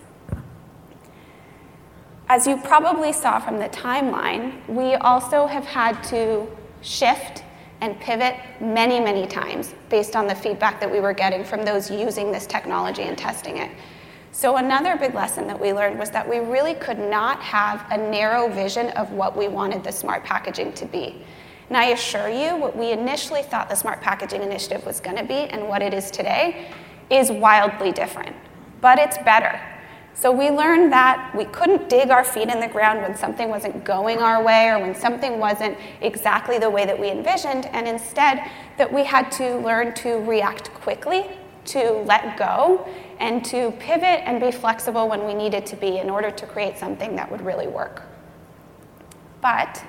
As 2.28 2.46
you 2.46 2.56
probably 2.56 3.12
saw 3.12 3.38
from 3.38 3.58
the 3.58 3.68
timeline, 3.68 4.66
we 4.68 4.94
also 4.94 5.46
have 5.46 5.64
had 5.64 6.02
to 6.04 6.46
shift 6.82 7.44
and 7.80 7.98
pivot 8.00 8.36
many, 8.60 8.98
many 8.98 9.26
times 9.26 9.74
based 9.88 10.16
on 10.16 10.26
the 10.26 10.34
feedback 10.34 10.80
that 10.80 10.90
we 10.90 10.98
were 10.98 11.12
getting 11.12 11.44
from 11.44 11.64
those 11.64 11.90
using 11.90 12.32
this 12.32 12.46
technology 12.46 13.02
and 13.02 13.16
testing 13.16 13.58
it. 13.58 13.70
So, 14.32 14.56
another 14.56 14.96
big 14.96 15.14
lesson 15.14 15.46
that 15.46 15.58
we 15.58 15.72
learned 15.72 15.98
was 15.98 16.10
that 16.10 16.28
we 16.28 16.38
really 16.38 16.74
could 16.74 16.98
not 16.98 17.40
have 17.40 17.86
a 17.90 17.96
narrow 17.96 18.48
vision 18.48 18.88
of 18.90 19.12
what 19.12 19.36
we 19.36 19.48
wanted 19.48 19.82
the 19.82 19.92
smart 19.92 20.24
packaging 20.24 20.72
to 20.74 20.84
be. 20.84 21.24
And 21.68 21.76
I 21.76 21.86
assure 21.86 22.28
you, 22.28 22.56
what 22.56 22.76
we 22.76 22.92
initially 22.92 23.42
thought 23.42 23.68
the 23.68 23.74
Smart 23.74 24.00
Packaging 24.00 24.42
Initiative 24.42 24.86
was 24.86 25.00
going 25.00 25.16
to 25.16 25.24
be 25.24 25.34
and 25.34 25.68
what 25.68 25.82
it 25.82 25.92
is 25.92 26.10
today 26.10 26.70
is 27.10 27.30
wildly 27.30 27.92
different. 27.92 28.36
But 28.80 28.98
it's 28.98 29.18
better. 29.18 29.60
So 30.14 30.32
we 30.32 30.48
learned 30.48 30.92
that 30.92 31.34
we 31.36 31.44
couldn't 31.44 31.90
dig 31.90 32.10
our 32.10 32.24
feet 32.24 32.48
in 32.48 32.58
the 32.58 32.68
ground 32.68 33.02
when 33.02 33.14
something 33.14 33.50
wasn't 33.50 33.84
going 33.84 34.18
our 34.18 34.42
way 34.42 34.70
or 34.70 34.78
when 34.78 34.94
something 34.94 35.38
wasn't 35.38 35.76
exactly 36.00 36.58
the 36.58 36.70
way 36.70 36.86
that 36.86 36.98
we 36.98 37.10
envisioned, 37.10 37.66
and 37.66 37.86
instead 37.86 38.50
that 38.78 38.90
we 38.90 39.04
had 39.04 39.30
to 39.32 39.58
learn 39.58 39.92
to 39.94 40.14
react 40.20 40.72
quickly, 40.72 41.26
to 41.66 41.90
let 42.06 42.38
go, 42.38 42.88
and 43.18 43.44
to 43.44 43.72
pivot 43.72 44.22
and 44.24 44.40
be 44.40 44.50
flexible 44.50 45.06
when 45.06 45.26
we 45.26 45.34
needed 45.34 45.66
to 45.66 45.76
be 45.76 45.98
in 45.98 46.08
order 46.08 46.30
to 46.30 46.46
create 46.46 46.78
something 46.78 47.14
that 47.16 47.30
would 47.30 47.42
really 47.42 47.66
work. 47.66 48.02
But 49.42 49.84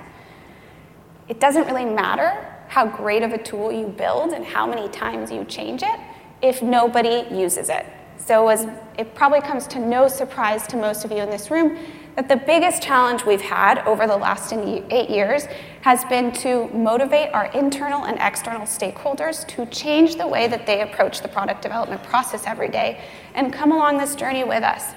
it 1.28 1.40
doesn't 1.40 1.66
really 1.66 1.84
matter 1.84 2.46
how 2.68 2.86
great 2.86 3.22
of 3.22 3.32
a 3.32 3.38
tool 3.38 3.72
you 3.72 3.86
build 3.86 4.32
and 4.32 4.44
how 4.44 4.66
many 4.66 4.88
times 4.88 5.30
you 5.30 5.44
change 5.44 5.82
it 5.82 6.00
if 6.42 6.62
nobody 6.62 7.26
uses 7.34 7.68
it. 7.68 7.86
So 8.16 8.48
as 8.48 8.66
it 8.98 9.14
probably 9.14 9.40
comes 9.40 9.66
to 9.68 9.78
no 9.78 10.08
surprise 10.08 10.66
to 10.68 10.76
most 10.76 11.04
of 11.04 11.10
you 11.10 11.18
in 11.18 11.30
this 11.30 11.50
room 11.50 11.78
that 12.16 12.28
the 12.28 12.36
biggest 12.36 12.82
challenge 12.82 13.24
we've 13.24 13.40
had 13.40 13.78
over 13.86 14.06
the 14.06 14.16
last 14.16 14.52
eight 14.52 15.08
years 15.08 15.46
has 15.82 16.04
been 16.06 16.32
to 16.32 16.68
motivate 16.68 17.32
our 17.32 17.46
internal 17.52 18.04
and 18.04 18.18
external 18.20 18.62
stakeholders 18.62 19.46
to 19.46 19.64
change 19.66 20.16
the 20.16 20.26
way 20.26 20.48
that 20.48 20.66
they 20.66 20.82
approach 20.82 21.22
the 21.22 21.28
product 21.28 21.62
development 21.62 22.02
process 22.02 22.44
every 22.44 22.68
day 22.68 23.00
and 23.34 23.52
come 23.52 23.70
along 23.70 23.98
this 23.98 24.16
journey 24.16 24.42
with 24.42 24.64
us. 24.64 24.94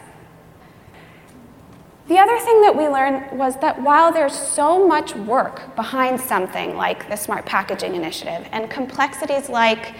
The 2.11 2.19
other 2.19 2.37
thing 2.39 2.59
that 2.63 2.75
we 2.75 2.89
learned 2.89 3.39
was 3.39 3.55
that 3.61 3.81
while 3.81 4.11
there's 4.11 4.37
so 4.37 4.85
much 4.85 5.15
work 5.15 5.73
behind 5.77 6.19
something 6.19 6.75
like 6.75 7.07
the 7.07 7.15
Smart 7.15 7.45
Packaging 7.45 7.95
Initiative 7.95 8.49
and 8.51 8.69
complexities 8.69 9.47
like 9.47 9.93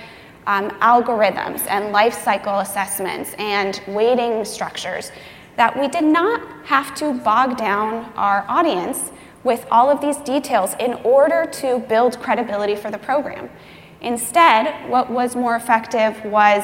um, 0.46 0.72
algorithms 0.82 1.66
and 1.68 1.94
life 1.94 2.14
cycle 2.14 2.60
assessments 2.60 3.34
and 3.38 3.82
weighting 3.88 4.44
structures 4.44 5.14
that 5.56 5.80
we 5.80 5.88
did 5.88 6.04
not 6.04 6.42
have 6.66 6.94
to 6.96 7.14
bog 7.14 7.56
down 7.56 8.12
our 8.18 8.44
audience 8.50 9.14
with 9.46 9.66
all 9.72 9.90
of 9.90 10.02
these 10.02 10.18
details 10.18 10.76
in 10.82 10.96
order 11.06 11.50
to 11.62 11.80
build 11.88 12.20
credibility 12.20 12.76
for 12.76 12.92
the 12.92 12.98
program. 12.98 13.50
Instead, 14.02 14.90
what 14.90 15.10
was 15.10 15.34
more 15.38 15.56
effective 15.56 16.22
was 16.26 16.62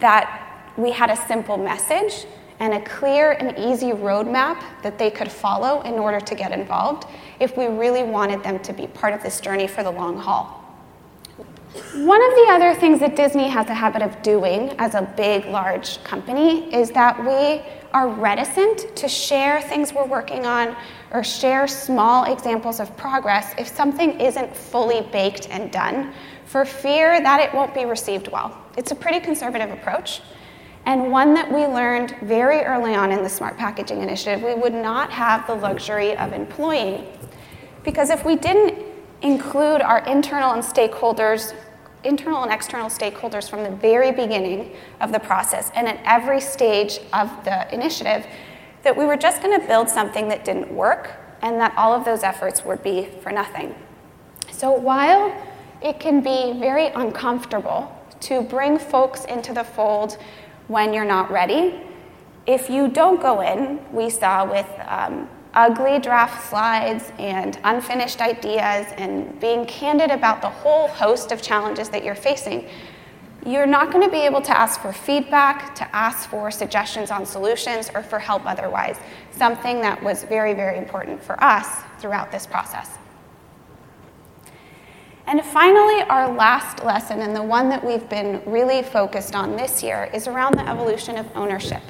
that 0.00 0.72
we 0.76 0.90
had 0.90 1.08
a 1.08 1.16
simple 1.28 1.56
message 1.56 2.26
and 2.62 2.74
a 2.74 2.80
clear 2.82 3.32
and 3.32 3.58
easy 3.58 3.90
roadmap 3.90 4.62
that 4.84 4.96
they 4.96 5.10
could 5.10 5.30
follow 5.30 5.80
in 5.80 5.94
order 5.94 6.20
to 6.20 6.32
get 6.36 6.52
involved 6.52 7.08
if 7.40 7.56
we 7.56 7.66
really 7.66 8.04
wanted 8.04 8.40
them 8.44 8.56
to 8.60 8.72
be 8.72 8.86
part 8.86 9.12
of 9.12 9.20
this 9.20 9.40
journey 9.40 9.66
for 9.66 9.82
the 9.82 9.90
long 9.90 10.16
haul. 10.16 10.60
One 11.94 12.22
of 12.22 12.30
the 12.36 12.46
other 12.50 12.72
things 12.74 13.00
that 13.00 13.16
Disney 13.16 13.48
has 13.48 13.66
a 13.68 13.74
habit 13.74 14.00
of 14.00 14.22
doing 14.22 14.76
as 14.78 14.94
a 14.94 15.02
big, 15.16 15.46
large 15.46 16.04
company 16.04 16.72
is 16.72 16.92
that 16.92 17.18
we 17.18 17.68
are 17.92 18.08
reticent 18.08 18.94
to 18.94 19.08
share 19.08 19.60
things 19.60 19.92
we're 19.92 20.06
working 20.06 20.46
on 20.46 20.76
or 21.10 21.24
share 21.24 21.66
small 21.66 22.32
examples 22.32 22.78
of 22.78 22.96
progress 22.96 23.54
if 23.58 23.66
something 23.66 24.20
isn't 24.20 24.54
fully 24.54 25.00
baked 25.10 25.48
and 25.50 25.72
done 25.72 26.14
for 26.44 26.64
fear 26.64 27.20
that 27.20 27.40
it 27.40 27.52
won't 27.52 27.74
be 27.74 27.86
received 27.86 28.28
well. 28.28 28.56
It's 28.76 28.92
a 28.92 28.94
pretty 28.94 29.18
conservative 29.18 29.70
approach 29.72 30.20
and 30.84 31.12
one 31.12 31.34
that 31.34 31.50
we 31.50 31.64
learned 31.64 32.16
very 32.22 32.60
early 32.60 32.94
on 32.94 33.12
in 33.12 33.22
the 33.22 33.28
Smart 33.28 33.56
Packaging 33.56 34.02
Initiative 34.02 34.42
we 34.42 34.54
would 34.54 34.74
not 34.74 35.10
have 35.10 35.46
the 35.46 35.54
luxury 35.54 36.16
of 36.16 36.32
employing. 36.32 37.06
Because 37.84 38.10
if 38.10 38.24
we 38.24 38.36
didn't 38.36 38.84
include 39.22 39.80
our 39.80 40.04
internal 40.06 40.52
and 40.52 40.62
stakeholders, 40.62 41.54
internal 42.04 42.42
and 42.42 42.52
external 42.52 42.88
stakeholders 42.88 43.48
from 43.48 43.62
the 43.62 43.70
very 43.70 44.10
beginning 44.10 44.74
of 45.00 45.12
the 45.12 45.20
process 45.20 45.70
and 45.74 45.86
at 45.86 46.00
every 46.04 46.40
stage 46.40 46.98
of 47.12 47.30
the 47.44 47.72
initiative, 47.72 48.26
that 48.82 48.96
we 48.96 49.04
were 49.04 49.16
just 49.16 49.40
going 49.42 49.60
to 49.60 49.66
build 49.66 49.88
something 49.88 50.28
that 50.28 50.44
didn't 50.44 50.70
work 50.72 51.12
and 51.42 51.60
that 51.60 51.72
all 51.76 51.92
of 51.92 52.04
those 52.04 52.24
efforts 52.24 52.64
would 52.64 52.82
be 52.82 53.08
for 53.20 53.30
nothing. 53.30 53.74
So 54.50 54.72
while 54.72 55.32
it 55.80 56.00
can 56.00 56.20
be 56.20 56.54
very 56.58 56.88
uncomfortable 56.88 57.96
to 58.20 58.42
bring 58.42 58.78
folks 58.78 59.24
into 59.24 59.52
the 59.52 59.64
fold 59.64 60.16
when 60.68 60.92
you're 60.92 61.04
not 61.04 61.30
ready, 61.30 61.80
if 62.46 62.68
you 62.68 62.88
don't 62.88 63.20
go 63.20 63.40
in, 63.40 63.80
we 63.92 64.10
saw 64.10 64.50
with 64.50 64.68
um, 64.86 65.28
ugly 65.54 65.98
draft 65.98 66.48
slides 66.48 67.12
and 67.18 67.58
unfinished 67.64 68.20
ideas 68.20 68.86
and 68.96 69.38
being 69.40 69.64
candid 69.66 70.10
about 70.10 70.40
the 70.40 70.48
whole 70.48 70.88
host 70.88 71.30
of 71.30 71.42
challenges 71.42 71.88
that 71.90 72.04
you're 72.04 72.14
facing, 72.14 72.68
you're 73.44 73.66
not 73.66 73.90
going 73.90 74.04
to 74.04 74.10
be 74.10 74.20
able 74.20 74.40
to 74.40 74.56
ask 74.56 74.80
for 74.80 74.92
feedback, 74.92 75.74
to 75.74 75.96
ask 75.96 76.28
for 76.28 76.50
suggestions 76.50 77.10
on 77.10 77.26
solutions, 77.26 77.90
or 77.94 78.02
for 78.02 78.18
help 78.18 78.46
otherwise. 78.46 78.96
Something 79.32 79.80
that 79.80 80.00
was 80.02 80.22
very, 80.24 80.54
very 80.54 80.78
important 80.78 81.22
for 81.22 81.42
us 81.42 81.82
throughout 81.98 82.30
this 82.30 82.46
process. 82.46 82.88
And 85.26 85.42
finally, 85.44 86.02
our 86.02 86.32
last 86.32 86.84
lesson, 86.84 87.20
and 87.20 87.34
the 87.34 87.42
one 87.42 87.68
that 87.68 87.84
we've 87.84 88.08
been 88.08 88.42
really 88.44 88.82
focused 88.82 89.34
on 89.34 89.56
this 89.56 89.82
year, 89.82 90.10
is 90.12 90.26
around 90.26 90.54
the 90.54 90.68
evolution 90.68 91.16
of 91.16 91.26
ownership. 91.36 91.82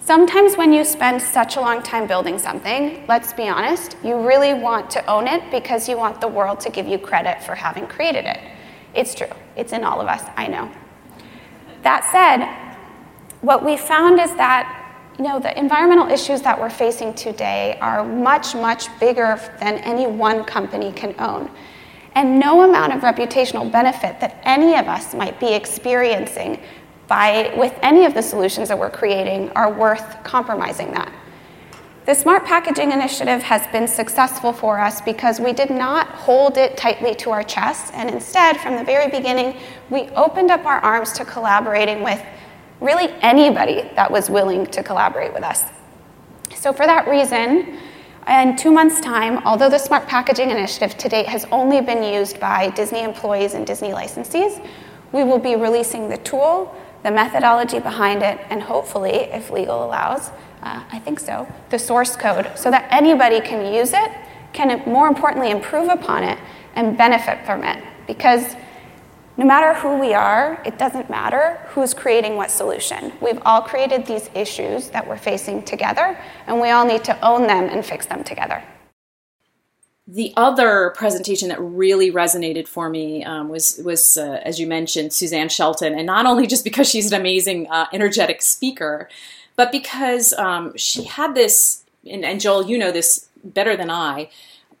Sometimes 0.00 0.56
when 0.56 0.72
you 0.72 0.84
spend 0.84 1.20
such 1.20 1.56
a 1.56 1.60
long 1.60 1.82
time 1.82 2.06
building 2.06 2.38
something, 2.38 3.04
let's 3.08 3.32
be 3.32 3.48
honest, 3.48 3.96
you 4.04 4.24
really 4.24 4.54
want 4.54 4.88
to 4.90 5.04
own 5.06 5.26
it 5.26 5.50
because 5.50 5.88
you 5.88 5.96
want 5.96 6.20
the 6.20 6.28
world 6.28 6.60
to 6.60 6.70
give 6.70 6.86
you 6.86 6.98
credit 6.98 7.42
for 7.42 7.54
having 7.54 7.86
created 7.86 8.24
it. 8.24 8.38
It's 8.94 9.14
true, 9.14 9.32
it's 9.56 9.72
in 9.72 9.82
all 9.82 10.00
of 10.00 10.06
us, 10.06 10.22
I 10.36 10.46
know. 10.46 10.70
That 11.82 12.08
said, 12.12 12.46
what 13.40 13.64
we 13.64 13.76
found 13.76 14.20
is 14.20 14.34
that 14.36 14.82
you 15.18 15.24
know, 15.24 15.40
the 15.40 15.58
environmental 15.58 16.08
issues 16.08 16.42
that 16.42 16.60
we're 16.60 16.70
facing 16.70 17.14
today 17.14 17.78
are 17.80 18.04
much, 18.04 18.54
much 18.54 18.86
bigger 19.00 19.40
than 19.60 19.78
any 19.78 20.06
one 20.06 20.44
company 20.44 20.92
can 20.92 21.14
own. 21.18 21.50
And 22.16 22.40
no 22.40 22.62
amount 22.62 22.94
of 22.94 23.02
reputational 23.02 23.70
benefit 23.70 24.20
that 24.20 24.40
any 24.42 24.74
of 24.74 24.88
us 24.88 25.14
might 25.14 25.38
be 25.38 25.52
experiencing 25.52 26.58
by, 27.08 27.52
with 27.58 27.78
any 27.82 28.06
of 28.06 28.14
the 28.14 28.22
solutions 28.22 28.68
that 28.68 28.78
we're 28.78 28.90
creating 28.90 29.50
are 29.50 29.70
worth 29.70 30.24
compromising 30.24 30.92
that. 30.92 31.12
The 32.06 32.14
Smart 32.14 32.46
Packaging 32.46 32.90
Initiative 32.90 33.42
has 33.42 33.66
been 33.66 33.86
successful 33.86 34.54
for 34.54 34.80
us 34.80 35.02
because 35.02 35.40
we 35.40 35.52
did 35.52 35.68
not 35.68 36.06
hold 36.08 36.56
it 36.56 36.78
tightly 36.78 37.14
to 37.16 37.32
our 37.32 37.42
chests, 37.42 37.90
and 37.92 38.08
instead, 38.08 38.56
from 38.56 38.76
the 38.76 38.84
very 38.84 39.10
beginning, 39.10 39.60
we 39.90 40.08
opened 40.10 40.50
up 40.50 40.64
our 40.64 40.78
arms 40.78 41.12
to 41.14 41.24
collaborating 41.24 42.02
with 42.02 42.24
really 42.80 43.08
anybody 43.20 43.90
that 43.94 44.10
was 44.10 44.30
willing 44.30 44.64
to 44.66 44.82
collaborate 44.82 45.34
with 45.34 45.42
us. 45.42 45.64
So, 46.54 46.72
for 46.72 46.86
that 46.86 47.08
reason, 47.08 47.76
in 48.28 48.56
two 48.56 48.72
months' 48.72 49.00
time, 49.00 49.38
although 49.46 49.70
the 49.70 49.78
Smart 49.78 50.06
Packaging 50.06 50.50
Initiative 50.50 50.96
to 50.98 51.08
date 51.08 51.26
has 51.26 51.44
only 51.52 51.80
been 51.80 52.02
used 52.02 52.40
by 52.40 52.70
Disney 52.70 53.02
employees 53.02 53.54
and 53.54 53.66
Disney 53.66 53.90
licensees, 53.90 54.66
we 55.12 55.22
will 55.24 55.38
be 55.38 55.54
releasing 55.54 56.08
the 56.08 56.18
tool 56.18 56.74
the 57.06 57.12
methodology 57.12 57.78
behind 57.78 58.20
it, 58.24 58.36
and 58.50 58.60
hopefully, 58.60 59.28
if 59.30 59.50
legal 59.50 59.84
allows, 59.84 60.30
uh, 60.62 60.82
I 60.90 60.98
think 60.98 61.20
so, 61.20 61.46
the 61.70 61.78
source 61.78 62.16
code 62.16 62.50
so 62.56 62.68
that 62.72 62.88
anybody 62.90 63.40
can 63.40 63.72
use 63.72 63.92
it, 63.92 64.10
can 64.52 64.82
more 64.90 65.06
importantly 65.06 65.52
improve 65.52 65.88
upon 65.88 66.24
it, 66.24 66.36
and 66.74 66.98
benefit 66.98 67.46
from 67.46 67.62
it. 67.62 67.80
Because 68.08 68.56
no 69.36 69.44
matter 69.44 69.74
who 69.74 69.98
we 69.98 70.14
are, 70.14 70.60
it 70.64 70.78
doesn't 70.78 71.10
matter 71.10 71.60
who's 71.68 71.92
creating 71.92 72.36
what 72.36 72.50
solution. 72.50 73.12
We've 73.20 73.40
all 73.44 73.60
created 73.60 74.06
these 74.06 74.30
issues 74.34 74.88
that 74.90 75.06
we're 75.06 75.18
facing 75.18 75.62
together, 75.62 76.18
and 76.46 76.60
we 76.60 76.70
all 76.70 76.86
need 76.86 77.04
to 77.04 77.26
own 77.26 77.46
them 77.46 77.64
and 77.64 77.84
fix 77.84 78.06
them 78.06 78.24
together. 78.24 78.62
The 80.08 80.32
other 80.36 80.94
presentation 80.96 81.48
that 81.48 81.60
really 81.60 82.12
resonated 82.12 82.68
for 82.68 82.88
me 82.88 83.24
um, 83.24 83.48
was, 83.48 83.80
was 83.84 84.16
uh, 84.16 84.40
as 84.44 84.58
you 84.58 84.66
mentioned, 84.66 85.12
Suzanne 85.12 85.48
Shelton, 85.48 85.94
and 85.94 86.06
not 86.06 86.26
only 86.26 86.46
just 86.46 86.64
because 86.64 86.88
she's 86.88 87.12
an 87.12 87.20
amazing, 87.20 87.68
uh, 87.70 87.86
energetic 87.92 88.40
speaker, 88.40 89.08
but 89.56 89.72
because 89.72 90.32
um, 90.34 90.74
she 90.76 91.04
had 91.04 91.34
this, 91.34 91.82
and, 92.08 92.24
and 92.24 92.40
Joel, 92.40 92.66
you 92.66 92.78
know 92.78 92.92
this 92.92 93.28
better 93.44 93.76
than 93.76 93.90
I 93.90 94.30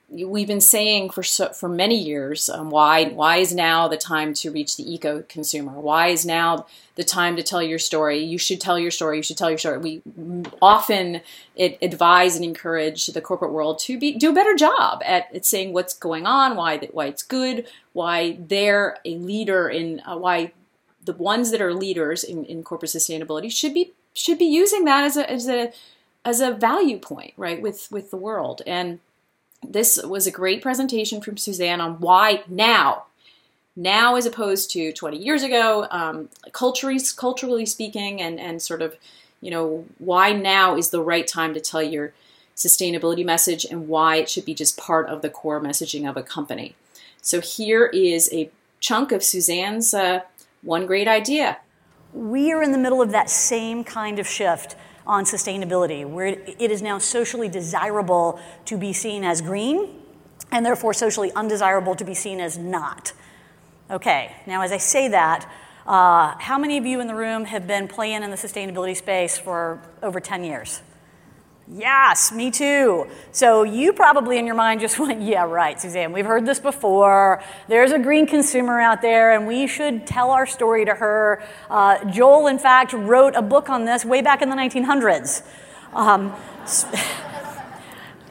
we've 0.08 0.46
been 0.46 0.60
saying 0.60 1.10
for 1.10 1.22
so, 1.22 1.48
for 1.48 1.68
many 1.68 2.00
years 2.00 2.48
um, 2.48 2.70
why 2.70 3.06
why 3.06 3.38
is 3.38 3.54
now 3.54 3.88
the 3.88 3.96
time 3.96 4.32
to 4.34 4.50
reach 4.50 4.76
the 4.76 4.92
eco 4.92 5.22
consumer? 5.22 5.72
Why 5.72 6.08
is 6.08 6.24
now 6.24 6.66
the 6.94 7.04
time 7.04 7.36
to 7.36 7.42
tell 7.42 7.62
your 7.62 7.78
story? 7.78 8.22
You 8.22 8.38
should 8.38 8.60
tell 8.60 8.78
your 8.78 8.90
story. 8.90 9.16
You 9.16 9.22
should 9.22 9.38
tell 9.38 9.50
your 9.50 9.58
story. 9.58 9.78
We 9.78 10.02
often 10.62 11.22
advise 11.58 12.36
and 12.36 12.44
encourage 12.44 13.08
the 13.08 13.20
corporate 13.20 13.52
world 13.52 13.78
to 13.80 13.98
be 13.98 14.12
do 14.12 14.30
a 14.30 14.34
better 14.34 14.54
job 14.54 15.02
at, 15.04 15.34
at 15.34 15.44
saying 15.44 15.72
what's 15.72 15.94
going 15.94 16.26
on 16.26 16.56
why 16.56 16.78
why 16.92 17.06
it's 17.06 17.22
good 17.22 17.66
why 17.92 18.38
they're 18.40 18.98
a 19.04 19.16
leader 19.16 19.68
in 19.68 20.00
uh, 20.06 20.16
why 20.16 20.52
the 21.04 21.14
ones 21.14 21.50
that 21.50 21.60
are 21.60 21.72
leaders 21.72 22.22
in, 22.22 22.44
in 22.44 22.62
corporate 22.62 22.90
sustainability 22.90 23.50
should 23.50 23.74
be 23.74 23.92
should 24.14 24.38
be 24.38 24.46
using 24.46 24.84
that 24.84 25.04
as 25.04 25.16
a 25.16 25.30
as 25.30 25.48
a 25.48 25.72
as 26.24 26.40
a 26.40 26.52
value 26.52 26.98
point 26.98 27.32
right 27.36 27.62
with 27.62 27.90
with 27.90 28.10
the 28.10 28.16
world. 28.16 28.62
And 28.66 29.00
This 29.70 30.02
was 30.02 30.26
a 30.26 30.30
great 30.30 30.62
presentation 30.62 31.20
from 31.20 31.36
Suzanne 31.36 31.80
on 31.80 32.00
why 32.00 32.44
now, 32.48 33.04
now 33.74 34.16
as 34.16 34.26
opposed 34.26 34.70
to 34.72 34.92
20 34.92 35.16
years 35.16 35.42
ago, 35.42 35.86
um, 35.90 36.28
culturally, 36.52 37.00
culturally 37.16 37.66
speaking, 37.66 38.20
and, 38.20 38.40
and 38.40 38.62
sort 38.62 38.82
of, 38.82 38.96
you 39.40 39.50
know, 39.50 39.84
why 39.98 40.32
now 40.32 40.76
is 40.76 40.90
the 40.90 41.02
right 41.02 41.26
time 41.26 41.54
to 41.54 41.60
tell 41.60 41.82
your 41.82 42.12
sustainability 42.56 43.24
message 43.24 43.66
and 43.66 43.86
why 43.86 44.16
it 44.16 44.30
should 44.30 44.44
be 44.44 44.54
just 44.54 44.78
part 44.78 45.08
of 45.08 45.20
the 45.20 45.28
core 45.28 45.60
messaging 45.60 46.08
of 46.08 46.16
a 46.16 46.22
company. 46.22 46.74
So 47.20 47.40
here 47.40 47.86
is 47.86 48.30
a 48.32 48.50
chunk 48.80 49.12
of 49.12 49.22
Suzanne's 49.22 49.92
uh, 49.92 50.20
one 50.62 50.86
great 50.86 51.08
idea. 51.08 51.58
We 52.14 52.52
are 52.52 52.62
in 52.62 52.72
the 52.72 52.78
middle 52.78 53.02
of 53.02 53.12
that 53.12 53.28
same 53.28 53.84
kind 53.84 54.18
of 54.18 54.26
shift 54.26 54.74
on 55.06 55.24
sustainability, 55.24 56.04
where 56.04 56.26
it 56.26 56.70
is 56.70 56.82
now 56.82 56.98
socially 56.98 57.48
desirable 57.48 58.40
to 58.64 58.76
be 58.76 58.92
seen 58.92 59.24
as 59.24 59.40
green 59.40 59.88
and 60.52 60.64
therefore 60.64 60.94
socially 60.94 61.32
undesirable 61.32 61.94
to 61.94 62.04
be 62.04 62.14
seen 62.14 62.40
as 62.40 62.58
not. 62.58 63.12
Okay, 63.90 64.34
now 64.46 64.62
as 64.62 64.72
I 64.72 64.78
say 64.78 65.08
that, 65.08 65.50
uh, 65.86 66.34
how 66.38 66.58
many 66.58 66.78
of 66.78 66.84
you 66.84 67.00
in 67.00 67.06
the 67.06 67.14
room 67.14 67.44
have 67.44 67.66
been 67.66 67.86
playing 67.86 68.22
in 68.22 68.30
the 68.30 68.36
sustainability 68.36 68.96
space 68.96 69.38
for 69.38 69.80
over 70.02 70.18
10 70.18 70.42
years? 70.42 70.82
Yes, 71.68 72.30
me 72.30 72.52
too. 72.52 73.08
So 73.32 73.64
you 73.64 73.92
probably 73.92 74.38
in 74.38 74.46
your 74.46 74.54
mind 74.54 74.80
just 74.80 74.98
went, 75.00 75.20
yeah, 75.22 75.44
right, 75.44 75.80
Suzanne, 75.80 76.12
we've 76.12 76.26
heard 76.26 76.46
this 76.46 76.60
before. 76.60 77.42
There's 77.66 77.90
a 77.90 77.98
green 77.98 78.26
consumer 78.26 78.80
out 78.80 79.02
there, 79.02 79.32
and 79.32 79.48
we 79.48 79.66
should 79.66 80.06
tell 80.06 80.30
our 80.30 80.46
story 80.46 80.84
to 80.84 80.94
her. 80.94 81.42
Uh, 81.68 82.04
Joel, 82.10 82.46
in 82.46 82.58
fact, 82.58 82.92
wrote 82.92 83.34
a 83.34 83.42
book 83.42 83.68
on 83.68 83.84
this 83.84 84.04
way 84.04 84.22
back 84.22 84.42
in 84.42 84.48
the 84.48 84.54
1900s. 84.56 85.42
Um, 85.92 86.32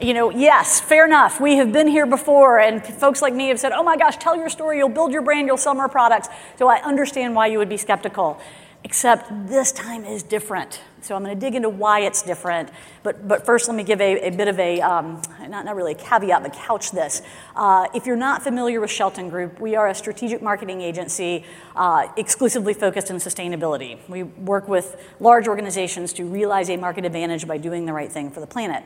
you 0.00 0.14
know, 0.14 0.30
yes, 0.30 0.80
fair 0.80 1.04
enough. 1.04 1.38
We 1.38 1.56
have 1.56 1.72
been 1.72 1.88
here 1.88 2.06
before, 2.06 2.58
and 2.58 2.82
folks 2.82 3.20
like 3.20 3.34
me 3.34 3.48
have 3.48 3.60
said, 3.60 3.72
oh 3.72 3.82
my 3.82 3.98
gosh, 3.98 4.16
tell 4.16 4.36
your 4.36 4.48
story, 4.48 4.78
you'll 4.78 4.88
build 4.88 5.12
your 5.12 5.22
brand, 5.22 5.46
you'll 5.46 5.58
sell 5.58 5.74
more 5.74 5.90
products. 5.90 6.28
So 6.58 6.68
I 6.68 6.76
understand 6.82 7.34
why 7.34 7.48
you 7.48 7.58
would 7.58 7.68
be 7.68 7.76
skeptical 7.76 8.40
except 8.86 9.48
this 9.48 9.72
time 9.72 10.04
is 10.04 10.22
different. 10.22 10.80
So 11.00 11.16
I'm 11.16 11.24
going 11.24 11.34
to 11.34 11.40
dig 11.40 11.56
into 11.56 11.68
why 11.68 12.02
it's 12.02 12.22
different. 12.22 12.70
But, 13.02 13.26
but 13.26 13.44
first, 13.44 13.66
let 13.66 13.76
me 13.76 13.82
give 13.82 14.00
a, 14.00 14.28
a 14.28 14.30
bit 14.30 14.46
of 14.46 14.60
a, 14.60 14.80
um, 14.80 15.20
not, 15.48 15.64
not 15.64 15.74
really 15.74 15.90
a 15.90 15.96
caveat, 15.96 16.40
but 16.44 16.52
couch 16.52 16.92
this. 16.92 17.20
Uh, 17.56 17.88
if 17.96 18.06
you're 18.06 18.14
not 18.14 18.44
familiar 18.44 18.80
with 18.80 18.88
Shelton 18.88 19.28
Group, 19.28 19.58
we 19.58 19.74
are 19.74 19.88
a 19.88 19.94
strategic 19.94 20.40
marketing 20.40 20.82
agency 20.82 21.44
uh, 21.74 22.06
exclusively 22.16 22.74
focused 22.74 23.10
on 23.10 23.16
sustainability. 23.16 23.98
We 24.08 24.22
work 24.22 24.68
with 24.68 24.96
large 25.18 25.48
organizations 25.48 26.12
to 26.12 26.24
realize 26.24 26.70
a 26.70 26.76
market 26.76 27.04
advantage 27.04 27.44
by 27.48 27.58
doing 27.58 27.86
the 27.86 27.92
right 27.92 28.12
thing 28.12 28.30
for 28.30 28.38
the 28.38 28.46
planet. 28.46 28.84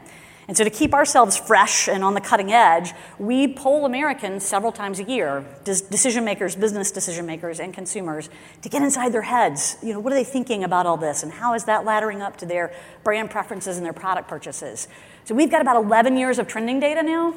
And 0.51 0.57
so, 0.57 0.65
to 0.65 0.71
keep 0.71 0.95
ourselves 0.95 1.37
fresh 1.37 1.87
and 1.87 2.03
on 2.03 2.15
the 2.15 2.21
cutting 2.21 2.51
edge, 2.51 2.93
we 3.21 3.55
poll 3.55 3.87
Americans 3.87 4.45
several 4.45 4.73
times 4.73 4.99
a 4.99 5.05
year, 5.05 5.45
decision 5.63 6.25
makers, 6.25 6.57
business 6.57 6.91
decision 6.91 7.25
makers, 7.25 7.61
and 7.61 7.73
consumers, 7.73 8.29
to 8.63 8.69
get 8.69 8.83
inside 8.83 9.13
their 9.13 9.23
heads. 9.23 9.77
You 9.81 9.93
know, 9.93 10.01
what 10.01 10.13
are 10.13 10.17
they 10.17 10.25
thinking 10.25 10.65
about 10.65 10.87
all 10.87 10.97
this, 10.97 11.23
and 11.23 11.31
how 11.31 11.55
is 11.55 11.67
that 11.67 11.85
laddering 11.85 12.21
up 12.21 12.37
to 12.39 12.47
their 12.47 12.75
brand 13.05 13.31
preferences 13.31 13.77
and 13.77 13.87
their 13.87 13.93
product 13.93 14.27
purchases? 14.27 14.89
So, 15.25 15.37
we've 15.37 15.53
got 15.53 15.61
about 15.61 15.77
11 15.77 16.17
years 16.17 16.41
of 16.41 16.49
trending 16.49 16.81
data 16.81 17.05
now 17.05 17.33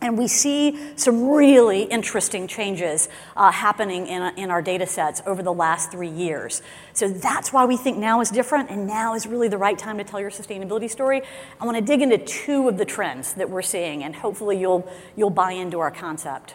and 0.00 0.16
we 0.16 0.28
see 0.28 0.78
some 0.96 1.28
really 1.28 1.82
interesting 1.82 2.46
changes 2.46 3.08
uh, 3.36 3.50
happening 3.50 4.06
in, 4.06 4.22
in 4.38 4.50
our 4.50 4.62
data 4.62 4.86
sets 4.86 5.22
over 5.26 5.42
the 5.42 5.52
last 5.52 5.90
three 5.90 6.08
years. 6.08 6.62
So 6.92 7.08
that's 7.08 7.52
why 7.52 7.64
we 7.64 7.76
think 7.76 7.98
now 7.98 8.20
is 8.20 8.30
different, 8.30 8.70
and 8.70 8.86
now 8.86 9.14
is 9.14 9.26
really 9.26 9.48
the 9.48 9.58
right 9.58 9.78
time 9.78 9.98
to 9.98 10.04
tell 10.04 10.20
your 10.20 10.30
sustainability 10.30 10.88
story. 10.88 11.22
I 11.60 11.64
want 11.64 11.76
to 11.76 11.82
dig 11.82 12.00
into 12.00 12.18
two 12.18 12.68
of 12.68 12.78
the 12.78 12.84
trends 12.84 13.34
that 13.34 13.50
we're 13.50 13.62
seeing, 13.62 14.04
and 14.04 14.14
hopefully 14.14 14.58
you'll, 14.58 14.88
you'll 15.16 15.30
buy 15.30 15.52
into 15.52 15.80
our 15.80 15.90
concept. 15.90 16.54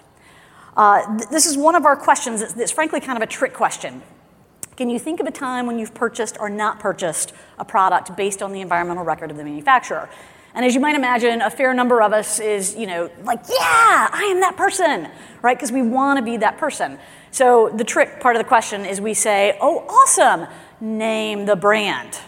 Uh, 0.77 1.17
th- 1.17 1.29
this 1.29 1.45
is 1.45 1.57
one 1.57 1.75
of 1.75 1.85
our 1.85 1.95
questions 1.95 2.39
that's, 2.39 2.53
that's 2.53 2.71
frankly 2.71 2.99
kind 2.99 3.17
of 3.17 3.21
a 3.21 3.27
trick 3.27 3.53
question. 3.53 4.01
Can 4.75 4.89
you 4.89 4.97
think 4.97 5.19
of 5.19 5.27
a 5.27 5.31
time 5.31 5.67
when 5.67 5.77
you've 5.77 5.93
purchased 5.93 6.37
or 6.39 6.49
not 6.49 6.79
purchased 6.79 7.33
a 7.59 7.65
product 7.65 8.15
based 8.15 8.41
on 8.41 8.53
the 8.53 8.61
environmental 8.61 9.03
record 9.03 9.29
of 9.29 9.37
the 9.37 9.43
manufacturer? 9.43 10.09
And 10.55 10.63
as 10.63 10.75
you 10.75 10.79
might 10.79 10.95
imagine, 10.95 11.41
a 11.41 11.49
fair 11.49 11.73
number 11.73 12.01
of 12.01 12.13
us 12.13 12.39
is, 12.39 12.75
you 12.75 12.85
know, 12.85 13.09
like, 13.23 13.39
yeah, 13.49 14.09
I 14.11 14.29
am 14.31 14.39
that 14.41 14.55
person, 14.55 15.09
right? 15.41 15.57
Because 15.57 15.71
we 15.71 15.81
want 15.81 16.17
to 16.17 16.23
be 16.23 16.37
that 16.37 16.57
person. 16.57 16.99
So 17.31 17.69
the 17.69 17.83
trick 17.83 18.19
part 18.19 18.35
of 18.35 18.39
the 18.39 18.47
question 18.47 18.85
is 18.85 19.01
we 19.01 19.15
say, 19.15 19.57
oh, 19.59 19.79
awesome, 19.89 20.47
name 20.79 21.45
the 21.45 21.55
brand. 21.55 22.19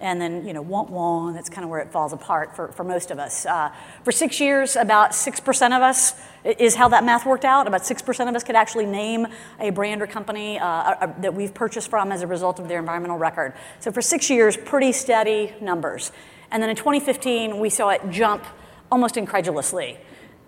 And 0.00 0.20
then, 0.20 0.46
you 0.46 0.52
know, 0.52 0.62
want 0.62 0.90
one, 0.90 1.34
that's 1.34 1.48
kind 1.48 1.64
of 1.64 1.70
where 1.70 1.80
it 1.80 1.90
falls 1.90 2.12
apart 2.12 2.54
for, 2.54 2.68
for 2.68 2.84
most 2.84 3.10
of 3.10 3.18
us. 3.18 3.44
Uh, 3.44 3.72
for 4.04 4.12
six 4.12 4.38
years, 4.38 4.76
about 4.76 5.10
6% 5.10 5.76
of 5.76 5.82
us 5.82 6.14
is 6.44 6.76
how 6.76 6.88
that 6.90 7.02
math 7.02 7.26
worked 7.26 7.44
out. 7.44 7.66
About 7.66 7.82
6% 7.82 8.28
of 8.28 8.36
us 8.36 8.44
could 8.44 8.54
actually 8.54 8.86
name 8.86 9.26
a 9.58 9.70
brand 9.70 10.00
or 10.00 10.06
company 10.06 10.60
uh, 10.60 10.64
uh, 10.64 11.12
that 11.20 11.34
we've 11.34 11.52
purchased 11.52 11.90
from 11.90 12.12
as 12.12 12.22
a 12.22 12.28
result 12.28 12.60
of 12.60 12.68
their 12.68 12.78
environmental 12.78 13.18
record. 13.18 13.54
So 13.80 13.90
for 13.90 14.00
six 14.00 14.30
years, 14.30 14.56
pretty 14.56 14.92
steady 14.92 15.52
numbers. 15.60 16.12
And 16.50 16.62
then 16.62 16.70
in 16.70 16.76
2015, 16.76 17.58
we 17.58 17.70
saw 17.70 17.90
it 17.90 18.00
jump 18.10 18.44
almost 18.90 19.16
incredulously. 19.16 19.98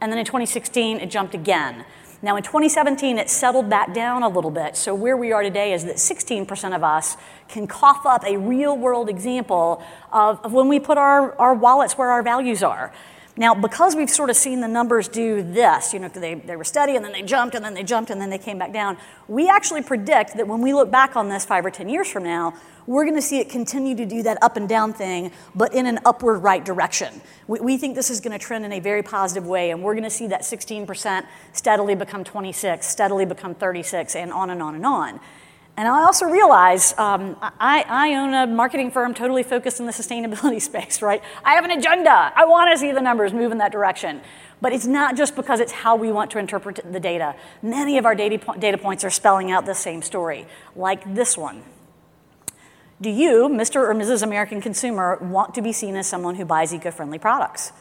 And 0.00 0.10
then 0.10 0.18
in 0.18 0.24
2016, 0.24 0.98
it 0.98 1.10
jumped 1.10 1.34
again. 1.34 1.84
Now 2.22 2.36
in 2.36 2.42
2017, 2.42 3.18
it 3.18 3.30
settled 3.30 3.70
back 3.70 3.94
down 3.94 4.22
a 4.22 4.28
little 4.28 4.50
bit. 4.50 4.76
So 4.76 4.94
where 4.94 5.16
we 5.16 5.32
are 5.32 5.42
today 5.42 5.72
is 5.72 5.84
that 5.86 5.96
16% 5.96 6.76
of 6.76 6.84
us 6.84 7.16
can 7.48 7.66
cough 7.66 8.04
up 8.04 8.24
a 8.24 8.36
real 8.36 8.76
world 8.76 9.08
example 9.08 9.82
of, 10.12 10.38
of 10.44 10.52
when 10.52 10.68
we 10.68 10.78
put 10.80 10.98
our, 10.98 11.34
our 11.38 11.54
wallets 11.54 11.96
where 11.96 12.10
our 12.10 12.22
values 12.22 12.62
are. 12.62 12.92
Now, 13.40 13.54
because 13.54 13.96
we've 13.96 14.10
sort 14.10 14.28
of 14.28 14.36
seen 14.36 14.60
the 14.60 14.68
numbers 14.68 15.08
do 15.08 15.42
this, 15.42 15.94
you 15.94 15.98
know, 15.98 16.08
they, 16.08 16.34
they 16.34 16.56
were 16.56 16.64
steady 16.64 16.94
and 16.94 17.02
then 17.02 17.12
they 17.12 17.22
jumped 17.22 17.54
and 17.54 17.64
then 17.64 17.72
they 17.72 17.82
jumped 17.82 18.10
and 18.10 18.20
then 18.20 18.28
they 18.28 18.36
came 18.36 18.58
back 18.58 18.70
down, 18.70 18.98
we 19.28 19.48
actually 19.48 19.80
predict 19.80 20.36
that 20.36 20.46
when 20.46 20.60
we 20.60 20.74
look 20.74 20.90
back 20.90 21.16
on 21.16 21.30
this 21.30 21.46
five 21.46 21.64
or 21.64 21.70
10 21.70 21.88
years 21.88 22.06
from 22.06 22.22
now, 22.22 22.52
we're 22.86 23.04
going 23.04 23.16
to 23.16 23.22
see 23.22 23.38
it 23.38 23.48
continue 23.48 23.96
to 23.96 24.04
do 24.04 24.22
that 24.24 24.36
up 24.42 24.58
and 24.58 24.68
down 24.68 24.92
thing, 24.92 25.32
but 25.54 25.72
in 25.72 25.86
an 25.86 26.00
upward 26.04 26.42
right 26.42 26.62
direction. 26.62 27.22
We, 27.46 27.60
we 27.60 27.78
think 27.78 27.94
this 27.94 28.10
is 28.10 28.20
going 28.20 28.38
to 28.38 28.44
trend 28.44 28.66
in 28.66 28.72
a 28.72 28.80
very 28.80 29.02
positive 29.02 29.46
way, 29.46 29.70
and 29.70 29.82
we're 29.82 29.94
going 29.94 30.04
to 30.04 30.10
see 30.10 30.26
that 30.26 30.42
16% 30.42 31.24
steadily 31.54 31.94
become 31.94 32.24
26, 32.24 32.86
steadily 32.86 33.24
become 33.24 33.54
36, 33.54 34.16
and 34.16 34.34
on 34.34 34.50
and 34.50 34.62
on 34.62 34.74
and 34.74 34.84
on. 34.84 35.18
And 35.80 35.88
I 35.88 36.02
also 36.02 36.26
realize 36.26 36.92
um, 36.98 37.38
I, 37.40 37.86
I, 37.88 38.14
own 38.16 38.34
a 38.34 38.46
marketing 38.46 38.90
firm 38.90 39.14
totally 39.14 39.42
focused 39.42 39.80
in 39.80 39.86
the 39.86 39.92
sustainability 39.92 40.60
space, 40.70 41.00
right? 41.00 41.22
I 41.42 41.54
have 41.54 41.64
an 41.64 41.70
agenda. 41.70 42.34
I 42.36 42.44
want 42.44 42.70
to 42.70 42.76
see 42.78 42.92
the 42.92 43.00
numbers 43.00 43.32
move 43.32 43.50
in 43.50 43.56
that 43.58 43.72
direction. 43.72 44.20
But 44.60 44.74
it's 44.74 44.84
not 44.84 45.16
just 45.16 45.34
because 45.34 45.58
it's 45.58 45.72
how 45.72 45.96
we 45.96 46.12
want 46.12 46.32
to 46.32 46.38
interpret 46.38 46.80
the 46.92 47.00
data. 47.00 47.34
Many 47.62 47.96
of 47.96 48.04
our 48.04 48.14
data, 48.14 48.38
data 48.58 48.76
points 48.76 49.04
are 49.04 49.10
spelling 49.10 49.50
out 49.50 49.64
the 49.64 49.74
same 49.74 50.02
story, 50.02 50.46
like 50.76 51.14
this 51.14 51.38
one. 51.38 51.62
Do 53.00 53.08
you, 53.08 53.48
Mr. 53.48 53.76
or 53.76 53.94
Mrs. 53.94 54.22
American 54.22 54.60
consumer, 54.60 55.16
want 55.16 55.54
to 55.54 55.62
be 55.62 55.72
seen 55.72 55.96
as 55.96 56.06
someone 56.06 56.34
who 56.34 56.44
buys 56.44 56.74
eco 56.74 56.90
friendly 56.90 57.18
products? 57.18 57.72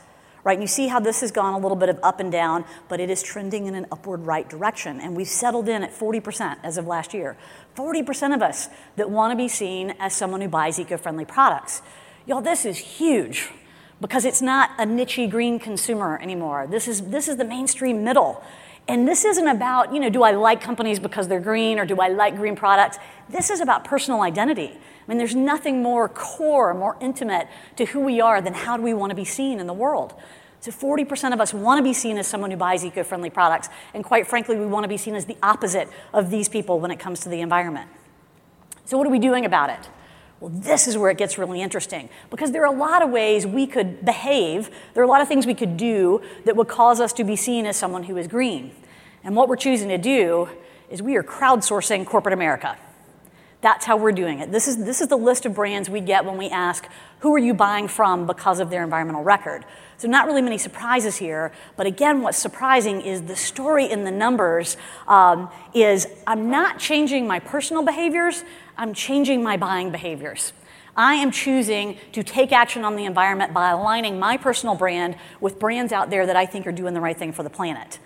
Right? 0.45 0.53
And 0.53 0.63
you 0.63 0.67
see 0.67 0.87
how 0.87 1.01
this 1.01 1.19
has 1.19 1.31
gone 1.31 1.53
a 1.53 1.57
little 1.57 1.75
bit 1.75 1.89
of 1.89 1.99
up 2.01 2.21
and 2.21 2.31
down, 2.31 2.63
but 2.87 3.01
it 3.01 3.09
is 3.09 3.21
trending 3.21 3.67
in 3.67 3.75
an 3.75 3.85
upward 3.91 4.25
right 4.25 4.47
direction. 4.47 5.01
And 5.01 5.17
we've 5.17 5.27
settled 5.27 5.67
in 5.67 5.83
at 5.83 5.91
40% 5.91 6.59
as 6.63 6.77
of 6.77 6.87
last 6.87 7.13
year. 7.13 7.35
40% 7.79 8.35
of 8.35 8.41
us 8.41 8.67
that 8.97 9.09
want 9.09 9.31
to 9.31 9.37
be 9.37 9.47
seen 9.47 9.95
as 9.99 10.13
someone 10.13 10.41
who 10.41 10.49
buys 10.49 10.77
eco 10.79 10.97
friendly 10.97 11.23
products. 11.23 11.81
Y'all, 12.25 12.41
this 12.41 12.65
is 12.65 12.77
huge 12.77 13.49
because 14.01 14.25
it's 14.25 14.41
not 14.41 14.71
a 14.77 14.85
niche 14.85 15.21
green 15.29 15.59
consumer 15.59 16.19
anymore. 16.21 16.67
This 16.69 16.89
is, 16.89 17.03
this 17.03 17.29
is 17.29 17.37
the 17.37 17.45
mainstream 17.45 18.03
middle. 18.03 18.43
And 18.89 19.07
this 19.07 19.23
isn't 19.23 19.47
about, 19.47 19.93
you 19.93 20.01
know, 20.01 20.09
do 20.09 20.23
I 20.23 20.31
like 20.31 20.59
companies 20.59 20.99
because 20.99 21.29
they're 21.29 21.39
green 21.39 21.79
or 21.79 21.85
do 21.85 22.01
I 22.01 22.09
like 22.09 22.35
green 22.35 22.57
products? 22.57 22.97
This 23.29 23.49
is 23.49 23.61
about 23.61 23.85
personal 23.85 24.23
identity. 24.23 24.71
I 24.75 25.07
mean, 25.07 25.17
there's 25.17 25.35
nothing 25.35 25.81
more 25.81 26.09
core, 26.09 26.73
more 26.73 26.97
intimate 26.99 27.47
to 27.77 27.85
who 27.85 28.01
we 28.01 28.19
are 28.19 28.41
than 28.41 28.55
how 28.55 28.75
do 28.75 28.83
we 28.83 28.93
want 28.93 29.11
to 29.11 29.15
be 29.15 29.23
seen 29.23 29.57
in 29.57 29.67
the 29.67 29.73
world. 29.73 30.15
So 30.61 30.71
40% 30.71 31.33
of 31.33 31.39
us 31.39 31.53
want 31.53 31.79
to 31.79 31.83
be 31.83 31.93
seen 31.93 32.17
as 32.17 32.27
someone 32.27 32.51
who 32.51 32.57
buys 32.57 32.83
eco-friendly 32.83 33.29
products, 33.29 33.69
and 33.93 34.03
quite 34.03 34.27
frankly, 34.27 34.57
we 34.57 34.65
want 34.65 34.83
to 34.83 34.89
be 34.89 34.97
seen 34.97 35.15
as 35.15 35.25
the 35.25 35.37
opposite 35.41 35.87
of 36.13 36.29
these 36.29 36.49
people 36.49 36.79
when 36.79 36.91
it 36.91 36.99
comes 36.99 37.21
to 37.21 37.29
the 37.29 37.39
environment. 37.39 37.89
So 38.83 38.97
what 38.97 39.07
are 39.07 39.11
we 39.11 39.19
doing 39.19 39.45
about 39.45 39.69
it? 39.69 39.89
Well, 40.39 40.51
this 40.53 40.87
is 40.87 40.97
where 40.97 41.11
it 41.11 41.17
gets 41.17 41.37
really 41.37 41.61
interesting 41.61 42.09
because 42.29 42.51
there 42.51 42.61
are 42.63 42.73
a 42.73 42.77
lot 42.77 43.01
of 43.01 43.09
ways 43.09 43.45
we 43.45 43.67
could 43.67 44.05
behave. 44.05 44.69
There 44.93 45.03
are 45.03 45.05
a 45.05 45.09
lot 45.09 45.21
of 45.21 45.27
things 45.27 45.45
we 45.45 45.53
could 45.53 45.75
do 45.77 46.21
that 46.45 46.55
would 46.55 46.69
cause 46.69 47.01
us 47.01 47.11
to 47.13 47.23
be 47.23 47.35
seen 47.35 47.65
as 47.65 47.75
someone 47.75 48.03
who 48.03 48.17
is 48.17 48.27
green. 48.27 48.71
And 49.23 49.35
what 49.35 49.49
we're 49.49 49.57
choosing 49.57 49.89
to 49.89 49.97
do 49.97 50.49
is 50.89 51.01
we 51.01 51.17
are 51.17 51.23
crowdsourcing 51.23 52.05
corporate 52.05 52.33
America. 52.33 52.77
That's 53.61 53.85
how 53.85 53.97
we're 53.97 54.13
doing 54.13 54.39
it. 54.39 54.51
This 54.51 54.69
is, 54.69 54.85
this 54.85 55.01
is 55.01 55.09
the 55.09 55.17
list 55.17 55.45
of 55.45 55.53
brands 55.53 55.89
we 55.89 55.99
get 55.99 56.23
when 56.23 56.37
we 56.37 56.49
ask, 56.49 56.87
who 57.19 57.33
are 57.35 57.39
you 57.39 57.53
buying 57.53 57.89
from 57.89 58.25
because 58.25 58.61
of 58.61 58.69
their 58.69 58.83
environmental 58.83 59.23
record? 59.23 59.65
So, 59.99 60.07
not 60.07 60.27
really 60.27 60.41
many 60.41 60.57
surprises 60.57 61.17
here, 61.17 61.51
but 61.75 61.85
again, 61.85 62.21
what's 62.21 62.37
surprising 62.37 63.01
is 63.01 63.23
the 63.23 63.35
story 63.35 63.85
in 63.85 64.05
the 64.05 64.11
numbers 64.11 64.77
um, 65.09 65.49
is 65.73 66.07
I'm 66.25 66.49
not 66.49 66.79
changing 66.79 67.27
my 67.27 67.39
personal 67.39 67.83
behaviors, 67.83 68.45
I'm 68.77 68.93
changing 68.93 69.43
my 69.43 69.57
buying 69.57 69.91
behaviors. 69.91 70.53
I 70.95 71.15
am 71.15 71.31
choosing 71.31 71.97
to 72.13 72.23
take 72.23 72.53
action 72.53 72.85
on 72.85 72.95
the 72.95 73.03
environment 73.03 73.53
by 73.53 73.71
aligning 73.71 74.17
my 74.19 74.37
personal 74.37 74.73
brand 74.73 75.17
with 75.41 75.59
brands 75.59 75.91
out 75.91 76.09
there 76.09 76.25
that 76.25 76.37
I 76.37 76.45
think 76.45 76.65
are 76.65 76.71
doing 76.71 76.93
the 76.93 77.01
right 77.01 77.17
thing 77.17 77.33
for 77.33 77.43
the 77.43 77.49
planet. 77.49 77.99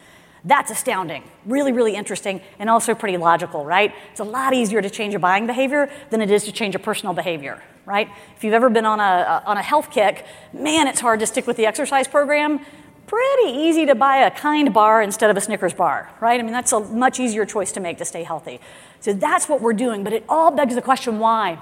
That's 0.43 0.71
astounding, 0.71 1.23
really, 1.45 1.71
really 1.71 1.95
interesting, 1.95 2.41
and 2.57 2.71
also 2.71 2.95
pretty 2.95 3.17
logical, 3.17 3.65
right? 3.65 3.93
It's 4.09 4.19
a 4.19 4.23
lot 4.23 4.55
easier 4.55 4.81
to 4.81 4.89
change 4.89 5.13
a 5.13 5.19
buying 5.19 5.45
behavior 5.45 5.91
than 6.09 6.21
it 6.21 6.31
is 6.31 6.43
to 6.45 6.51
change 6.51 6.73
a 6.73 6.79
personal 6.79 7.13
behavior, 7.13 7.61
right? 7.85 8.09
If 8.35 8.43
you've 8.43 8.53
ever 8.53 8.69
been 8.69 8.85
on 8.85 8.99
a, 8.99 9.43
on 9.45 9.57
a 9.57 9.61
health 9.61 9.91
kick, 9.91 10.25
man, 10.53 10.87
it's 10.87 10.99
hard 10.99 11.19
to 11.19 11.27
stick 11.27 11.47
with 11.47 11.57
the 11.57 11.65
exercise 11.65 12.07
program. 12.07 12.59
Pretty 13.07 13.51
easy 13.51 13.85
to 13.85 13.95
buy 13.95 14.17
a 14.17 14.31
kind 14.31 14.73
bar 14.73 15.01
instead 15.01 15.29
of 15.29 15.37
a 15.37 15.41
Snickers 15.41 15.73
bar, 15.73 16.09
right? 16.21 16.39
I 16.39 16.43
mean, 16.43 16.53
that's 16.53 16.71
a 16.71 16.79
much 16.79 17.19
easier 17.19 17.45
choice 17.45 17.71
to 17.73 17.79
make 17.79 17.97
to 17.97 18.05
stay 18.05 18.23
healthy. 18.23 18.59
So 19.01 19.13
that's 19.13 19.49
what 19.49 19.61
we're 19.61 19.73
doing, 19.73 20.03
but 20.03 20.13
it 20.13 20.23
all 20.29 20.51
begs 20.51 20.75
the 20.75 20.81
question 20.81 21.19
why? 21.19 21.59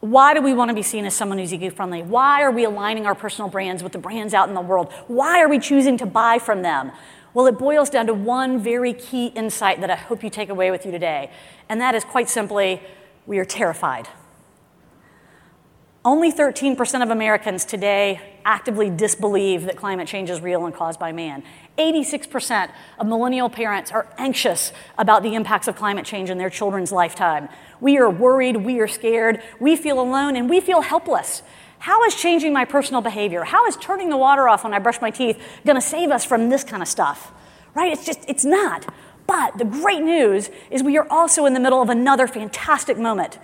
Why 0.00 0.32
do 0.32 0.40
we 0.42 0.54
want 0.54 0.68
to 0.68 0.74
be 0.74 0.82
seen 0.82 1.04
as 1.06 1.14
someone 1.14 1.38
who's 1.38 1.52
eco 1.52 1.70
friendly? 1.70 2.02
Why 2.02 2.42
are 2.42 2.52
we 2.52 2.64
aligning 2.64 3.06
our 3.06 3.16
personal 3.16 3.50
brands 3.50 3.82
with 3.82 3.92
the 3.92 3.98
brands 3.98 4.32
out 4.32 4.48
in 4.48 4.54
the 4.54 4.60
world? 4.60 4.92
Why 5.08 5.40
are 5.40 5.48
we 5.48 5.58
choosing 5.58 5.98
to 5.98 6.06
buy 6.06 6.38
from 6.38 6.62
them? 6.62 6.92
Well, 7.34 7.46
it 7.46 7.58
boils 7.58 7.90
down 7.90 8.06
to 8.06 8.14
one 8.14 8.60
very 8.60 8.92
key 8.92 9.26
insight 9.28 9.80
that 9.80 9.90
I 9.90 9.96
hope 9.96 10.22
you 10.22 10.30
take 10.30 10.50
away 10.50 10.70
with 10.70 10.86
you 10.86 10.92
today, 10.92 11.30
and 11.68 11.80
that 11.80 11.94
is 11.94 12.04
quite 12.04 12.28
simply 12.28 12.80
we 13.26 13.38
are 13.38 13.44
terrified. 13.44 14.08
Only 16.08 16.32
13% 16.32 17.02
of 17.02 17.10
Americans 17.10 17.66
today 17.66 18.18
actively 18.42 18.88
disbelieve 18.88 19.66
that 19.66 19.76
climate 19.76 20.08
change 20.08 20.30
is 20.30 20.40
real 20.40 20.64
and 20.64 20.74
caused 20.74 20.98
by 20.98 21.12
man. 21.12 21.42
86% 21.76 22.70
of 22.98 23.06
millennial 23.06 23.50
parents 23.50 23.92
are 23.92 24.06
anxious 24.16 24.72
about 24.96 25.22
the 25.22 25.34
impacts 25.34 25.68
of 25.68 25.76
climate 25.76 26.06
change 26.06 26.30
in 26.30 26.38
their 26.38 26.48
children's 26.48 26.92
lifetime. 26.92 27.50
We 27.78 27.98
are 27.98 28.08
worried, 28.08 28.56
we 28.56 28.80
are 28.80 28.88
scared, 28.88 29.42
we 29.60 29.76
feel 29.76 30.00
alone, 30.00 30.34
and 30.34 30.48
we 30.48 30.62
feel 30.62 30.80
helpless. 30.80 31.42
How 31.78 32.02
is 32.04 32.14
changing 32.14 32.54
my 32.54 32.64
personal 32.64 33.02
behavior, 33.02 33.44
how 33.44 33.66
is 33.66 33.76
turning 33.76 34.08
the 34.08 34.16
water 34.16 34.48
off 34.48 34.64
when 34.64 34.72
I 34.72 34.78
brush 34.78 35.02
my 35.02 35.10
teeth 35.10 35.38
going 35.66 35.76
to 35.76 35.82
save 35.82 36.10
us 36.10 36.24
from 36.24 36.48
this 36.48 36.64
kind 36.64 36.80
of 36.80 36.88
stuff? 36.88 37.32
Right? 37.74 37.92
It's 37.92 38.06
just, 38.06 38.20
it's 38.26 38.46
not. 38.46 38.90
But 39.26 39.58
the 39.58 39.66
great 39.66 40.00
news 40.00 40.48
is 40.70 40.82
we 40.82 40.96
are 40.96 41.06
also 41.10 41.44
in 41.44 41.52
the 41.52 41.60
middle 41.60 41.82
of 41.82 41.90
another 41.90 42.26
fantastic 42.26 42.96
moment. 42.96 43.38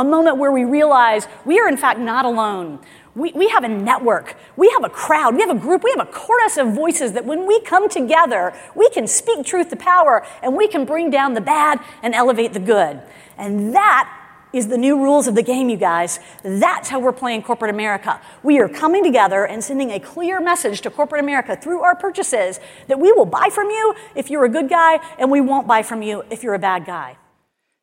A 0.00 0.04
moment 0.04 0.38
where 0.38 0.50
we 0.50 0.64
realize 0.64 1.28
we 1.44 1.60
are, 1.60 1.68
in 1.68 1.76
fact, 1.76 2.00
not 2.00 2.24
alone. 2.24 2.78
We, 3.14 3.32
we 3.32 3.50
have 3.50 3.64
a 3.64 3.68
network, 3.68 4.34
we 4.56 4.70
have 4.70 4.82
a 4.82 4.88
crowd, 4.88 5.34
we 5.34 5.42
have 5.42 5.50
a 5.50 5.60
group, 5.60 5.84
we 5.84 5.90
have 5.90 6.08
a 6.08 6.10
chorus 6.10 6.56
of 6.56 6.72
voices 6.72 7.12
that 7.12 7.26
when 7.26 7.46
we 7.46 7.60
come 7.60 7.86
together, 7.86 8.54
we 8.74 8.88
can 8.88 9.06
speak 9.06 9.44
truth 9.44 9.68
to 9.68 9.76
power 9.76 10.24
and 10.42 10.56
we 10.56 10.68
can 10.68 10.86
bring 10.86 11.10
down 11.10 11.34
the 11.34 11.42
bad 11.42 11.80
and 12.02 12.14
elevate 12.14 12.54
the 12.54 12.60
good. 12.60 13.02
And 13.36 13.74
that 13.74 14.10
is 14.54 14.68
the 14.68 14.78
new 14.78 14.96
rules 14.96 15.26
of 15.26 15.34
the 15.34 15.42
game, 15.42 15.68
you 15.68 15.76
guys. 15.76 16.18
That's 16.42 16.88
how 16.88 16.98
we're 16.98 17.12
playing 17.12 17.42
corporate 17.42 17.70
America. 17.70 18.22
We 18.42 18.58
are 18.58 18.70
coming 18.70 19.04
together 19.04 19.46
and 19.46 19.62
sending 19.62 19.90
a 19.90 20.00
clear 20.00 20.40
message 20.40 20.80
to 20.80 20.90
corporate 20.90 21.22
America 21.22 21.56
through 21.56 21.82
our 21.82 21.94
purchases 21.94 22.58
that 22.86 22.98
we 22.98 23.12
will 23.12 23.26
buy 23.26 23.50
from 23.52 23.68
you 23.68 23.94
if 24.14 24.30
you're 24.30 24.46
a 24.46 24.48
good 24.48 24.70
guy, 24.70 24.98
and 25.18 25.30
we 25.30 25.42
won't 25.42 25.66
buy 25.66 25.82
from 25.82 26.00
you 26.00 26.24
if 26.30 26.42
you're 26.42 26.54
a 26.54 26.58
bad 26.58 26.86
guy. 26.86 27.18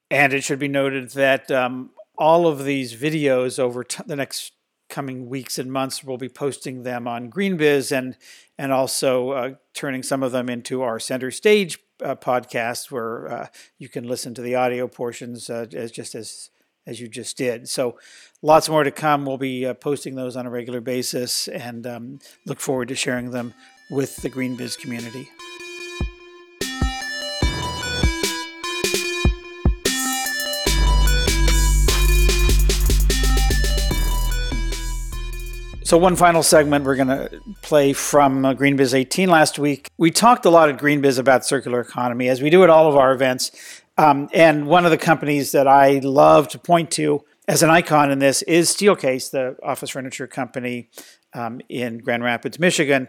And 0.10 0.34
it 0.34 0.44
should 0.44 0.60
be 0.60 0.70
noted 0.70 1.12
that 1.12 1.52
um, 1.52 1.92
all 2.18 2.48
of 2.48 2.66
these 2.66 2.96
videos 2.96 3.60
over 3.60 3.84
t- 3.84 4.04
the 4.06 4.16
next 4.16 4.54
coming 4.90 5.28
weeks 5.28 5.60
and 5.60 5.72
months, 5.72 6.04
we'll 6.04 6.18
be 6.18 6.30
posting 6.30 6.84
them 6.84 7.08
on 7.08 7.30
GreenBiz 7.30 7.92
and 7.92 8.18
and 8.58 8.72
also 8.72 9.32
uh, 9.32 9.54
turning 9.74 10.02
some 10.02 10.24
of 10.24 10.32
them 10.32 10.50
into 10.50 10.82
our 10.82 11.00
center 11.00 11.30
stage 11.30 11.78
uh, 12.04 12.16
podcast, 12.16 12.92
where 12.92 13.32
uh, 13.32 13.48
you 13.78 13.90
can 13.90 14.08
listen 14.08 14.34
to 14.34 14.42
the 14.42 14.56
audio 14.56 14.88
portions 14.88 15.50
uh, 15.50 15.68
as 15.74 15.92
just 15.92 16.16
as 16.16 16.50
as 16.86 17.02
you 17.02 17.08
just 17.08 17.38
did. 17.38 17.68
So 17.68 18.00
lots 18.42 18.70
more 18.70 18.84
to 18.84 18.92
come. 18.92 19.26
We'll 19.26 19.38
be 19.38 19.66
uh, 19.66 19.74
posting 19.74 20.16
those 20.16 20.38
on 20.38 20.46
a 20.46 20.50
regular 20.50 20.80
basis 20.80 21.48
and 21.50 21.86
um, 21.86 22.20
look 22.46 22.62
forward 22.62 22.88
to 22.88 22.96
sharing 22.96 23.32
them 23.32 23.54
with 23.92 24.16
the 24.18 24.30
GreenBiz 24.30 24.80
community. 24.80 25.28
So, 35.88 35.98
one 35.98 36.18
final 36.18 36.44
segment 36.44 36.84
we're 36.84 36.98
going 36.98 37.08
to 37.08 37.42
play 37.62 37.94
from 37.94 38.44
uh, 38.44 38.54
GreenBiz 38.54 38.94
18 38.94 39.30
last 39.30 39.58
week. 39.58 39.90
We 39.98 40.12
talked 40.12 40.44
a 40.44 40.50
lot 40.50 40.68
at 40.68 40.78
GreenBiz 40.78 41.18
about 41.18 41.46
circular 41.46 41.80
economy, 41.80 42.28
as 42.28 42.42
we 42.42 42.50
do 42.50 42.62
at 42.66 42.70
all 42.70 42.90
of 42.90 42.98
our 42.98 43.14
events. 43.14 43.82
Um, 43.98 44.28
and 44.34 44.68
one 44.68 44.84
of 44.84 44.92
the 44.92 44.98
companies 44.98 45.54
that 45.54 45.66
I 45.66 46.00
love 46.00 46.50
to 46.50 46.60
point 46.60 46.92
to 46.92 47.24
as 47.48 47.64
an 47.64 47.70
icon 47.70 48.12
in 48.12 48.20
this 48.20 48.42
is 48.42 48.70
Steelcase, 48.70 49.32
the 49.32 49.56
office 49.64 49.92
furniture 49.92 50.28
company 50.28 50.90
um, 51.34 51.62
in 51.70 52.00
Grand 52.00 52.22
Rapids, 52.22 52.60
Michigan. 52.60 53.08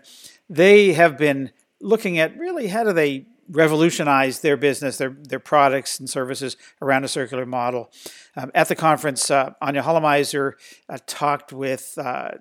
They 0.49 0.93
have 0.93 1.19
been 1.19 1.51
looking 1.81 2.21
at 2.21 2.39
really 2.39 2.69
how 2.69 2.85
do 2.85 2.93
they 2.93 3.27
revolutionize 3.51 4.39
their 4.39 4.57
business, 4.57 4.99
their 4.99 5.17
their 5.21 5.41
products 5.41 5.99
and 5.99 6.09
services 6.09 6.57
around 6.81 7.03
a 7.03 7.09
circular 7.09 7.45
model. 7.45 7.91
Um, 8.37 8.53
at 8.55 8.69
the 8.69 8.77
conference, 8.77 9.33
uh, 9.33 9.55
Anya 9.61 9.83
Khalamayzer 9.83 10.53
uh, 10.89 10.99
talked 11.09 11.53
with 11.53 11.99
uh, 11.99 12.35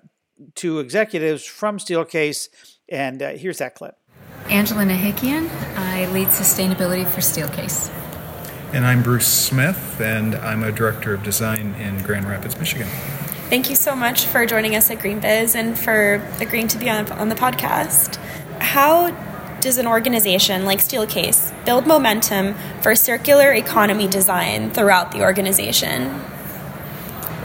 two 0.54 0.78
executives 0.78 1.44
from 1.44 1.78
Steelcase, 1.78 2.48
and 2.88 3.22
uh, 3.22 3.30
here's 3.30 3.58
that 3.58 3.74
clip. 3.74 3.96
Angela 4.48 4.84
Nahikian, 4.84 5.48
I 5.76 6.10
lead 6.12 6.28
sustainability 6.28 7.06
for 7.06 7.20
Steelcase. 7.20 7.92
And 8.72 8.86
I'm 8.86 9.02
Bruce 9.02 9.26
Smith, 9.26 10.00
and 10.00 10.34
I'm 10.34 10.62
a 10.62 10.72
director 10.72 11.14
of 11.14 11.22
design 11.22 11.74
in 11.74 12.02
Grand 12.02 12.26
Rapids, 12.26 12.58
Michigan. 12.58 12.86
Thank 13.48 13.70
you 13.70 13.76
so 13.76 13.96
much 13.96 14.26
for 14.26 14.44
joining 14.44 14.76
us 14.76 14.90
at 14.90 14.98
GreenBiz 14.98 15.54
and 15.54 15.78
for 15.78 16.22
agreeing 16.38 16.68
to 16.68 16.78
be 16.78 16.90
on, 16.90 17.10
on 17.12 17.30
the 17.30 17.34
podcast. 17.34 18.16
How 18.60 19.10
does 19.60 19.78
an 19.78 19.86
organization 19.86 20.64
like 20.66 20.80
Steelcase 20.80 21.52
build 21.64 21.86
momentum 21.86 22.54
for 22.82 22.94
circular 22.94 23.52
economy 23.52 24.06
design 24.06 24.70
throughout 24.70 25.12
the 25.12 25.22
organization? 25.22 26.22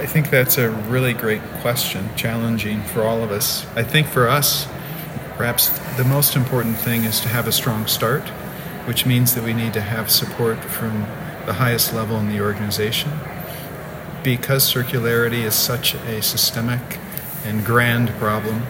I 0.04 0.06
think 0.06 0.30
that's 0.30 0.58
a 0.58 0.70
really 0.70 1.14
great 1.14 1.42
question, 1.62 2.10
challenging 2.18 2.84
for 2.84 3.04
all 3.04 3.24
of 3.24 3.32
us. 3.32 3.66
I 3.74 3.84
think 3.84 4.06
for 4.06 4.28
us, 4.28 4.68
perhaps 5.38 5.70
the 5.96 6.04
most 6.04 6.36
important 6.36 6.76
thing 6.76 7.06
is 7.06 7.22
to 7.22 7.30
have 7.30 7.48
a 7.48 7.54
strong 7.54 7.88
start, 7.88 8.28
which 8.84 9.06
means 9.06 9.34
that 9.34 9.46
we 9.46 9.54
need 9.54 9.72
to 9.76 9.80
have 9.80 10.12
support 10.12 10.58
from 10.58 11.08
the 11.46 11.54
highest 11.54 11.94
level 11.94 12.18
in 12.18 12.28
the 12.28 12.42
organization. 12.42 13.12
Because 14.24 14.70
circularity 14.70 15.46
is 15.46 15.56
such 15.56 15.94
a 15.94 16.22
systemic 16.22 17.00
and 17.46 17.64
grand 17.64 18.10
problem, 18.20 18.64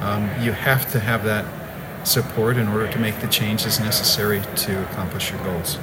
um, 0.00 0.28
you 0.42 0.50
have 0.50 0.90
to 0.90 0.98
have 0.98 1.22
that 1.22 1.44
support 2.04 2.56
in 2.56 2.66
order 2.66 2.90
to 2.90 2.98
make 2.98 3.20
the 3.20 3.28
changes 3.28 3.78
necessary 3.78 4.42
to 4.56 4.82
accomplish 4.90 5.30
your 5.30 5.40
goals. 5.44 5.78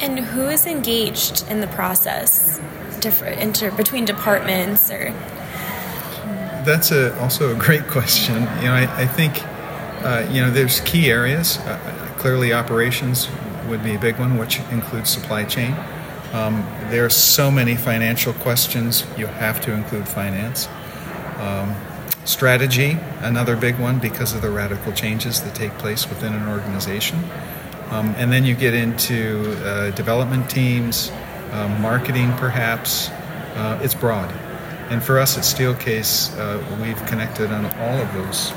And 0.00 0.18
who 0.18 0.48
is 0.48 0.66
engaged 0.66 1.48
in 1.48 1.62
the 1.62 1.68
process? 1.68 2.60
Different 3.02 3.40
inter, 3.40 3.70
between 3.70 4.06
departments 4.06 4.90
or? 4.90 5.10
That's 6.64 6.90
a, 6.92 7.18
also 7.20 7.54
a 7.54 7.58
great 7.58 7.86
question. 7.88 8.36
You 8.36 8.68
know, 8.68 8.74
I, 8.74 9.02
I 9.02 9.06
think 9.06 9.42
uh, 10.04 10.26
you 10.30 10.40
know 10.40 10.50
there's 10.50 10.80
key 10.80 11.10
areas. 11.10 11.58
Uh, 11.58 12.14
clearly, 12.16 12.52
operations 12.52 13.28
would 13.68 13.82
be 13.82 13.94
a 13.94 13.98
big 13.98 14.18
one, 14.18 14.38
which 14.38 14.60
includes 14.70 15.10
supply 15.10 15.44
chain. 15.44 15.76
Um, 16.32 16.64
there 16.88 17.04
are 17.04 17.10
so 17.10 17.50
many 17.50 17.76
financial 17.76 18.32
questions. 18.32 19.04
You 19.18 19.26
have 19.26 19.60
to 19.62 19.72
include 19.72 20.08
finance. 20.08 20.68
Um, 21.38 21.74
strategy, 22.24 22.96
another 23.20 23.56
big 23.56 23.78
one 23.78 23.98
because 23.98 24.32
of 24.32 24.42
the 24.42 24.50
radical 24.50 24.92
changes 24.92 25.42
that 25.42 25.54
take 25.54 25.72
place 25.78 26.08
within 26.08 26.32
an 26.34 26.48
organization. 26.48 27.18
Um, 27.90 28.14
and 28.16 28.32
then 28.32 28.44
you 28.44 28.54
get 28.54 28.72
into 28.72 29.56
uh, 29.64 29.90
development 29.90 30.48
teams, 30.48 31.10
uh, 31.52 31.68
marketing 31.80 32.32
perhaps. 32.38 33.08
Uh, 33.54 33.78
it's 33.82 33.94
broad. 33.94 34.30
And 34.90 35.02
for 35.02 35.18
us 35.18 35.38
at 35.38 35.44
Steelcase, 35.44 36.36
uh, 36.38 36.82
we've 36.82 37.06
connected 37.06 37.50
on 37.52 37.66
all 37.66 37.98
of 37.98 38.12
those 38.14 38.52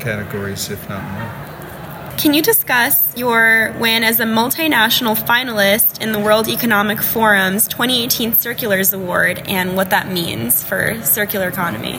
categories, 0.00 0.70
if 0.70 0.88
not 0.88 1.02
more. 1.12 2.18
Can 2.18 2.34
you 2.34 2.42
discuss 2.42 3.16
your 3.16 3.74
win 3.80 4.04
as 4.04 4.20
a 4.20 4.24
multinational 4.24 5.16
finalist 5.16 6.00
in 6.00 6.12
the 6.12 6.18
World 6.18 6.46
Economic 6.46 6.98
Forum's 6.98 7.66
2018 7.68 8.34
Circulars 8.34 8.92
Award 8.92 9.42
and 9.46 9.76
what 9.76 9.90
that 9.90 10.08
means 10.12 10.62
for 10.62 11.00
circular 11.02 11.48
economy? 11.48 11.96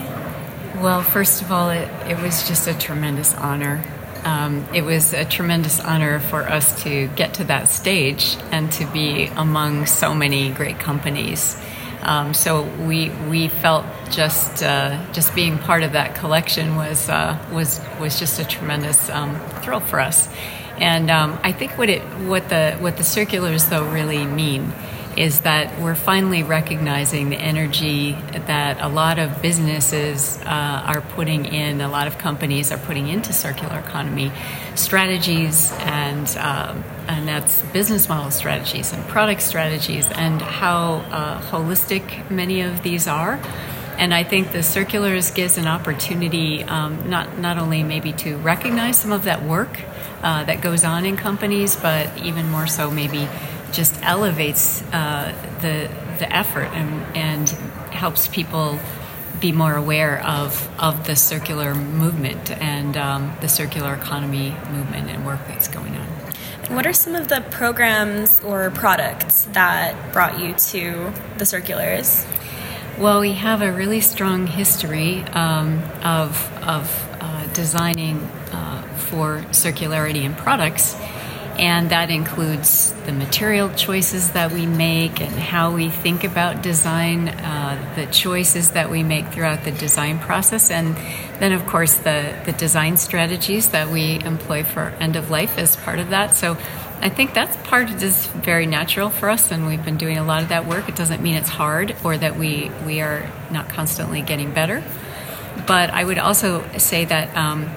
Well, 0.76 1.02
first 1.02 1.42
of 1.42 1.52
all, 1.52 1.72
it, 1.72 1.90
it 2.08 2.22
was 2.22 2.48
just 2.48 2.68
a 2.68 2.74
tremendous 2.74 3.34
honor 3.36 3.84
um, 4.26 4.66
it 4.74 4.84
was 4.84 5.14
a 5.14 5.26
tremendous 5.26 5.80
honor 5.80 6.20
for 6.20 6.44
us 6.44 6.84
to 6.84 7.08
get 7.10 7.36
to 7.36 7.44
that 7.46 7.70
stage 7.70 8.38
and 8.52 8.72
to 8.74 8.86
be 8.88 9.26
among 9.28 9.86
so 9.86 10.14
many 10.14 10.52
great 10.52 10.80
companies. 10.80 11.58
Um, 12.02 12.34
so 12.34 12.64
we 12.86 13.10
we 13.30 13.48
felt 13.48 13.86
just 14.10 14.62
uh, 14.62 15.00
just 15.14 15.34
being 15.36 15.58
part 15.58 15.84
of 15.84 15.94
that 15.94 16.16
collection 16.16 16.76
was 16.76 17.10
uh, 17.10 17.38
was 17.52 17.80
was 18.00 18.20
just 18.20 18.40
a 18.40 18.46
tremendous 18.46 19.10
um, 19.10 19.40
thrill 19.62 19.80
for 19.80 20.00
us. 20.00 20.28
And 20.78 21.10
um, 21.10 21.40
I 21.44 21.52
think 21.52 21.78
what 21.78 21.90
it 21.90 22.02
what 22.28 22.50
the 22.50 22.78
what 22.80 22.98
the 22.98 23.04
circulars 23.04 23.68
though 23.68 23.90
really 23.90 24.26
mean 24.26 24.74
is 25.18 25.42
that 25.42 25.80
we're 25.80 25.96
finally 25.96 26.44
recognizing 26.44 27.30
the 27.30 27.38
energy 27.38 28.14
that 28.48 28.82
a 28.82 28.88
lot 28.88 29.20
of 29.20 29.42
businesses 29.42 30.40
uh, 30.42 30.84
are 30.86 31.02
putting 31.02 31.46
in, 31.46 31.82
a 31.82 31.88
lot 31.88 32.08
of 32.08 32.18
companies 32.18 32.72
are 32.72 32.78
putting 32.78 33.08
into 33.08 33.34
circular 33.34 33.80
economy 33.80 34.32
strategies, 34.76 35.72
and 35.80 36.28
um, 36.38 36.84
and 37.08 37.28
that's 37.28 37.62
business 37.74 38.10
model 38.10 38.32
strategies 38.32 38.94
and 38.94 39.04
product 39.08 39.42
strategies, 39.42 40.10
and 40.12 40.42
how 40.42 40.96
uh, 41.12 41.42
holistic 41.42 42.30
many 42.30 42.62
of 42.62 42.84
these 42.84 43.08
are. 43.08 43.40
And 43.98 44.12
I 44.14 44.24
think 44.24 44.52
the 44.52 44.64
circulars 44.64 45.30
gives 45.30 45.60
an 45.60 45.68
opportunity 45.68 46.64
um, 46.64 47.10
not 47.10 47.38
not 47.38 47.60
only 47.60 47.84
maybe 47.84 48.14
to 48.14 48.38
recognize 48.38 48.98
some 48.98 49.12
of 49.12 49.26
that 49.26 49.44
work 49.44 49.80
uh, 50.24 50.44
that 50.46 50.62
goes 50.62 50.84
on 50.84 51.06
in 51.06 51.18
companies, 51.18 51.76
but 51.76 52.10
even 52.18 52.50
more 52.50 52.66
so 52.66 52.90
maybe 52.90 53.28
just 53.74 54.02
elevates 54.04 54.82
uh, 54.94 55.34
the 55.62 55.90
the 56.20 56.34
effort 56.34 56.70
and, 56.74 57.18
and 57.18 57.50
helps 57.92 58.28
people 58.28 58.80
be 59.42 59.52
more 59.52 59.76
aware 59.76 60.26
of 60.26 60.70
of 60.80 61.06
the 61.06 61.16
circular 61.16 61.76
movement 61.76 62.52
and 62.62 62.96
um, 62.96 63.34
the 63.42 63.50
circular 63.50 63.94
economy 63.94 64.56
movement 64.72 65.10
and 65.10 65.26
work 65.26 65.40
that's 65.48 65.68
going 65.68 65.96
on. 65.96 66.08
What 66.70 66.88
are 66.88 66.94
some 66.94 67.14
of 67.16 67.28
the 67.28 67.42
programs 67.52 68.40
or 68.40 68.70
products 68.72 69.44
that 69.52 70.14
brought 70.14 70.40
you 70.40 70.54
to 70.54 71.12
the 71.38 71.46
circulars? 71.46 72.26
Well, 72.98 73.20
we 73.20 73.34
have 73.34 73.62
a 73.62 73.72
really 73.72 74.02
strong 74.02 74.48
history 74.48 75.24
um, 75.34 75.82
of 76.04 76.50
of 76.64 76.86
uh, 77.20 77.48
designing 77.54 78.20
uh, 78.52 78.84
for 79.10 79.40
circularity 79.52 80.24
in 80.24 80.36
products 80.36 80.96
and 81.58 81.92
that 81.92 82.10
includes 82.10 82.92
the 83.06 83.12
material 83.12 83.70
choices 83.76 84.32
that 84.32 84.52
we 84.52 84.66
make 84.66 85.22
and 85.22 85.32
how 85.34 85.74
we 85.74 85.90
think 85.90 86.24
about 86.24 86.64
design, 86.64 87.30
uh, 87.30 87.94
the 87.96 88.06
choices 88.08 88.72
that 88.72 88.90
we 88.90 89.04
make 89.04 89.28
throughout 89.28 89.64
the 89.64 89.72
design 89.72 90.20
process, 90.20 90.72
and 90.72 90.96
then, 91.40 91.52
of 91.52 91.66
course, 91.68 91.96
the, 91.96 92.36
the 92.46 92.54
design 92.54 92.98
strategies 92.98 93.70
that 93.70 93.90
we 93.90 94.20
employ 94.24 94.64
for 94.64 94.90
end 95.00 95.16
of 95.16 95.30
life 95.30 95.58
as 95.58 95.76
part 95.76 96.00
of 96.00 96.10
that. 96.10 96.36
So 96.36 96.58
I 97.02 97.10
think 97.10 97.34
that's 97.34 97.56
part 97.68 97.90
of 97.90 98.00
this 98.00 98.28
very 98.28 98.66
natural 98.66 99.10
for 99.10 99.30
us, 99.30 99.52
and 99.52 99.68
we've 99.68 99.84
been 99.84 99.98
doing 99.98 100.18
a 100.18 100.24
lot 100.24 100.42
of 100.42 100.50
that 100.50 100.66
work. 100.66 100.90
It 100.90 100.96
doesn't 100.96 101.22
mean 101.22 101.36
it's 101.36 101.50
hard 101.50 101.96
or 102.04 102.18
that 102.18 102.38
we, 102.38 102.72
we 102.86 103.02
are 103.02 103.30
not 103.52 103.70
constantly 103.70 104.22
getting 104.22 104.54
better. 104.54 104.84
But 105.68 105.92
I 105.92 106.04
would 106.04 106.18
also 106.18 106.66
say 106.78 107.06
that 107.06 107.36
um, 107.38 107.70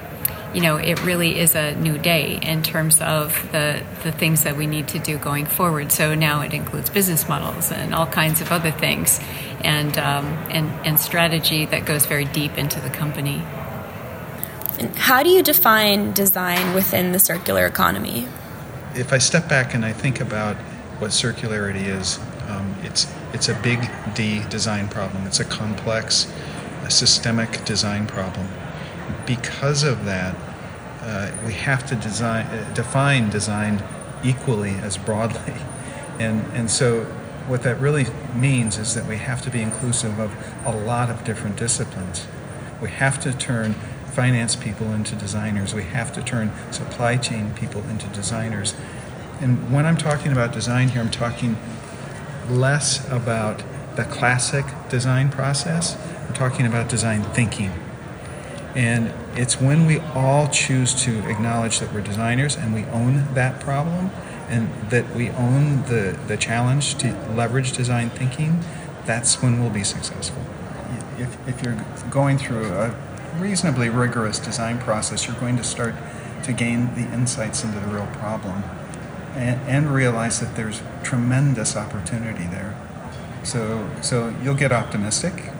you 0.53 0.61
know, 0.61 0.77
it 0.77 1.03
really 1.03 1.39
is 1.39 1.55
a 1.55 1.75
new 1.75 1.97
day 1.97 2.39
in 2.41 2.63
terms 2.63 3.01
of 3.01 3.51
the, 3.51 3.83
the 4.03 4.11
things 4.11 4.43
that 4.43 4.55
we 4.55 4.65
need 4.65 4.87
to 4.89 4.99
do 4.99 5.17
going 5.17 5.45
forward. 5.45 5.91
So 5.91 6.15
now 6.15 6.41
it 6.41 6.53
includes 6.53 6.89
business 6.89 7.27
models 7.27 7.71
and 7.71 7.93
all 7.93 8.07
kinds 8.07 8.41
of 8.41 8.51
other 8.51 8.71
things 8.71 9.19
and, 9.61 9.97
um, 9.97 10.25
and, 10.49 10.67
and 10.85 10.99
strategy 10.99 11.65
that 11.65 11.85
goes 11.85 12.05
very 12.05 12.25
deep 12.25 12.57
into 12.57 12.79
the 12.79 12.89
company. 12.89 13.43
And 14.79 14.95
how 14.95 15.23
do 15.23 15.29
you 15.29 15.43
define 15.43 16.13
design 16.13 16.73
within 16.73 17.11
the 17.11 17.19
circular 17.19 17.65
economy? 17.65 18.27
If 18.95 19.11
I 19.11 19.17
step 19.17 19.49
back 19.49 19.73
and 19.73 19.83
I 19.83 19.91
think 19.91 20.21
about 20.21 20.55
what 20.99 21.11
circularity 21.11 21.85
is, 21.87 22.19
um, 22.47 22.73
it's, 22.83 23.11
it's 23.33 23.49
a 23.49 23.53
big 23.55 23.89
D 24.15 24.41
design 24.49 24.87
problem. 24.87 25.27
It's 25.27 25.39
a 25.39 25.45
complex, 25.45 26.31
a 26.83 26.89
systemic 26.89 27.65
design 27.65 28.07
problem 28.07 28.47
because 29.27 29.83
of 29.83 30.05
that, 30.05 30.35
uh, 31.01 31.31
we 31.45 31.53
have 31.53 31.85
to 31.87 31.95
design, 31.95 32.47
uh, 32.47 32.73
define 32.73 33.29
design 33.29 33.83
equally 34.23 34.71
as 34.71 34.97
broadly. 34.97 35.53
And, 36.19 36.43
and 36.55 36.71
so 36.71 37.03
what 37.45 37.61
that 37.61 37.79
really 37.79 38.07
means 38.33 38.79
is 38.79 38.95
that 38.95 39.05
we 39.05 39.17
have 39.17 39.39
to 39.43 39.51
be 39.51 39.61
inclusive 39.61 40.19
of 40.19 40.33
a 40.65 40.75
lot 40.75 41.11
of 41.11 41.23
different 41.23 41.57
disciplines. 41.57 42.25
We 42.81 42.89
have 42.89 43.21
to 43.21 43.33
turn 43.37 43.75
finance 44.07 44.55
people 44.55 44.93
into 44.93 45.15
designers. 45.15 45.75
We 45.75 45.83
have 45.83 46.11
to 46.13 46.23
turn 46.23 46.51
supply 46.71 47.17
chain 47.17 47.53
people 47.53 47.87
into 47.87 48.07
designers. 48.07 48.73
And 49.41 49.71
when 49.71 49.85
I'm 49.85 49.95
talking 49.95 50.31
about 50.31 50.53
design 50.53 50.89
here, 50.89 51.01
I'm 51.01 51.11
talking 51.11 51.55
less 52.49 53.07
about 53.11 53.61
the 53.95 54.05
classic 54.05 54.65
design 54.89 55.29
process. 55.29 55.95
I'm 56.27 56.33
talking 56.33 56.65
about 56.65 56.89
design 56.89 57.21
thinking. 57.23 57.71
And 58.77 59.11
it's 59.35 59.59
when 59.59 59.87
we 59.87 59.97
all 59.97 60.47
choose 60.49 60.93
to 61.01 61.27
acknowledge 61.27 61.79
that 61.79 61.91
we're 61.91 62.01
designers 62.01 62.55
and 62.55 62.75
we 62.75 62.83
own 62.85 63.33
that 63.33 63.59
problem 63.59 64.11
and 64.49 64.69
that 64.91 65.15
we 65.15 65.31
own 65.31 65.81
the, 65.85 66.15
the 66.27 66.37
challenge 66.37 66.93
to 66.99 67.07
leverage 67.33 67.71
design 67.71 68.11
thinking, 68.11 68.59
that's 69.03 69.41
when 69.41 69.59
we'll 69.59 69.71
be 69.71 69.83
successful. 69.83 70.43
If, 71.17 71.47
if 71.47 71.63
you're 71.63 71.83
going 72.11 72.37
through 72.37 72.67
a 72.67 72.95
reasonably 73.39 73.89
rigorous 73.89 74.37
design 74.37 74.77
process, 74.77 75.25
you're 75.25 75.39
going 75.39 75.57
to 75.57 75.63
start 75.63 75.95
to 76.43 76.53
gain 76.53 76.93
the 76.93 77.11
insights 77.11 77.63
into 77.63 77.79
the 77.79 77.87
real 77.87 78.05
problem 78.13 78.63
and, 79.33 79.59
and 79.61 79.91
realize 79.91 80.39
that 80.39 80.55
there's 80.55 80.83
tremendous 81.01 81.75
opportunity 81.75 82.45
there. 82.45 82.77
So, 83.41 83.89
so 84.03 84.35
you'll 84.43 84.53
get 84.53 84.71
optimistic 84.71 85.51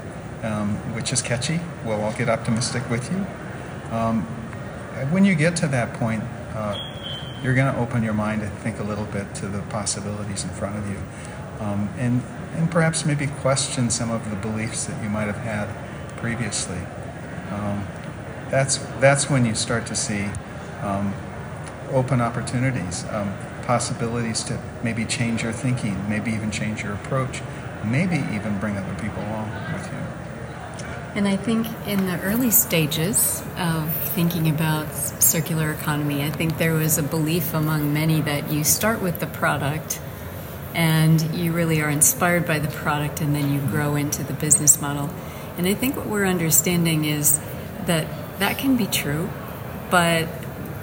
um, 0.47 0.75
which 0.95 1.11
is 1.11 1.21
catchy. 1.21 1.59
We'll 1.85 2.01
all 2.01 2.13
get 2.13 2.29
optimistic 2.29 2.89
with 2.89 3.11
you. 3.11 3.25
Um, 3.91 4.23
when 5.11 5.25
you 5.25 5.35
get 5.35 5.55
to 5.57 5.67
that 5.67 5.93
point, 5.93 6.23
uh, 6.55 6.75
you're 7.43 7.53
going 7.53 7.71
to 7.71 7.79
open 7.79 8.03
your 8.03 8.13
mind 8.13 8.41
and 8.41 8.51
think 8.59 8.79
a 8.79 8.83
little 8.83 9.05
bit 9.05 9.35
to 9.35 9.47
the 9.47 9.61
possibilities 9.63 10.43
in 10.43 10.49
front 10.49 10.77
of 10.77 10.89
you. 10.89 10.97
Um, 11.59 11.89
and, 11.97 12.23
and 12.55 12.71
perhaps 12.71 13.05
maybe 13.05 13.27
question 13.27 13.89
some 13.89 14.09
of 14.09 14.29
the 14.29 14.35
beliefs 14.37 14.85
that 14.85 15.01
you 15.03 15.09
might 15.09 15.25
have 15.25 15.37
had 15.37 15.67
previously. 16.17 16.79
Um, 17.51 17.85
that's, 18.49 18.77
that's 18.99 19.29
when 19.29 19.45
you 19.45 19.55
start 19.55 19.85
to 19.87 19.95
see 19.95 20.25
um, 20.81 21.13
open 21.91 22.21
opportunities, 22.21 23.05
um, 23.11 23.33
possibilities 23.63 24.43
to 24.45 24.59
maybe 24.83 25.05
change 25.05 25.43
your 25.43 25.53
thinking, 25.53 26.09
maybe 26.09 26.31
even 26.31 26.51
change 26.51 26.83
your 26.83 26.93
approach, 26.93 27.41
maybe 27.85 28.17
even 28.33 28.57
bring 28.59 28.77
other 28.77 28.95
people 28.95 29.21
along 29.23 29.51
with 29.73 29.91
you. 29.91 30.26
And 31.17 31.27
I 31.27 31.35
think 31.35 31.65
in 31.87 32.05
the 32.05 32.21
early 32.21 32.51
stages 32.51 33.41
of 33.57 33.91
thinking 34.09 34.47
about 34.49 34.93
circular 34.93 35.71
economy, 35.71 36.23
I 36.23 36.29
think 36.29 36.59
there 36.59 36.73
was 36.73 36.99
a 36.99 37.03
belief 37.03 37.55
among 37.55 37.91
many 37.91 38.21
that 38.21 38.51
you 38.51 38.63
start 38.63 39.01
with 39.01 39.19
the 39.19 39.25
product 39.25 39.99
and 40.75 41.19
you 41.35 41.53
really 41.53 41.81
are 41.81 41.89
inspired 41.89 42.45
by 42.45 42.59
the 42.59 42.67
product 42.67 43.19
and 43.19 43.33
then 43.33 43.51
you 43.51 43.59
grow 43.61 43.95
into 43.95 44.21
the 44.21 44.33
business 44.33 44.79
model. 44.79 45.09
And 45.57 45.65
I 45.65 45.73
think 45.73 45.95
what 45.95 46.05
we're 46.05 46.27
understanding 46.27 47.05
is 47.05 47.39
that 47.87 48.05
that 48.37 48.59
can 48.59 48.77
be 48.77 48.85
true, 48.85 49.27
but 49.89 50.27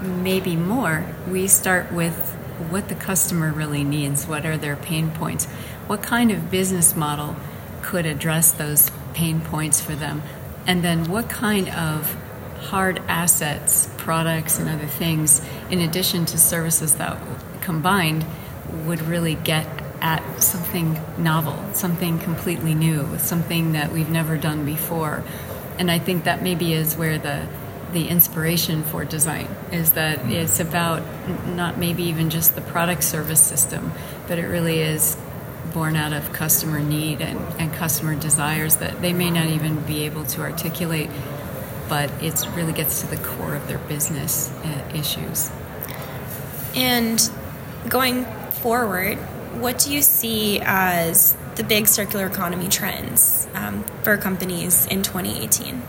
maybe 0.02 0.56
more, 0.56 1.06
we 1.28 1.46
start 1.46 1.92
with 1.92 2.32
what 2.70 2.88
the 2.88 2.96
customer 2.96 3.52
really 3.52 3.84
needs, 3.84 4.26
what 4.26 4.44
are 4.44 4.56
their 4.56 4.74
pain 4.74 5.12
points, 5.12 5.44
what 5.86 6.02
kind 6.02 6.32
of 6.32 6.50
business 6.50 6.96
model 6.96 7.36
could 7.82 8.04
address 8.04 8.50
those 8.50 8.90
pain 9.14 9.40
points 9.40 9.80
for 9.80 9.94
them? 9.94 10.22
And 10.66 10.82
then 10.82 11.04
what 11.04 11.28
kind 11.28 11.68
of 11.68 12.14
hard 12.64 13.00
assets, 13.08 13.88
products, 13.96 14.58
and 14.58 14.68
other 14.68 14.86
things, 14.86 15.42
in 15.70 15.80
addition 15.80 16.24
to 16.26 16.38
services 16.38 16.94
that 16.96 17.18
combined, 17.60 18.24
would 18.86 19.02
really 19.02 19.34
get 19.34 19.66
at 20.00 20.42
something 20.42 20.98
novel, 21.16 21.58
something 21.72 22.18
completely 22.18 22.74
new, 22.74 23.18
something 23.18 23.72
that 23.72 23.92
we've 23.92 24.10
never 24.10 24.36
done 24.36 24.64
before. 24.64 25.22
And 25.78 25.90
I 25.90 25.98
think 25.98 26.24
that 26.24 26.42
maybe 26.42 26.72
is 26.72 26.96
where 26.96 27.18
the 27.18 27.46
the 27.92 28.08
inspiration 28.08 28.82
for 28.82 29.04
design 29.04 29.46
is 29.70 29.92
that 29.92 30.18
hmm. 30.18 30.32
it's 30.32 30.58
about 30.58 31.02
not 31.46 31.78
maybe 31.78 32.02
even 32.02 32.28
just 32.28 32.54
the 32.56 32.60
product 32.60 33.04
service 33.04 33.40
system, 33.40 33.92
but 34.26 34.38
it 34.38 34.46
really 34.46 34.80
is 34.80 35.16
born 35.74 35.96
out 35.96 36.12
of 36.12 36.32
customer 36.32 36.78
need 36.78 37.20
and, 37.20 37.38
and 37.60 37.72
customer 37.74 38.14
desires 38.14 38.76
that 38.76 39.02
they 39.02 39.12
may 39.12 39.30
not 39.30 39.48
even 39.48 39.80
be 39.80 40.04
able 40.04 40.24
to 40.24 40.40
articulate, 40.40 41.10
but 41.88 42.10
it 42.22 42.40
really 42.54 42.72
gets 42.72 43.00
to 43.00 43.06
the 43.08 43.16
core 43.16 43.54
of 43.54 43.66
their 43.68 43.78
business 43.78 44.50
uh, 44.62 44.92
issues. 44.94 45.50
And 46.74 47.20
going 47.88 48.24
forward, 48.52 49.18
what 49.60 49.78
do 49.78 49.92
you 49.92 50.00
see 50.00 50.60
as 50.62 51.36
the 51.56 51.64
big 51.64 51.88
circular 51.88 52.26
economy 52.26 52.68
trends 52.68 53.46
um, 53.54 53.84
for 54.02 54.16
companies 54.16 54.86
in 54.86 55.02
2018? 55.02 55.82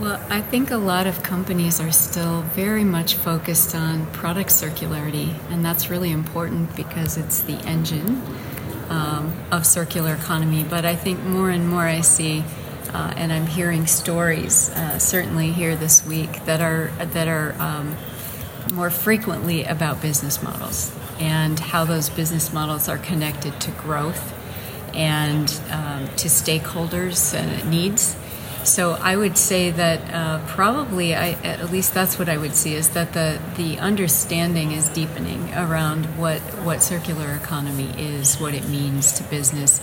Well, 0.00 0.20
I 0.30 0.42
think 0.42 0.70
a 0.70 0.76
lot 0.76 1.08
of 1.08 1.24
companies 1.24 1.80
are 1.80 1.90
still 1.90 2.42
very 2.42 2.84
much 2.84 3.14
focused 3.14 3.74
on 3.74 4.06
product 4.12 4.50
circularity, 4.50 5.34
and 5.50 5.64
that's 5.64 5.90
really 5.90 6.12
important 6.12 6.76
because 6.76 7.16
it's 7.16 7.40
the 7.40 7.54
engine 7.66 8.22
um, 8.90 9.34
of 9.50 9.66
circular 9.66 10.14
economy. 10.14 10.62
But 10.62 10.84
I 10.84 10.94
think 10.94 11.24
more 11.24 11.50
and 11.50 11.68
more 11.68 11.82
I 11.82 12.02
see, 12.02 12.44
uh, 12.92 13.12
and 13.16 13.32
I'm 13.32 13.46
hearing 13.46 13.88
stories, 13.88 14.70
uh, 14.70 15.00
certainly 15.00 15.50
here 15.50 15.74
this 15.74 16.06
week, 16.06 16.44
that 16.44 16.60
are 16.60 16.92
that 17.06 17.26
are 17.26 17.56
um, 17.58 17.96
more 18.72 18.90
frequently 18.90 19.64
about 19.64 20.00
business 20.00 20.40
models 20.44 20.96
and 21.18 21.58
how 21.58 21.84
those 21.84 22.08
business 22.08 22.52
models 22.52 22.88
are 22.88 22.98
connected 22.98 23.60
to 23.62 23.72
growth 23.72 24.32
and 24.94 25.60
um, 25.72 26.06
to 26.18 26.28
stakeholders' 26.28 27.34
uh, 27.34 27.68
needs. 27.68 28.14
So 28.68 28.92
I 29.00 29.16
would 29.16 29.38
say 29.38 29.70
that 29.70 30.14
uh, 30.14 30.46
probably, 30.46 31.14
I, 31.14 31.30
at 31.42 31.72
least 31.72 31.94
that's 31.94 32.18
what 32.18 32.28
I 32.28 32.36
would 32.36 32.54
see, 32.54 32.74
is 32.74 32.90
that 32.90 33.14
the, 33.14 33.40
the 33.56 33.78
understanding 33.78 34.72
is 34.72 34.90
deepening 34.90 35.52
around 35.54 36.04
what, 36.18 36.40
what 36.64 36.82
circular 36.82 37.32
economy 37.32 37.90
is, 37.96 38.38
what 38.38 38.52
it 38.52 38.68
means 38.68 39.12
to 39.14 39.24
business, 39.24 39.80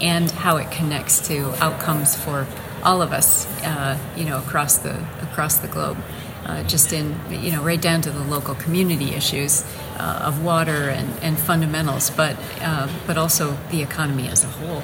and 0.00 0.30
how 0.30 0.56
it 0.56 0.70
connects 0.70 1.20
to 1.28 1.52
outcomes 1.62 2.16
for 2.16 2.46
all 2.82 3.02
of 3.02 3.12
us, 3.12 3.46
uh, 3.64 3.98
you 4.16 4.24
know, 4.24 4.38
across 4.38 4.78
the 4.78 4.96
across 5.20 5.58
the 5.58 5.68
globe. 5.68 5.98
Uh, 6.44 6.64
just 6.64 6.92
in, 6.92 7.14
you 7.30 7.52
know, 7.52 7.62
right 7.62 7.80
down 7.80 8.00
to 8.00 8.10
the 8.10 8.24
local 8.24 8.56
community 8.56 9.14
issues 9.14 9.64
uh, 9.98 10.22
of 10.24 10.42
water 10.42 10.88
and, 10.90 11.08
and 11.22 11.38
fundamentals, 11.38 12.10
but 12.10 12.36
uh, 12.62 12.88
but 13.06 13.16
also 13.16 13.56
the 13.70 13.80
economy 13.80 14.26
as 14.26 14.42
a 14.42 14.48
whole. 14.48 14.82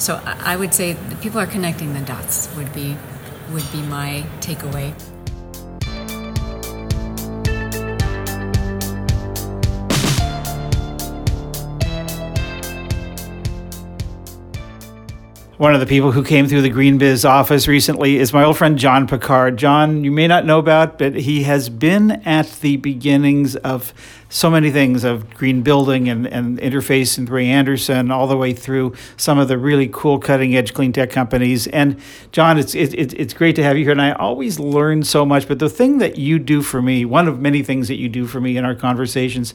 So 0.00 0.18
I 0.24 0.56
would 0.56 0.72
say 0.72 0.96
people 1.20 1.38
are 1.38 1.46
connecting 1.46 1.92
the 1.92 2.00
dots 2.00 2.48
would 2.56 2.72
be 2.72 2.96
would 3.52 3.70
be 3.70 3.82
my 3.82 4.24
takeaway. 4.40 4.94
One 15.58 15.74
of 15.74 15.80
the 15.80 15.86
people 15.86 16.10
who 16.10 16.24
came 16.24 16.48
through 16.48 16.62
the 16.62 16.70
GreenBiz 16.70 17.28
office 17.28 17.68
recently 17.68 18.16
is 18.16 18.32
my 18.32 18.44
old 18.44 18.56
friend 18.56 18.78
John 18.78 19.06
Picard. 19.06 19.58
John, 19.58 20.02
you 20.02 20.10
may 20.10 20.26
not 20.26 20.46
know 20.46 20.58
about, 20.58 20.96
but 20.96 21.14
he 21.14 21.42
has 21.42 21.68
been 21.68 22.12
at 22.24 22.50
the 22.62 22.78
beginnings 22.78 23.56
of 23.56 23.92
so 24.30 24.48
many 24.48 24.70
things 24.70 25.02
of 25.02 25.28
green 25.34 25.60
building 25.60 26.08
and, 26.08 26.26
and 26.26 26.58
interface 26.60 27.18
and 27.18 27.28
Ray 27.28 27.48
Anderson, 27.48 28.10
all 28.12 28.28
the 28.28 28.36
way 28.36 28.52
through 28.52 28.94
some 29.16 29.38
of 29.38 29.48
the 29.48 29.58
really 29.58 29.90
cool 29.92 30.20
cutting 30.20 30.56
edge 30.56 30.72
clean 30.72 30.92
tech 30.92 31.10
companies. 31.10 31.66
And 31.66 32.00
John, 32.30 32.56
it's, 32.56 32.74
it, 32.74 32.94
it, 32.94 33.12
it's 33.14 33.34
great 33.34 33.56
to 33.56 33.62
have 33.64 33.76
you 33.76 33.82
here. 33.84 33.92
And 33.92 34.00
I 34.00 34.12
always 34.12 34.60
learn 34.60 35.02
so 35.02 35.26
much. 35.26 35.48
But 35.48 35.58
the 35.58 35.68
thing 35.68 35.98
that 35.98 36.16
you 36.16 36.38
do 36.38 36.62
for 36.62 36.80
me, 36.80 37.04
one 37.04 37.26
of 37.26 37.40
many 37.40 37.62
things 37.62 37.88
that 37.88 37.96
you 37.96 38.08
do 38.08 38.26
for 38.26 38.40
me 38.40 38.56
in 38.56 38.64
our 38.64 38.76
conversations, 38.76 39.52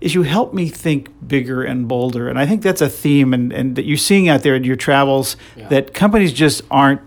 is 0.00 0.14
you 0.14 0.22
help 0.22 0.54
me 0.54 0.68
think 0.68 1.10
bigger 1.28 1.62
and 1.62 1.86
bolder. 1.86 2.28
And 2.28 2.38
I 2.38 2.46
think 2.46 2.62
that's 2.62 2.80
a 2.80 2.88
theme 2.88 3.34
and, 3.34 3.52
and 3.52 3.76
that 3.76 3.84
you're 3.84 3.98
seeing 3.98 4.28
out 4.28 4.42
there 4.42 4.56
in 4.56 4.64
your 4.64 4.74
travels 4.74 5.36
yeah. 5.54 5.68
that 5.68 5.92
companies 5.92 6.32
just 6.32 6.62
aren't 6.70 7.02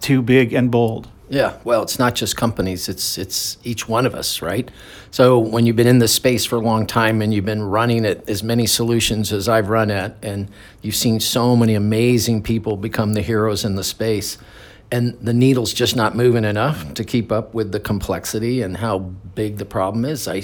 too 0.00 0.22
big 0.22 0.54
and 0.54 0.70
bold. 0.70 1.08
Yeah, 1.32 1.56
well, 1.64 1.82
it's 1.82 1.98
not 1.98 2.14
just 2.14 2.36
companies, 2.36 2.90
it's 2.90 3.16
it's 3.16 3.56
each 3.64 3.88
one 3.88 4.04
of 4.04 4.14
us, 4.14 4.42
right? 4.42 4.70
So 5.10 5.38
when 5.38 5.64
you've 5.64 5.76
been 5.76 5.86
in 5.86 5.98
this 5.98 6.12
space 6.12 6.44
for 6.44 6.56
a 6.56 6.60
long 6.60 6.86
time 6.86 7.22
and 7.22 7.32
you've 7.32 7.46
been 7.46 7.62
running 7.62 8.04
at 8.04 8.28
as 8.28 8.42
many 8.42 8.66
solutions 8.66 9.32
as 9.32 9.48
I've 9.48 9.70
run 9.70 9.90
at 9.90 10.14
and 10.22 10.50
you've 10.82 10.94
seen 10.94 11.20
so 11.20 11.56
many 11.56 11.74
amazing 11.74 12.42
people 12.42 12.76
become 12.76 13.14
the 13.14 13.22
heroes 13.22 13.64
in 13.64 13.76
the 13.76 13.82
space 13.82 14.36
and 14.90 15.14
the 15.22 15.32
needle's 15.32 15.72
just 15.72 15.96
not 15.96 16.14
moving 16.14 16.44
enough 16.44 16.92
to 16.92 17.02
keep 17.02 17.32
up 17.32 17.54
with 17.54 17.72
the 17.72 17.80
complexity 17.80 18.60
and 18.60 18.76
how 18.76 18.98
big 18.98 19.56
the 19.56 19.64
problem 19.64 20.04
is. 20.04 20.28
I 20.28 20.42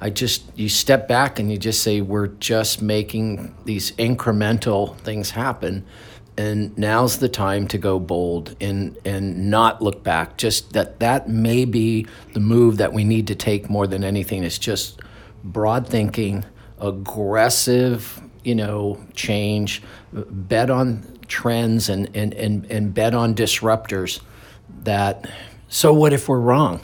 I 0.00 0.08
just 0.08 0.44
you 0.56 0.70
step 0.70 1.06
back 1.06 1.38
and 1.38 1.52
you 1.52 1.58
just 1.58 1.82
say 1.82 2.00
we're 2.00 2.28
just 2.28 2.80
making 2.80 3.54
these 3.66 3.92
incremental 3.92 4.96
things 5.00 5.32
happen 5.32 5.84
and 6.40 6.76
now's 6.78 7.18
the 7.18 7.28
time 7.28 7.68
to 7.68 7.78
go 7.78 7.98
bold 7.98 8.56
and 8.60 8.96
and 9.04 9.50
not 9.50 9.82
look 9.82 10.02
back 10.02 10.36
just 10.36 10.72
that 10.72 10.98
that 11.00 11.28
may 11.28 11.64
be 11.64 12.06
the 12.32 12.40
move 12.40 12.78
that 12.78 12.92
we 12.92 13.04
need 13.04 13.26
to 13.26 13.34
take 13.34 13.68
more 13.68 13.86
than 13.86 14.02
anything 14.02 14.42
it's 14.42 14.58
just 14.58 15.00
broad 15.44 15.86
thinking 15.86 16.44
aggressive 16.78 18.20
you 18.42 18.54
know 18.54 18.98
change 19.14 19.82
bet 20.12 20.70
on 20.70 21.02
trends 21.28 21.88
and 21.88 22.10
and 22.16 22.32
and, 22.34 22.64
and 22.70 22.94
bet 22.94 23.14
on 23.14 23.34
disruptors 23.34 24.20
that 24.82 25.30
so 25.68 25.92
what 25.92 26.12
if 26.12 26.28
we're 26.28 26.40
wrong 26.40 26.80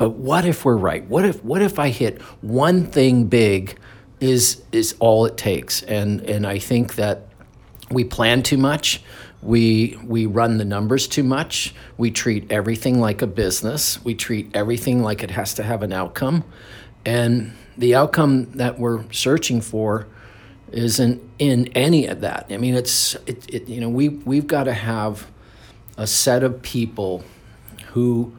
but 0.00 0.12
what 0.12 0.46
if 0.46 0.64
we're 0.64 0.78
right? 0.78 1.04
What 1.04 1.26
if 1.26 1.44
what 1.44 1.60
if 1.60 1.78
I 1.78 1.90
hit 1.90 2.22
one 2.40 2.86
thing 2.86 3.26
big 3.26 3.78
is 4.18 4.62
is 4.72 4.94
all 4.98 5.26
it 5.26 5.36
takes? 5.36 5.82
And 5.82 6.22
and 6.22 6.46
I 6.46 6.58
think 6.58 6.94
that 6.94 7.26
we 7.90 8.04
plan 8.04 8.42
too 8.42 8.56
much. 8.56 9.02
We 9.42 9.98
we 10.04 10.26
run 10.26 10.58
the 10.58 10.64
numbers 10.64 11.08
too 11.08 11.22
much. 11.22 11.74
We 11.96 12.10
treat 12.10 12.50
everything 12.52 13.00
like 13.00 13.22
a 13.22 13.26
business. 13.26 14.02
We 14.04 14.14
treat 14.14 14.54
everything 14.54 15.02
like 15.02 15.22
it 15.22 15.30
has 15.30 15.54
to 15.54 15.62
have 15.62 15.82
an 15.82 15.92
outcome. 15.92 16.44
And 17.04 17.52
the 17.78 17.94
outcome 17.94 18.52
that 18.52 18.78
we're 18.78 19.10
searching 19.12 19.60
for 19.60 20.06
isn't 20.72 21.22
in 21.38 21.68
any 21.74 22.06
of 22.06 22.20
that. 22.20 22.46
I 22.50 22.58
mean, 22.58 22.74
it's 22.74 23.14
it, 23.26 23.52
it 23.52 23.68
you 23.68 23.80
know 23.80 23.88
we 23.88 24.08
we've 24.08 24.46
got 24.46 24.64
to 24.64 24.74
have 24.74 25.26
a 25.96 26.06
set 26.06 26.42
of 26.42 26.62
people 26.62 27.24
who 27.92 28.32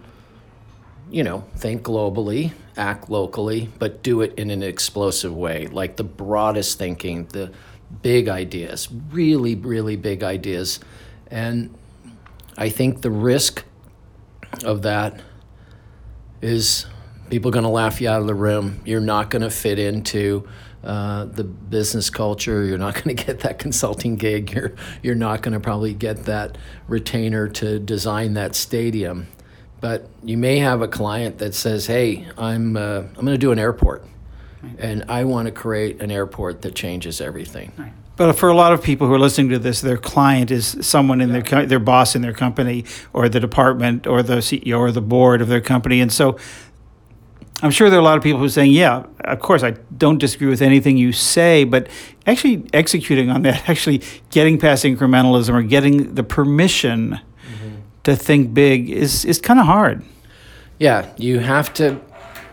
you 1.11 1.23
know, 1.23 1.43
think 1.57 1.83
globally, 1.83 2.53
act 2.77 3.09
locally, 3.09 3.69
but 3.77 4.01
do 4.01 4.21
it 4.21 4.33
in 4.35 4.49
an 4.49 4.63
explosive 4.63 5.35
way, 5.35 5.67
like 5.67 5.97
the 5.97 6.03
broadest 6.03 6.79
thinking, 6.79 7.25
the 7.25 7.51
big 8.01 8.29
ideas, 8.29 8.89
really, 9.11 9.55
really 9.55 9.95
big 9.95 10.23
ideas. 10.23 10.79
And 11.29 11.73
I 12.57 12.69
think 12.69 13.01
the 13.01 13.11
risk 13.11 13.63
of 14.63 14.81
that 14.81 15.21
is 16.41 16.85
people 17.29 17.51
going 17.51 17.63
to 17.63 17.69
laugh 17.69 18.01
you 18.01 18.09
out 18.09 18.21
of 18.21 18.27
the 18.27 18.35
room. 18.35 18.81
You're 18.85 18.99
not 18.99 19.29
going 19.29 19.41
to 19.41 19.49
fit 19.49 19.79
into 19.79 20.47
uh, 20.83 21.25
the 21.25 21.43
business 21.43 22.09
culture. 22.09 22.63
You're 22.65 22.77
not 22.77 22.95
going 23.03 23.15
to 23.15 23.25
get 23.25 23.41
that 23.41 23.59
consulting 23.59 24.15
gig. 24.15 24.51
You're 24.51 24.73
you're 25.01 25.15
not 25.15 25.41
going 25.41 25.53
to 25.53 25.59
probably 25.59 25.93
get 25.93 26.25
that 26.25 26.57
retainer 26.87 27.47
to 27.47 27.79
design 27.79 28.33
that 28.33 28.55
stadium. 28.55 29.27
But 29.79 30.07
you 30.23 30.37
may 30.37 30.59
have 30.59 30.81
a 30.81 30.87
client 30.87 31.39
that 31.39 31.55
says, 31.55 31.87
"Hey, 31.87 32.27
I'm 32.37 32.75
uh, 32.77 32.99
I'm 32.99 33.13
going 33.13 33.27
to 33.27 33.37
do 33.37 33.51
an 33.51 33.59
airport, 33.59 34.05
right. 34.63 34.75
and 34.79 35.05
I 35.09 35.23
want 35.23 35.47
to 35.47 35.51
create 35.51 36.01
an 36.01 36.11
airport 36.11 36.61
that 36.63 36.75
changes 36.75 37.21
everything." 37.21 37.71
Right. 37.77 37.93
But 38.17 38.33
for 38.33 38.49
a 38.49 38.53
lot 38.53 38.73
of 38.73 38.83
people 38.83 39.07
who 39.07 39.13
are 39.13 39.19
listening 39.19 39.49
to 39.49 39.59
this, 39.59 39.81
their 39.81 39.97
client 39.97 40.51
is 40.51 40.77
someone 40.81 41.21
in 41.21 41.29
yeah. 41.29 41.41
their 41.41 41.65
their 41.65 41.79
boss 41.79 42.15
in 42.15 42.21
their 42.21 42.33
company, 42.33 42.85
or 43.13 43.29
the 43.29 43.39
department, 43.39 44.05
or 44.05 44.21
the 44.21 44.37
CEO, 44.37 44.77
or 44.79 44.91
the 44.91 45.01
board 45.01 45.41
of 45.41 45.47
their 45.47 45.61
company, 45.61 46.01
and 46.01 46.11
so 46.11 46.37
I'm 47.63 47.71
sure 47.71 47.89
there 47.89 47.99
are 47.99 48.01
a 48.01 48.05
lot 48.05 48.17
of 48.17 48.23
people 48.23 48.39
who 48.39 48.45
are 48.45 48.49
saying, 48.49 48.71
yeah, 48.71 49.05
of 49.19 49.39
course, 49.39 49.61
I 49.61 49.71
don't 49.95 50.17
disagree 50.17 50.47
with 50.47 50.63
anything 50.63 50.97
you 50.97 51.11
say, 51.11 51.63
but 51.63 51.87
actually 52.25 52.65
executing 52.73 53.29
on 53.29 53.43
that, 53.43 53.69
actually 53.69 54.01
getting 54.31 54.57
past 54.57 54.83
incrementalism 54.83 55.53
or 55.53 55.61
getting 55.61 56.15
the 56.15 56.23
permission 56.23 57.19
mm-hmm. 57.45 57.75
to 58.03 58.15
think 58.15 58.53
big 58.53 58.89
is 58.89 59.25
is 59.25 59.39
kind 59.39 59.59
of 59.59 59.65
hard. 59.65 60.03
Yeah, 60.79 61.07
you 61.17 61.39
have 61.39 61.73
to. 61.75 62.01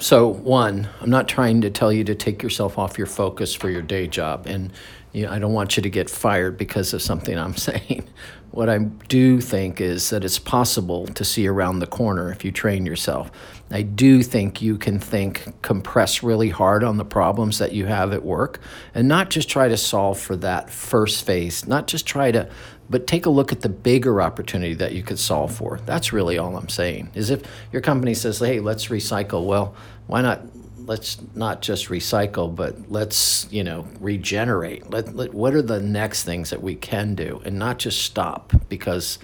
So 0.00 0.28
one, 0.28 0.88
I'm 1.00 1.10
not 1.10 1.28
trying 1.28 1.60
to 1.62 1.70
tell 1.70 1.92
you 1.92 2.04
to 2.04 2.14
take 2.14 2.42
yourself 2.42 2.78
off 2.78 2.98
your 2.98 3.08
focus 3.08 3.52
for 3.52 3.68
your 3.68 3.82
day 3.82 4.06
job, 4.06 4.46
and 4.46 4.72
you 5.12 5.24
know, 5.24 5.32
I 5.32 5.40
don't 5.40 5.52
want 5.52 5.76
you 5.76 5.82
to 5.82 5.90
get 5.90 6.08
fired 6.08 6.56
because 6.56 6.92
of 6.92 7.02
something 7.02 7.36
I'm 7.36 7.56
saying. 7.56 8.08
What 8.52 8.68
I 8.68 8.78
do 8.78 9.40
think 9.40 9.80
is 9.80 10.10
that 10.10 10.24
it's 10.24 10.38
possible 10.38 11.06
to 11.08 11.24
see 11.24 11.46
around 11.46 11.80
the 11.80 11.86
corner 11.86 12.30
if 12.30 12.44
you 12.44 12.52
train 12.52 12.86
yourself. 12.86 13.30
I 13.70 13.82
do 13.82 14.22
think 14.22 14.62
you 14.62 14.78
can 14.78 14.98
think, 14.98 15.60
compress 15.62 16.22
really 16.22 16.48
hard 16.48 16.82
on 16.82 16.96
the 16.96 17.04
problems 17.04 17.58
that 17.58 17.72
you 17.72 17.86
have 17.86 18.12
at 18.12 18.24
work, 18.24 18.60
and 18.94 19.08
not 19.08 19.30
just 19.30 19.48
try 19.50 19.68
to 19.68 19.76
solve 19.76 20.18
for 20.18 20.36
that 20.36 20.70
first 20.70 21.24
phase, 21.24 21.66
not 21.66 21.88
just 21.88 22.06
try 22.06 22.30
to 22.30 22.48
but 22.90 23.06
take 23.06 23.26
a 23.26 23.30
look 23.30 23.52
at 23.52 23.60
the 23.60 23.68
bigger 23.68 24.22
opportunity 24.22 24.74
that 24.74 24.92
you 24.92 25.02
could 25.02 25.18
solve 25.18 25.54
for. 25.54 25.80
That's 25.84 26.12
really 26.12 26.38
all 26.38 26.56
I'm 26.56 26.68
saying. 26.68 27.10
Is 27.14 27.30
if 27.30 27.42
your 27.72 27.82
company 27.82 28.14
says, 28.14 28.38
"Hey, 28.38 28.60
let's 28.60 28.86
recycle," 28.86 29.44
well, 29.44 29.74
why 30.06 30.22
not? 30.22 30.42
Let's 30.86 31.18
not 31.34 31.60
just 31.60 31.88
recycle, 31.88 32.54
but 32.54 32.90
let's 32.90 33.46
you 33.50 33.62
know 33.62 33.86
regenerate. 34.00 34.90
Let, 34.90 35.14
let 35.14 35.34
what 35.34 35.54
are 35.54 35.62
the 35.62 35.80
next 35.80 36.24
things 36.24 36.50
that 36.50 36.62
we 36.62 36.74
can 36.74 37.14
do, 37.14 37.42
and 37.44 37.58
not 37.58 37.78
just 37.78 38.02
stop 38.02 38.52
because 38.68 39.18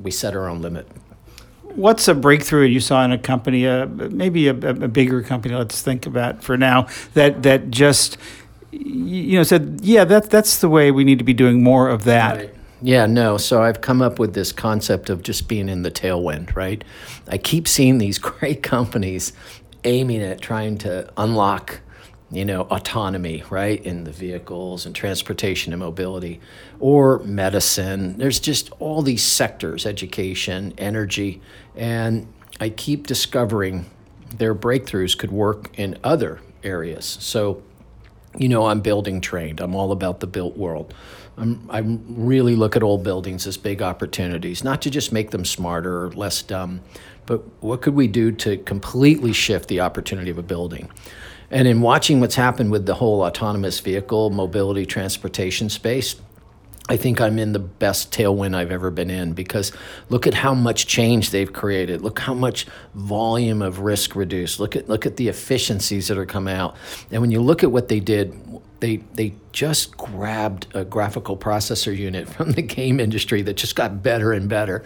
we 0.00 0.10
set 0.10 0.34
our 0.34 0.48
own 0.48 0.62
limit. 0.62 0.88
What's 1.74 2.08
a 2.08 2.14
breakthrough 2.14 2.64
you 2.64 2.80
saw 2.80 3.04
in 3.04 3.12
a 3.12 3.18
company, 3.18 3.66
uh, 3.66 3.86
maybe 3.86 4.48
a, 4.48 4.52
a 4.52 4.88
bigger 4.88 5.22
company? 5.22 5.54
Let's 5.54 5.82
think 5.82 6.06
about 6.06 6.42
for 6.42 6.56
now 6.56 6.88
that 7.14 7.42
that 7.42 7.70
just 7.70 8.16
you 8.72 9.36
know 9.36 9.42
said, 9.42 9.80
yeah, 9.82 10.04
that's 10.04 10.28
that's 10.28 10.58
the 10.58 10.68
way 10.68 10.90
we 10.90 11.04
need 11.04 11.18
to 11.18 11.24
be 11.24 11.34
doing 11.34 11.62
more 11.62 11.88
of 11.88 12.04
that. 12.04 12.36
Right. 12.36 12.54
Yeah, 12.82 13.06
no. 13.06 13.36
So 13.36 13.62
I've 13.62 13.80
come 13.82 14.00
up 14.00 14.18
with 14.18 14.32
this 14.34 14.52
concept 14.52 15.10
of 15.10 15.22
just 15.22 15.48
being 15.48 15.68
in 15.68 15.82
the 15.82 15.90
tailwind, 15.90 16.56
right? 16.56 16.82
I 17.28 17.36
keep 17.36 17.68
seeing 17.68 17.98
these 17.98 18.18
great 18.20 18.62
companies 18.62 19.32
aiming 19.84 20.22
at 20.22 20.40
trying 20.40 20.78
to 20.78 21.10
unlock, 21.16 21.80
you 22.30 22.44
know, 22.44 22.62
autonomy, 22.62 23.44
right, 23.50 23.84
in 23.84 24.04
the 24.04 24.12
vehicles 24.12 24.86
and 24.86 24.94
transportation 24.94 25.72
and 25.72 25.80
mobility 25.80 26.40
or 26.78 27.18
medicine. 27.20 28.16
There's 28.16 28.40
just 28.40 28.70
all 28.78 29.02
these 29.02 29.22
sectors, 29.22 29.84
education, 29.84 30.72
energy, 30.78 31.40
and 31.76 32.32
I 32.60 32.70
keep 32.70 33.06
discovering 33.06 33.86
their 34.36 34.54
breakthroughs 34.54 35.16
could 35.18 35.32
work 35.32 35.70
in 35.78 35.98
other 36.04 36.40
areas. 36.62 37.18
So 37.20 37.62
you 38.38 38.48
know, 38.48 38.66
I'm 38.66 38.80
building 38.80 39.20
trained. 39.20 39.60
I'm 39.60 39.74
all 39.74 39.92
about 39.92 40.20
the 40.20 40.26
built 40.26 40.56
world. 40.56 40.94
I'm, 41.36 41.66
I 41.70 41.78
really 41.78 42.56
look 42.56 42.76
at 42.76 42.82
old 42.82 43.02
buildings 43.02 43.46
as 43.46 43.56
big 43.56 43.82
opportunities, 43.82 44.62
not 44.62 44.82
to 44.82 44.90
just 44.90 45.12
make 45.12 45.30
them 45.30 45.44
smarter 45.44 46.04
or 46.04 46.10
less 46.10 46.42
dumb, 46.42 46.80
but 47.26 47.42
what 47.62 47.82
could 47.82 47.94
we 47.94 48.08
do 48.08 48.32
to 48.32 48.58
completely 48.58 49.32
shift 49.32 49.68
the 49.68 49.80
opportunity 49.80 50.30
of 50.30 50.38
a 50.38 50.42
building? 50.42 50.90
And 51.50 51.66
in 51.66 51.80
watching 51.80 52.20
what's 52.20 52.36
happened 52.36 52.70
with 52.70 52.86
the 52.86 52.94
whole 52.94 53.22
autonomous 53.22 53.80
vehicle, 53.80 54.30
mobility, 54.30 54.86
transportation 54.86 55.68
space, 55.68 56.16
I 56.88 56.96
think 56.96 57.20
I'm 57.20 57.38
in 57.38 57.52
the 57.52 57.60
best 57.60 58.12
tailwind 58.12 58.56
I've 58.56 58.72
ever 58.72 58.90
been 58.90 59.10
in 59.10 59.32
because 59.32 59.70
look 60.08 60.26
at 60.26 60.34
how 60.34 60.54
much 60.54 60.88
change 60.88 61.30
they've 61.30 61.52
created. 61.52 62.02
Look 62.02 62.18
how 62.18 62.34
much 62.34 62.66
volume 62.94 63.62
of 63.62 63.78
risk 63.78 64.16
reduced. 64.16 64.58
Look 64.58 64.74
at 64.74 64.88
look 64.88 65.06
at 65.06 65.16
the 65.16 65.28
efficiencies 65.28 66.08
that 66.08 66.18
are 66.18 66.26
coming 66.26 66.52
out. 66.52 66.74
And 67.12 67.22
when 67.22 67.30
you 67.30 67.40
look 67.40 67.62
at 67.62 67.70
what 67.70 67.86
they 67.86 68.00
did, 68.00 68.36
they 68.80 68.96
they 69.14 69.34
just 69.52 69.96
grabbed 69.96 70.66
a 70.74 70.84
graphical 70.84 71.36
processor 71.36 71.96
unit 71.96 72.28
from 72.34 72.52
the 72.52 72.62
game 72.62 73.00
industry 73.00 73.42
that 73.42 73.54
just 73.54 73.76
got 73.76 74.02
better 74.02 74.32
and 74.32 74.48
better, 74.48 74.84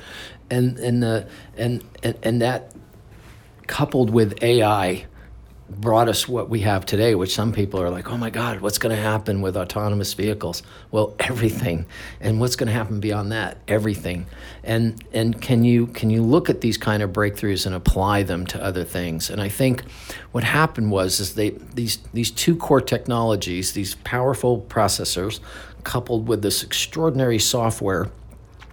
and 0.51 0.78
and 0.78 1.03
the 1.03 1.28
and 1.57 1.82
and, 2.03 2.18
and 2.22 2.42
that 2.42 2.72
coupled 3.66 4.11
with 4.11 4.42
AI 4.42 5.07
brought 5.68 6.08
us 6.08 6.28
what 6.28 6.50
we 6.50 6.60
have 6.60 6.84
today, 6.84 7.14
which 7.14 7.34
some 7.34 7.52
people 7.52 7.80
are 7.80 7.88
like, 7.88 8.10
oh 8.10 8.18
my 8.18 8.28
God, 8.28 8.60
what's 8.60 8.76
going 8.76 8.94
to 8.94 9.00
happen 9.00 9.40
with 9.40 9.56
autonomous 9.56 10.12
vehicles? 10.12 10.62
Well, 10.90 11.14
everything. 11.20 11.86
And 12.20 12.40
what's 12.40 12.56
going 12.56 12.66
to 12.66 12.72
happen 12.72 13.00
beyond 13.00 13.32
that? 13.32 13.58
Everything. 13.66 14.26
And 14.62 15.02
and 15.12 15.40
can 15.40 15.64
you 15.64 15.86
can 15.88 16.10
you 16.10 16.22
look 16.22 16.50
at 16.50 16.60
these 16.60 16.76
kind 16.76 17.02
of 17.02 17.10
breakthroughs 17.10 17.66
and 17.66 17.74
apply 17.74 18.24
them 18.24 18.46
to 18.48 18.62
other 18.62 18.84
things? 18.84 19.30
And 19.30 19.40
I 19.40 19.48
think 19.48 19.84
what 20.32 20.44
happened 20.44 20.90
was 20.90 21.20
is 21.20 21.34
they 21.34 21.50
these 21.50 21.98
these 22.12 22.30
two 22.30 22.56
core 22.56 22.80
technologies, 22.80 23.72
these 23.72 23.94
powerful 23.96 24.60
processors, 24.68 25.40
coupled 25.82 26.28
with 26.28 26.42
this 26.42 26.62
extraordinary 26.62 27.38
software 27.38 28.10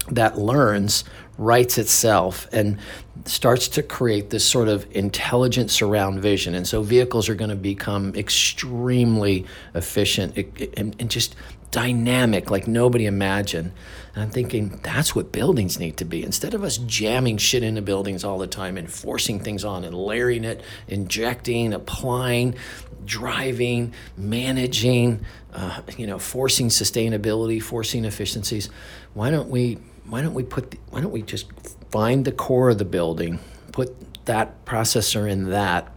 that 0.09 0.37
learns 0.37 1.03
writes 1.37 1.77
itself 1.77 2.47
and 2.51 2.77
starts 3.25 3.67
to 3.67 3.83
create 3.83 4.29
this 4.29 4.45
sort 4.45 4.67
of 4.67 4.87
intelligent 4.91 5.69
surround 5.69 6.21
vision. 6.21 6.55
And 6.55 6.67
so 6.67 6.81
vehicles 6.81 7.29
are 7.29 7.35
going 7.35 7.49
to 7.49 7.55
become 7.55 8.15
extremely 8.15 9.45
efficient 9.75 10.37
and, 10.77 11.09
just 11.09 11.35
dynamic 11.71 12.51
like 12.51 12.67
nobody 12.67 13.05
imagined. 13.05 13.71
And 14.13 14.23
I'm 14.23 14.29
thinking 14.29 14.79
that's 14.83 15.15
what 15.15 15.31
buildings 15.31 15.79
need 15.79 15.97
to 15.97 16.05
be. 16.05 16.23
Instead 16.23 16.53
of 16.53 16.63
us 16.63 16.77
jamming 16.77 17.37
shit 17.37 17.63
into 17.63 17.81
buildings 17.81 18.23
all 18.23 18.37
the 18.37 18.47
time 18.47 18.77
and 18.77 18.91
forcing 18.91 19.39
things 19.39 19.63
on 19.63 19.83
and 19.83 19.95
layering 19.95 20.43
it, 20.43 20.61
injecting, 20.87 21.73
applying, 21.73 22.55
driving, 23.05 23.93
managing, 24.17 25.25
uh, 25.53 25.81
you 25.97 26.07
know, 26.07 26.19
forcing 26.19 26.67
sustainability, 26.67 27.61
forcing 27.61 28.05
efficiencies. 28.05 28.69
Why 29.13 29.31
don't 29.31 29.49
we 29.49 29.77
why 30.07 30.21
don't 30.21 30.33
we 30.33 30.43
put 30.43 30.71
the, 30.71 30.77
why 30.89 30.99
don't 30.99 31.11
we 31.11 31.21
just 31.21 31.47
find 31.91 32.25
the 32.25 32.31
core 32.31 32.69
of 32.69 32.77
the 32.77 32.85
building, 32.85 33.39
put 33.71 34.25
that 34.25 34.65
processor 34.65 35.29
in 35.29 35.49
that, 35.49 35.91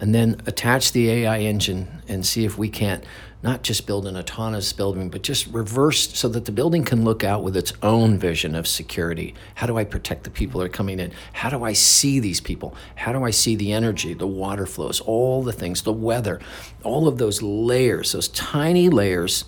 and 0.00 0.14
then 0.14 0.40
attach 0.46 0.92
the 0.92 1.10
AI 1.10 1.40
engine 1.40 2.02
and 2.08 2.24
see 2.24 2.44
if 2.44 2.56
we 2.56 2.68
can't 2.68 3.04
not 3.42 3.62
just 3.62 3.86
build 3.86 4.06
an 4.06 4.16
autonomous 4.16 4.72
building, 4.72 5.10
but 5.10 5.22
just 5.22 5.46
reverse 5.48 6.16
so 6.16 6.28
that 6.28 6.46
the 6.46 6.52
building 6.52 6.82
can 6.82 7.04
look 7.04 7.22
out 7.22 7.42
with 7.42 7.54
its 7.54 7.74
own 7.82 8.18
vision 8.18 8.54
of 8.54 8.66
security. 8.66 9.34
How 9.56 9.66
do 9.66 9.76
I 9.76 9.84
protect 9.84 10.24
the 10.24 10.30
people 10.30 10.60
that 10.60 10.66
are 10.66 10.70
coming 10.70 10.98
in? 10.98 11.12
How 11.34 11.50
do 11.50 11.62
I 11.62 11.74
see 11.74 12.20
these 12.20 12.40
people? 12.40 12.74
How 12.94 13.12
do 13.12 13.22
I 13.22 13.30
see 13.30 13.54
the 13.54 13.74
energy, 13.74 14.14
the 14.14 14.26
water 14.26 14.64
flows, 14.64 15.00
all 15.00 15.42
the 15.42 15.52
things, 15.52 15.82
the 15.82 15.92
weather, 15.92 16.40
all 16.84 17.06
of 17.06 17.18
those 17.18 17.42
layers, 17.42 18.12
those 18.12 18.28
tiny 18.28 18.88
layers 18.88 19.44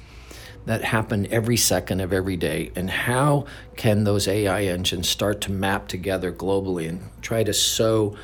that 0.67 0.85
happen 0.85 1.27
every 1.33 1.57
second 1.57 2.01
of 2.01 2.13
every 2.13 2.37
day? 2.37 2.71
And 2.77 2.91
how 2.91 3.47
can 3.77 4.05
those 4.05 4.29
AI 4.29 4.65
engines 4.65 5.09
start 5.09 5.41
to 5.43 5.53
map 5.53 5.89
together 5.89 6.31
globally 6.31 6.89
and 6.89 7.01
try 7.23 7.43
to 7.45 7.53
sew 7.53 8.17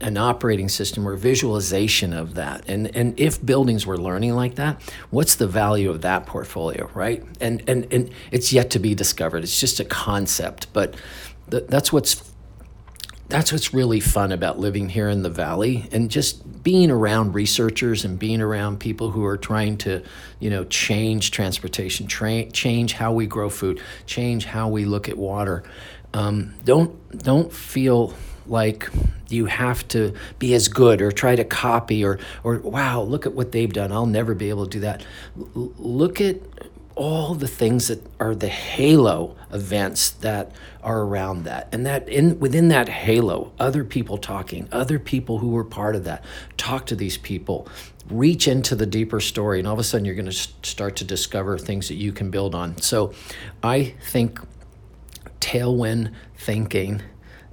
an 0.00 0.16
operating 0.16 0.68
system 0.68 1.06
or 1.06 1.14
visualization 1.16 2.12
of 2.12 2.34
that? 2.34 2.64
And 2.66 2.94
and 2.96 3.18
if 3.18 3.44
buildings 3.44 3.86
were 3.86 3.96
learning 3.98 4.34
like 4.34 4.56
that 4.56 4.82
what's 5.10 5.36
the 5.36 5.46
value 5.46 5.88
of 5.90 6.02
that 6.02 6.26
portfolio 6.26 6.90
right? 6.94 7.22
And 7.40 7.62
and 7.68 7.86
and 7.92 8.10
it's 8.30 8.52
yet 8.52 8.70
to 8.70 8.78
be 8.78 8.94
discovered. 8.94 9.44
It's 9.44 9.60
just 9.60 9.78
a 9.78 9.84
concept 9.84 10.72
but 10.72 10.94
th- 11.50 11.64
that's 11.68 11.92
what's 11.92 12.33
that's 13.28 13.52
what's 13.52 13.72
really 13.72 14.00
fun 14.00 14.32
about 14.32 14.58
living 14.58 14.88
here 14.88 15.08
in 15.08 15.22
the 15.22 15.30
valley 15.30 15.88
and 15.92 16.10
just 16.10 16.62
being 16.62 16.90
around 16.90 17.34
researchers 17.34 18.04
and 18.04 18.18
being 18.18 18.40
around 18.40 18.80
people 18.80 19.10
who 19.10 19.24
are 19.24 19.36
trying 19.36 19.76
to 19.78 20.02
you 20.40 20.50
know 20.50 20.64
change 20.64 21.30
transportation 21.30 22.06
tra- 22.06 22.50
change 22.50 22.92
how 22.92 23.12
we 23.12 23.26
grow 23.26 23.48
food 23.48 23.80
change 24.06 24.44
how 24.44 24.68
we 24.68 24.84
look 24.84 25.08
at 25.08 25.16
water. 25.16 25.62
Um, 26.12 26.54
don't 26.64 27.18
don't 27.18 27.52
feel 27.52 28.14
like 28.46 28.88
you 29.30 29.46
have 29.46 29.88
to 29.88 30.14
be 30.38 30.54
as 30.54 30.68
good 30.68 31.00
or 31.00 31.10
try 31.10 31.34
to 31.34 31.44
copy 31.44 32.04
or 32.04 32.18
or 32.42 32.58
wow 32.58 33.00
look 33.02 33.26
at 33.26 33.34
what 33.34 33.52
they've 33.52 33.72
done. 33.72 33.90
I'll 33.90 34.06
never 34.06 34.34
be 34.34 34.50
able 34.50 34.64
to 34.64 34.70
do 34.70 34.80
that. 34.80 35.04
L- 35.38 35.72
look 35.78 36.20
at 36.20 36.36
all 36.96 37.34
the 37.34 37.48
things 37.48 37.88
that 37.88 38.00
are 38.20 38.34
the 38.34 38.48
halo 38.48 39.36
events 39.52 40.10
that 40.10 40.52
are 40.82 41.02
around 41.02 41.44
that. 41.44 41.68
And 41.72 41.84
that 41.86 42.08
in 42.08 42.38
within 42.38 42.68
that 42.68 42.88
halo 42.88 43.52
other 43.58 43.84
people 43.84 44.16
talking 44.16 44.68
other 44.70 44.98
people 44.98 45.38
who 45.38 45.48
were 45.50 45.64
part 45.64 45.96
of 45.96 46.04
that 46.04 46.24
talk 46.56 46.86
to 46.86 46.96
these 46.96 47.16
people 47.18 47.66
reach 48.10 48.46
into 48.46 48.76
the 48.76 48.86
deeper 48.86 49.18
story 49.18 49.58
and 49.58 49.66
all 49.66 49.74
of 49.74 49.80
a 49.80 49.84
sudden 49.84 50.04
you're 50.04 50.14
going 50.14 50.26
to 50.26 50.32
start 50.32 50.94
to 50.96 51.04
discover 51.04 51.58
things 51.58 51.88
that 51.88 51.94
you 51.94 52.12
can 52.12 52.30
build 52.30 52.54
on. 52.54 52.76
So 52.80 53.12
i 53.62 53.94
think 54.10 54.38
tailwind 55.40 56.12
thinking 56.36 57.02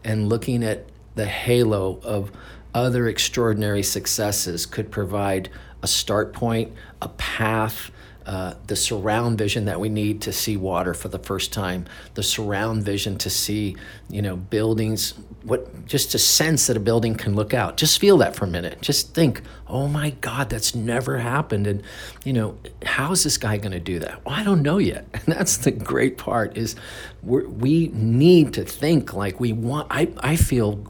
and 0.04 0.30
looking 0.30 0.64
at 0.64 0.86
the 1.16 1.26
halo 1.26 2.00
of 2.04 2.32
other 2.74 3.08
extraordinary 3.08 3.84
successes 3.84 4.66
could 4.66 4.92
provide 4.92 5.50
a 5.82 5.88
start 5.88 6.32
point 6.32 6.72
a 7.02 7.10
path 7.10 7.92
uh, 8.32 8.54
the 8.68 8.78
surround 8.78 9.38
vision 9.38 9.66
that 9.66 9.78
we 9.78 9.90
need 9.90 10.22
to 10.22 10.32
see 10.32 10.56
water 10.56 10.94
for 10.94 11.10
the 11.10 11.20
first 11.20 11.52
time, 11.52 11.86
the 12.14 12.24
surround 12.24 12.82
vision 12.82 13.18
to 13.18 13.30
see, 13.30 13.76
you 14.10 14.22
know, 14.22 14.38
buildings, 14.38 15.16
what 15.44 15.86
just 15.86 16.16
a 16.16 16.18
sense 16.18 16.68
that 16.68 16.78
a 16.78 16.80
building 16.80 17.14
can 17.14 17.36
look 17.36 17.54
out. 17.54 17.76
Just 17.76 18.00
feel 18.00 18.18
that 18.20 18.34
for 18.34 18.46
a 18.46 18.48
minute. 18.48 18.82
Just 18.82 19.14
think, 19.14 19.42
oh 19.68 19.90
my 19.90 20.12
God, 20.22 20.50
that's 20.50 20.74
never 20.74 21.18
happened. 21.18 21.68
And, 21.68 21.84
you 22.24 22.32
know, 22.32 22.56
how 22.86 23.12
is 23.12 23.26
this 23.26 23.38
guy 23.38 23.58
going 23.58 23.74
to 23.74 23.82
do 23.82 24.00
that? 24.00 24.26
Well, 24.26 24.34
I 24.34 24.44
don't 24.44 24.62
know 24.62 24.78
yet. 24.78 25.06
And 25.14 25.36
that's 25.36 25.58
the 25.58 25.72
great 25.72 26.18
part 26.18 26.58
is 26.58 26.78
we 27.22 27.46
we 27.46 27.88
need 27.94 28.54
to 28.54 28.64
think 28.64 29.14
like 29.14 29.42
we 29.42 29.52
want. 29.52 29.88
I, 29.92 30.08
I 30.20 30.38
feel 30.38 30.86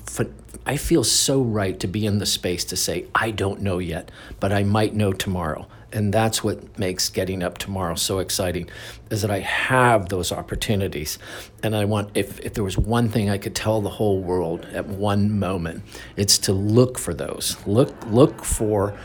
I 0.66 0.78
feel 0.78 1.04
so 1.04 1.42
right 1.42 1.80
to 1.80 1.88
be 1.88 2.06
in 2.06 2.20
the 2.20 2.26
space 2.28 2.64
to 2.66 2.78
say, 2.78 3.08
I 3.16 3.32
don't 3.32 3.62
know 3.62 3.80
yet, 3.80 4.12
but 4.39 4.54
I 4.54 4.64
might 4.64 4.94
know 4.94 5.12
tomorrow 5.12 5.68
and 5.94 6.14
that's 6.14 6.44
what 6.44 6.80
makes 6.80 7.10
getting 7.10 7.44
up 7.44 7.58
tomorrow 7.58 7.96
so 7.96 8.20
exciting 8.20 8.70
is 9.10 9.22
that 9.22 9.32
i 9.32 9.39
have 9.39 10.10
those 10.10 10.32
opportunities. 10.32 11.18
And 11.64 11.76
i 11.76 11.86
want 11.86 12.12
if, 12.16 12.39
if 12.39 12.54
there 12.54 12.64
was 12.64 12.78
one 12.78 13.10
thing 13.10 13.30
i 13.30 13.38
could 13.38 13.56
tell 13.56 13.82
the 13.82 13.89
whole 13.89 14.22
world 14.22 14.66
at 14.74 14.88
one 14.88 15.38
moment 15.38 15.84
it's 16.16 16.38
to 16.39 16.54
look 16.54 16.98
for 16.98 17.14
those. 17.14 17.58
Look 17.66 17.94
look 18.08 18.44
for 18.44 18.98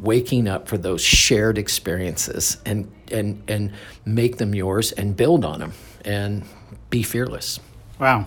waking 0.00 0.46
up 0.46 0.68
for 0.68 0.76
those 0.76 1.00
shared 1.00 1.58
experiences 1.58 2.58
and 2.66 2.90
and 3.10 3.42
and 3.48 3.72
make 4.04 4.36
them 4.36 4.54
yours 4.54 4.92
and 4.92 5.16
build 5.16 5.44
on 5.44 5.60
them 5.60 5.72
and 6.04 6.44
be 6.90 7.02
fearless. 7.02 7.60
Wow. 7.98 8.26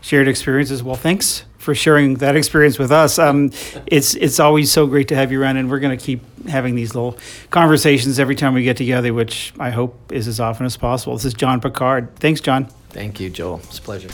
Shared 0.00 0.28
experiences. 0.28 0.82
Well 0.82 0.96
thanks 0.96 1.44
for 1.60 1.74
sharing 1.74 2.14
that 2.16 2.36
experience 2.36 2.78
with 2.78 2.90
us. 2.90 3.18
Um, 3.18 3.52
it's 3.86 4.14
it's 4.14 4.40
always 4.40 4.72
so 4.72 4.86
great 4.86 5.08
to 5.08 5.14
have 5.14 5.30
you 5.30 5.40
around, 5.40 5.58
and 5.58 5.70
we're 5.70 5.78
going 5.78 5.96
to 5.96 6.02
keep 6.02 6.22
having 6.48 6.74
these 6.74 6.94
little 6.94 7.18
conversations 7.50 8.18
every 8.18 8.34
time 8.34 8.54
we 8.54 8.62
get 8.62 8.78
together, 8.78 9.12
which 9.12 9.52
I 9.58 9.70
hope 9.70 10.10
is 10.10 10.26
as 10.26 10.40
often 10.40 10.66
as 10.66 10.76
possible. 10.76 11.14
This 11.14 11.26
is 11.26 11.34
John 11.34 11.60
Picard. 11.60 12.16
Thanks, 12.16 12.40
John. 12.40 12.64
Thank 12.88 13.20
you, 13.20 13.30
Joel. 13.30 13.60
It's 13.64 13.78
a 13.78 13.82
pleasure. 13.82 14.08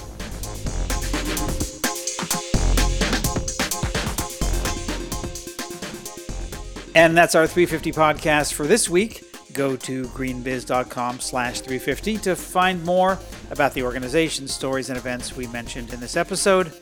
And 6.96 7.16
that's 7.16 7.34
our 7.34 7.46
350 7.46 7.92
podcast 7.92 8.54
for 8.54 8.66
this 8.66 8.88
week. 8.88 9.22
Go 9.52 9.76
to 9.76 10.04
greenbiz.com 10.04 11.20
slash 11.20 11.60
350 11.60 12.18
to 12.18 12.34
find 12.34 12.82
more 12.84 13.18
about 13.50 13.74
the 13.74 13.82
organization, 13.82 14.48
stories, 14.48 14.88
and 14.88 14.98
events 14.98 15.36
we 15.36 15.46
mentioned 15.46 15.92
in 15.92 16.00
this 16.00 16.16
episode. 16.16 16.72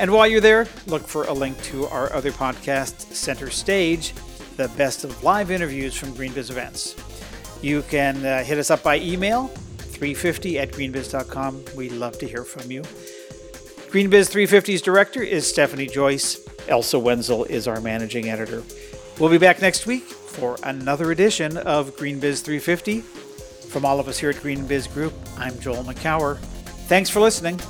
And 0.00 0.10
while 0.10 0.26
you're 0.26 0.40
there, 0.40 0.66
look 0.86 1.06
for 1.06 1.24
a 1.24 1.32
link 1.34 1.62
to 1.64 1.86
our 1.88 2.10
other 2.14 2.32
podcast, 2.32 3.12
Center 3.12 3.50
Stage, 3.50 4.14
the 4.56 4.68
best 4.68 5.04
of 5.04 5.22
live 5.22 5.50
interviews 5.50 5.94
from 5.94 6.14
GreenBiz 6.14 6.48
events. 6.48 6.96
You 7.60 7.82
can 7.82 8.24
uh, 8.24 8.42
hit 8.42 8.56
us 8.56 8.70
up 8.70 8.82
by 8.82 8.98
email, 8.98 9.48
350 9.48 10.58
at 10.58 10.70
greenbiz.com. 10.72 11.64
We'd 11.76 11.92
love 11.92 12.18
to 12.20 12.26
hear 12.26 12.44
from 12.44 12.70
you. 12.70 12.80
GreenBiz 13.90 14.32
350's 14.32 14.80
director 14.80 15.22
is 15.22 15.46
Stephanie 15.46 15.86
Joyce. 15.86 16.48
Elsa 16.66 16.98
Wenzel 16.98 17.44
is 17.44 17.68
our 17.68 17.82
managing 17.82 18.30
editor. 18.30 18.62
We'll 19.18 19.28
be 19.28 19.36
back 19.36 19.60
next 19.60 19.86
week 19.86 20.04
for 20.04 20.56
another 20.62 21.12
edition 21.12 21.58
of 21.58 21.94
GreenBiz 21.98 22.42
350. 22.42 23.02
From 23.68 23.84
all 23.84 24.00
of 24.00 24.08
us 24.08 24.18
here 24.18 24.30
at 24.30 24.36
GreenBiz 24.36 24.94
Group, 24.94 25.12
I'm 25.36 25.60
Joel 25.60 25.84
Makower. 25.84 26.38
Thanks 26.88 27.10
for 27.10 27.20
listening. 27.20 27.60